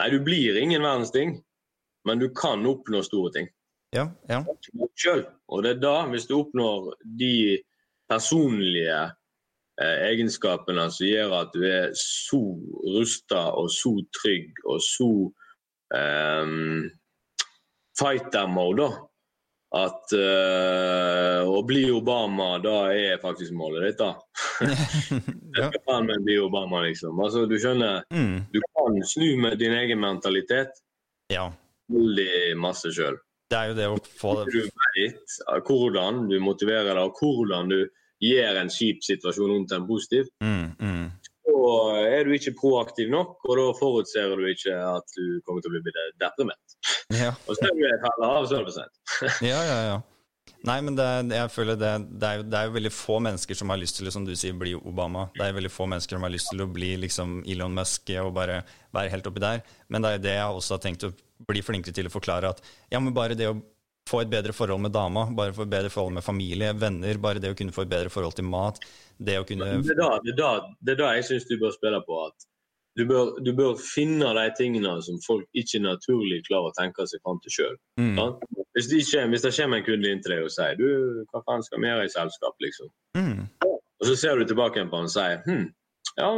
[0.00, 1.38] nei, du blir ingen verdens ting,
[2.08, 3.48] men du kan oppnå store ting.
[3.94, 4.42] Ja, ja.
[5.00, 5.30] Selv.
[5.48, 7.58] Og det er da, hvis du oppnår de
[8.08, 9.00] personlige
[9.80, 12.40] eh, egenskapene som gjør at du er så
[12.96, 15.10] rusta og så trygg og så
[15.96, 16.56] eh,
[17.98, 18.88] fighter-mode,
[19.76, 24.14] at uh, å bli Obama, da er faktisk målet ditt, da.
[25.58, 25.66] ja.
[25.66, 27.18] Jeg faen meg bli Obama, liksom.
[27.20, 28.46] Altså, du skjønner, mm.
[28.54, 30.80] du kan snu med din egen mentalitet
[31.28, 31.52] ja.
[31.92, 33.18] Veldig masse sjøl.
[33.48, 35.38] Det er jo det å få Du vet
[35.68, 37.78] hvordan du motiverer deg, og hvordan du
[38.24, 40.28] gjør en kjip situasjon om til en positiv.
[40.44, 41.06] Mm, mm.
[41.48, 41.62] Så
[42.02, 45.80] er du ikke proaktiv nok, og da forutser du ikke at du kommer til å
[45.80, 46.78] bli deprimert.
[47.14, 47.32] Ja.
[47.46, 49.02] Og så er du et halvt av, så er det for sent.
[49.52, 49.98] ja, ja, ja.
[50.66, 51.06] Nei, men det,
[51.36, 54.10] jeg føler det, det, er det, er jo, veldig få mennesker som har lyst til
[54.10, 55.28] som du sier, bli Obama.
[55.36, 58.32] Det er veldig få mennesker som har lyst til å bli liksom Elon Musk og
[58.36, 58.62] bare
[58.96, 59.62] være helt oppi der.
[59.88, 61.12] Men det er jo det jeg også har tenkt å
[61.46, 62.54] bli flinkere til å forklare.
[62.54, 63.58] At ja, men bare det å
[64.08, 67.42] få et bedre forhold med dama, bare få et bedre forhold med familie, venner, bare
[67.42, 68.80] det å kunne få et bedre forhold til mat,
[69.18, 71.58] det å kunne Det er da, det er da, det er da jeg syns du
[71.60, 72.22] bør spille på.
[72.26, 72.48] at
[72.98, 77.22] du bør, du bør, finne de tingene som folk ikke naturlig klarer å tenke seg
[77.22, 77.76] fram til sjøl.
[78.00, 78.18] Mm.
[78.74, 80.88] Hvis, de hvis, det kommer en kunde inn til deg og sier du,
[81.30, 82.90] hva faen skal vi gjøre i selskap, liksom.
[83.18, 83.44] Mm.
[83.68, 85.68] Og så ser du tilbake på han og sier hm,
[86.18, 86.30] ja,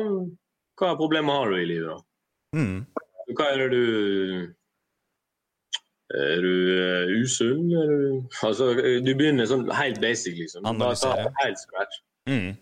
[0.81, 2.61] hva problemer har du i livet, da?
[2.61, 2.77] Mm.
[3.39, 4.51] Hva er det du
[6.11, 7.71] Er du uh, usunn?
[7.71, 10.67] Er du Altså, du begynner sånn helt basic, liksom.
[10.67, 11.31] Analysere.
[11.43, 12.01] helt scratch.
[12.29, 12.57] Mm.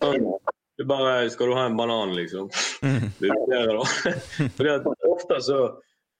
[0.79, 2.51] Du bare Skal du ha en banan, liksom?
[2.85, 3.09] Mm.
[3.19, 4.13] Det er det.
[4.57, 5.63] Fordi at ofte så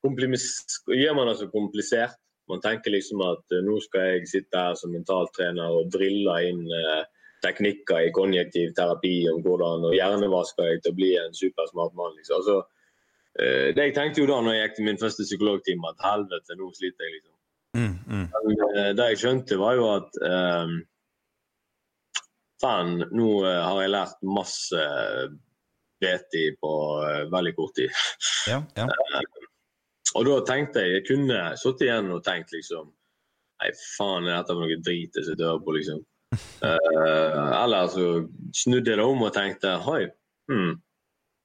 [0.04, 2.18] gjør man det så komplisert.
[2.50, 6.66] Man tenker liksom at uh, nå skal jeg sitte her som mentaltrener og drille inn
[6.66, 7.04] eh,
[7.46, 12.16] teknikker i konjektiv terapi om hvordan og hjernevasker jeg til å bli en supersmart mann.
[12.18, 12.42] Liksom.
[12.42, 12.58] Altså,
[13.38, 16.70] det jeg tenkte jo da når jeg gikk til min første psykologtime, at helvete, nå
[16.76, 17.36] sliter jeg, liksom.
[17.78, 18.24] Mm, mm.
[18.34, 20.80] Men det jeg skjønte, var jo at um,
[22.60, 24.82] Fan, nå har jeg lært masse
[26.04, 26.72] BT på
[27.32, 27.94] veldig kort tid.
[28.50, 28.88] Ja, ja.
[30.18, 32.90] Og da tenkte jeg jeg kunne sittet igjen og tenkt liksom
[33.60, 36.00] Nei, faen, er dette noe drit jeg sitter og på, liksom?
[36.64, 38.06] uh, eller så
[38.56, 40.06] snudde jeg det om og tenkte hoi,
[40.48, 40.78] hmm,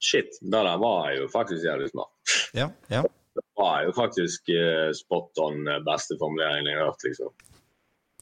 [0.04, 2.36] shit, det der var jo faktisk jævlig smart.
[2.56, 3.02] Ja, ja.
[3.34, 7.32] Det var jo faktisk uh, spot on eh, beste formuleringen jeg har hørt, liksom.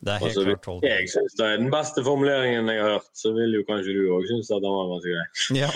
[0.03, 0.87] Det er helt altså, klart holdt.
[0.89, 4.01] jeg syns det er den beste formuleringen jeg har hørt, så vil jo kanskje du
[4.17, 5.27] òg synes at den var ganske grei.
[5.63, 5.71] Ja.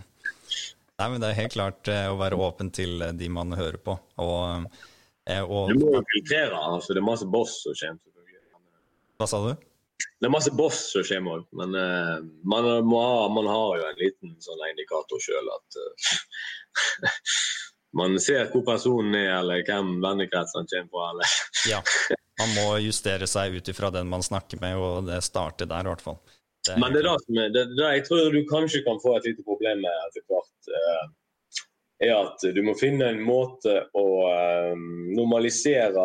[1.00, 3.96] Nei, men Det er helt klart eh, å være åpen til de man hører på.
[4.22, 4.68] Og,
[5.32, 6.60] og, du må jo filtrere.
[6.76, 8.12] altså Det er masse boss som kommer.
[9.18, 9.52] Hva sa du?
[10.20, 12.18] Det er masse boss som kommer òg, men uh,
[12.48, 17.16] man, ha, man, har jo en liten sånn indikator sjøl at uh,
[17.92, 21.08] Man ser hvor personen er, eller hvem vennekretsen kommer fra.
[21.10, 21.32] Eller.
[21.74, 21.80] ja,
[22.40, 25.92] man må justere seg ut ifra den man snakker med, og det starter der i
[25.92, 26.16] hvert fall.
[26.64, 29.18] Det Men det er det som er, det, det jeg tror du kanskje kan få
[29.18, 31.04] et lite problem med etter hvert, uh,
[32.02, 34.06] er at du må finne en måte å
[35.14, 36.02] normalisere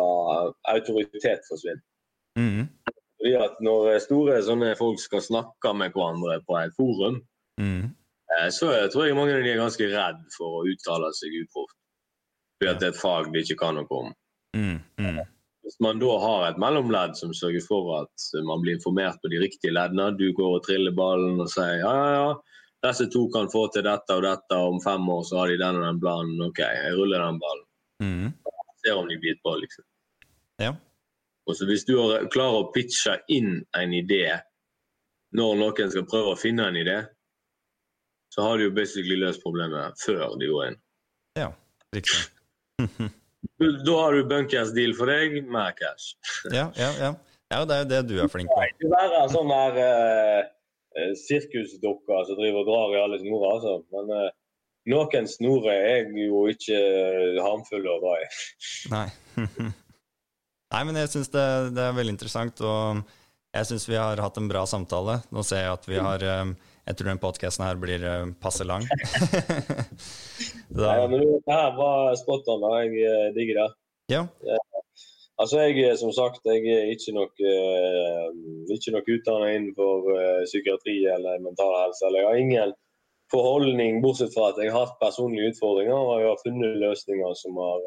[0.70, 1.80] autoritet forsvinne.
[1.80, 1.86] Mm.
[3.18, 7.18] Fordi at Når store sånne folk skal snakke med hverandre på et forum,
[7.60, 7.88] mm.
[8.30, 11.74] uh, så tror jeg mange av de er ganske redd for å uttale seg uproft.
[12.58, 14.14] Fordi at det er et fag de ikke kan noe om.
[14.56, 14.78] Mm.
[15.02, 15.18] mm.
[15.68, 19.42] Hvis man da har et mellomledd som sørger for at man blir informert på de
[19.42, 22.30] riktige leddene, du går og triller ballen og sier ja, ja, ja,
[22.86, 25.58] disse to kan få til dette og dette, og om fem år så har de
[25.60, 26.42] den og den planen.
[26.46, 27.66] OK, jeg ruller den ballen.
[28.00, 28.28] Mm.
[28.84, 29.84] Ser om de biter på, liksom.
[30.62, 30.72] Ja.
[31.48, 31.94] Og så Hvis du
[32.32, 34.36] klarer å pitche inn en idé
[35.36, 36.98] når noen skal prøve å finne en idé,
[38.32, 40.82] så har du jo basically løst problemet før de går inn.
[41.40, 41.52] Ja,
[41.96, 42.26] riktig.
[43.58, 46.12] Da har du bunkers deal for deg med cash.
[46.58, 47.10] ja, ja, ja.
[47.50, 48.66] ja, det er jo det du er flink på.
[48.66, 53.74] Ikke en sånn der uh, sirkusdukker som driver og drar i alle snorer, altså.
[53.94, 54.28] Men uh,
[54.90, 56.78] noen snorer er jo ikke
[57.42, 58.30] harmfulle å dra i.
[58.94, 59.06] Nei.
[60.68, 61.44] Nei, men jeg syns det,
[61.76, 63.00] det, er veldig interessant, og
[63.56, 65.20] jeg syns vi har hatt en bra samtale.
[65.32, 66.52] Nå ser jeg at vi har um,
[66.88, 68.84] jeg tror den podkasten her blir uh, passe lang.
[70.84, 72.66] Nei, men det her var spot on.
[72.82, 73.68] Jeg uh, digger det.
[74.12, 74.26] Ja.
[75.38, 77.40] Altså, jeg som sagt, jeg er ikke nok,
[78.74, 80.08] ikke nok utdannet innenfor
[80.48, 82.02] psykiatri eller mental helse.
[82.08, 82.72] Eller jeg har ingen
[83.30, 87.60] forholdning, bortsett fra at jeg har hatt personlige utfordringer og jeg har funnet løsninger som
[87.60, 87.84] har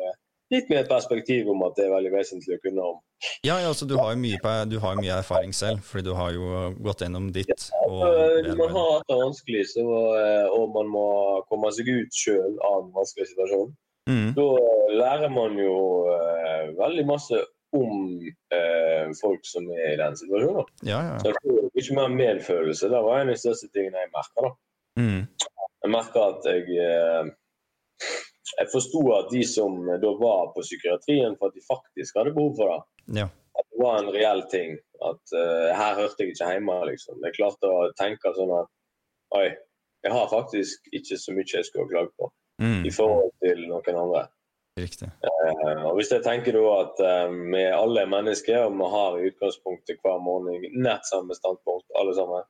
[0.52, 2.98] litt mer perspektiv om at det er veldig vesentlig å kunne om.
[3.46, 6.74] Ja, ja altså, du har jo mye, har mye, erfaring selv, fordi du har jo
[6.84, 7.70] gått gjennom ditt.
[7.88, 9.86] Og, ja, man har hatt det vanskelig, så,
[10.20, 11.08] eh, og man må
[11.52, 13.72] komme seg ut sjøl av en vanskelig situasjon.
[14.10, 14.30] Mm.
[14.36, 14.48] Da
[14.98, 15.76] lærer man jo
[16.10, 17.42] uh, veldig masse
[17.78, 18.18] om
[18.56, 20.72] uh, folk som er i den situasjonen.
[20.84, 21.20] Ja, ja.
[21.22, 22.90] Så jeg får ikke mer medfølelse.
[22.92, 24.52] Det var en av de største tingene jeg merka.
[25.00, 25.22] Mm.
[25.86, 27.30] Jeg merka at jeg uh,
[28.58, 32.56] jeg forsto at de som da var på psykiatrien for at de faktisk hadde behov
[32.60, 32.82] for det,
[33.22, 33.28] ja.
[33.60, 34.76] at det var en reell ting.
[35.02, 36.78] At uh, her hørte jeg ikke hjemme.
[36.92, 37.22] liksom.
[37.26, 38.70] Jeg klarte å tenke sånn at
[39.40, 39.48] oi,
[40.06, 42.30] jeg har faktisk ikke så mye jeg skulle ha klagd på
[42.62, 42.80] mm.
[42.90, 44.28] i forhold til noen andre.
[44.80, 45.10] Riktig.
[45.24, 49.18] Uh, og Hvis jeg tenker da at uh, vi alle er mennesker, og vi har
[49.18, 52.48] i utgangspunktet hver morgen nett samme standpunkt, alle sammen,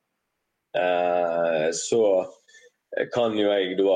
[1.75, 1.97] så
[3.11, 3.95] kan jo jeg da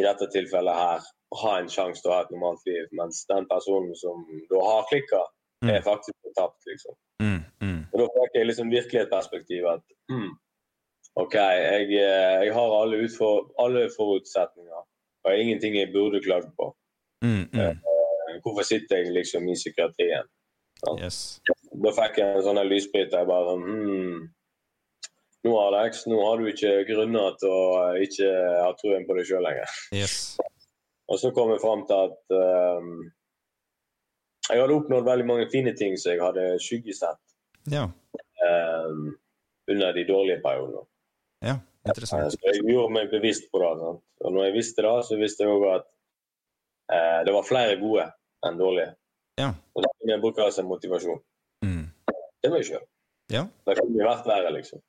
[0.00, 1.08] i dette tilfellet her
[1.40, 4.88] ha en sjanse til å ha et normalt liv, mens den personen som da har
[4.90, 5.20] klikka,
[5.64, 5.72] mm.
[5.74, 6.96] er faktisk tapt, liksom.
[7.22, 7.80] Mm, mm.
[7.92, 10.32] Og Da fikk jeg liksom virkelig et perspektiv at mm,
[11.20, 14.82] OK, jeg, eh, jeg har alle, utfor, alle, forutsetninger,
[15.24, 16.72] og ingenting jeg burde klagd på.
[17.24, 17.60] Mm, mm.
[17.60, 20.28] Eh, hvorfor sitter jeg liksom i psykiatrien?
[20.96, 21.40] Yes.
[21.84, 23.20] Da fikk jeg en sånn lysbryter.
[23.20, 24.22] Jeg bare hmm,
[25.46, 28.28] nå Alex, nå har du ikke grunner til å eh, ikke
[28.60, 29.78] ha troen på deg sjøl lenger.
[29.96, 30.36] Yes.
[31.10, 32.92] Og så kom jeg fram til at um,
[34.50, 37.86] jeg hadde oppnådd veldig mange fine ting som jeg hadde skyggesett ja.
[38.44, 39.08] um,
[39.70, 40.84] under de dårlige periodene.
[41.46, 41.56] Ja,
[41.88, 42.36] interessant.
[42.36, 43.72] Så jeg gjorde meg bevisst på det.
[43.80, 44.04] Sant?
[44.20, 45.88] Og når jeg visste det, så visste jeg òg at
[46.92, 48.06] uh, det var flere gode
[48.46, 48.92] enn dårlige.
[49.40, 49.50] Ja.
[49.74, 51.20] Og da bruker jeg som motivasjon.
[51.64, 51.86] Mm.
[52.42, 52.86] Det må jeg gjøre.
[53.30, 53.46] Ja.
[53.66, 54.82] Det kan bli verdt verre, liksom.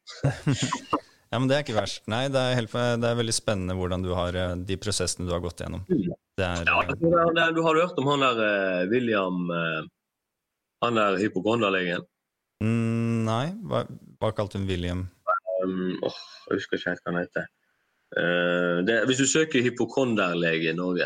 [1.32, 2.04] ja, men det er ikke verst.
[2.12, 5.34] Nei, det er, helt, det er, veldig spennende hvordan du har eh, de prosessene du
[5.36, 5.86] har gått gjennom.
[5.92, 6.10] Mm.
[6.40, 9.82] Det er, ja, det, du har hørt om han der uh, William uh,
[10.82, 12.06] Han der hypokonderlegen?
[12.64, 13.84] Mm, nei, hva,
[14.22, 15.04] hva kalte hun William?
[15.62, 17.50] Um, oh, jeg husker ikke helt hva han heter.
[18.12, 21.06] Uh, det, hvis du søker hypokonderlege i Norge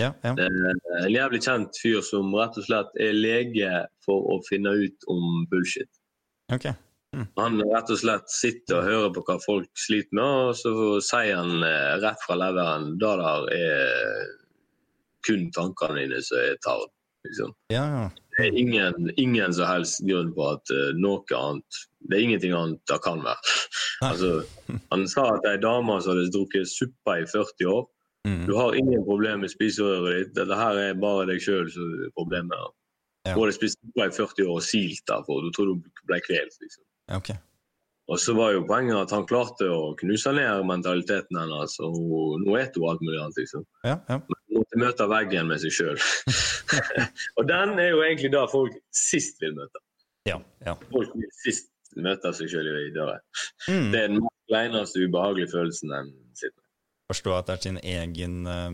[0.00, 0.30] ja, ja.
[0.38, 4.72] Det er En jævlig kjent fyr som rett og slett er lege for å finne
[4.86, 5.90] ut om bullshit.
[6.52, 6.74] Okay.
[7.16, 7.26] Mm.
[7.40, 10.72] Han rett og slett sitter og hører på hva folk sliter med, og så
[11.04, 14.26] sier han eh, rett fra leveren da der er
[15.26, 16.92] kun tankene dine som er tard.
[17.26, 17.54] Liksom.
[17.72, 18.04] Ja, ja.
[18.36, 22.52] Det er ingen, ingen som helst grunn på at uh, noe annet Det er ingenting
[22.54, 23.54] annet det kan være.
[24.10, 24.32] altså,
[24.92, 27.86] han sa at ei dame som hadde drukket suppe i 40 år
[28.28, 28.42] mm.
[28.46, 30.34] Du har ingen problemer med spiserøret ditt.
[30.36, 32.76] Dette her er bare deg sjøl som er problemet.
[33.26, 33.34] Ja.
[33.34, 35.42] Både spiste i 40 år og silt derfor.
[35.42, 36.56] Du tror du ble kvelt.
[36.62, 36.84] Liksom.
[37.18, 37.38] Okay.
[38.06, 41.96] Og så var jo poenget at han klarte å knuse ned mentaliteten hennes, og
[42.44, 43.64] nå spiser hun alt mulig annet, liksom.
[43.82, 44.18] Ja, ja.
[44.20, 45.98] Men hun måtte møte veggen med seg sjøl.
[47.40, 49.82] og den er jo egentlig det folk sist vil møte.
[50.30, 50.76] Ja, ja.
[50.92, 53.18] Folk vil sist møte seg sjøl i døra.
[53.66, 53.90] Mm.
[53.90, 54.22] Det er den
[54.60, 56.64] eneste ubehagelige følelsen en sitter med.
[57.10, 58.70] Forstå at det er sin egen uh,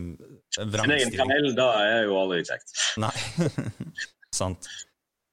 [0.53, 2.77] Sin egen feil, da er jo aldri kjekt.
[3.01, 3.13] Nei.
[4.33, 4.69] Sant.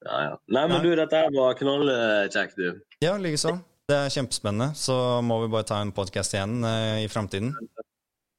[0.04, 0.36] Ja, ja.
[0.52, 2.80] Nei, men du, dette her var knallkjekt, du.
[3.04, 3.56] Ja, likeså.
[3.90, 4.70] Det er kjempespennende.
[4.78, 4.94] Så
[5.26, 7.52] må vi bare ta en podkast igjen eh, i framtiden.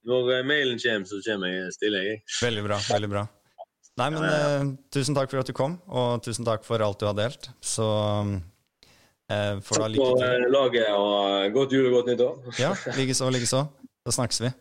[0.07, 2.21] Når uh, mailen kommer, så kommer jeg stille, jeg.
[2.39, 2.79] Veldig bra.
[2.87, 3.25] Veldig bra.
[3.99, 7.05] Nei, men eh, tusen takk for at du kom, og tusen takk for alt du
[7.09, 7.51] har delt.
[7.59, 7.85] Så
[9.27, 10.23] får du ha lykke til.
[10.23, 12.39] Takk for laget, og godt jul og godt nyttår.
[12.61, 13.65] ja, likeså, likeså.
[14.07, 14.53] Da snakkes vi.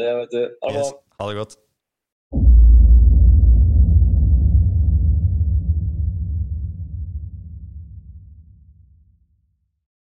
[0.00, 0.40] Det vet du.
[0.62, 0.86] Ha det.
[0.86, 0.94] Yes.
[1.18, 1.58] Ha det godt.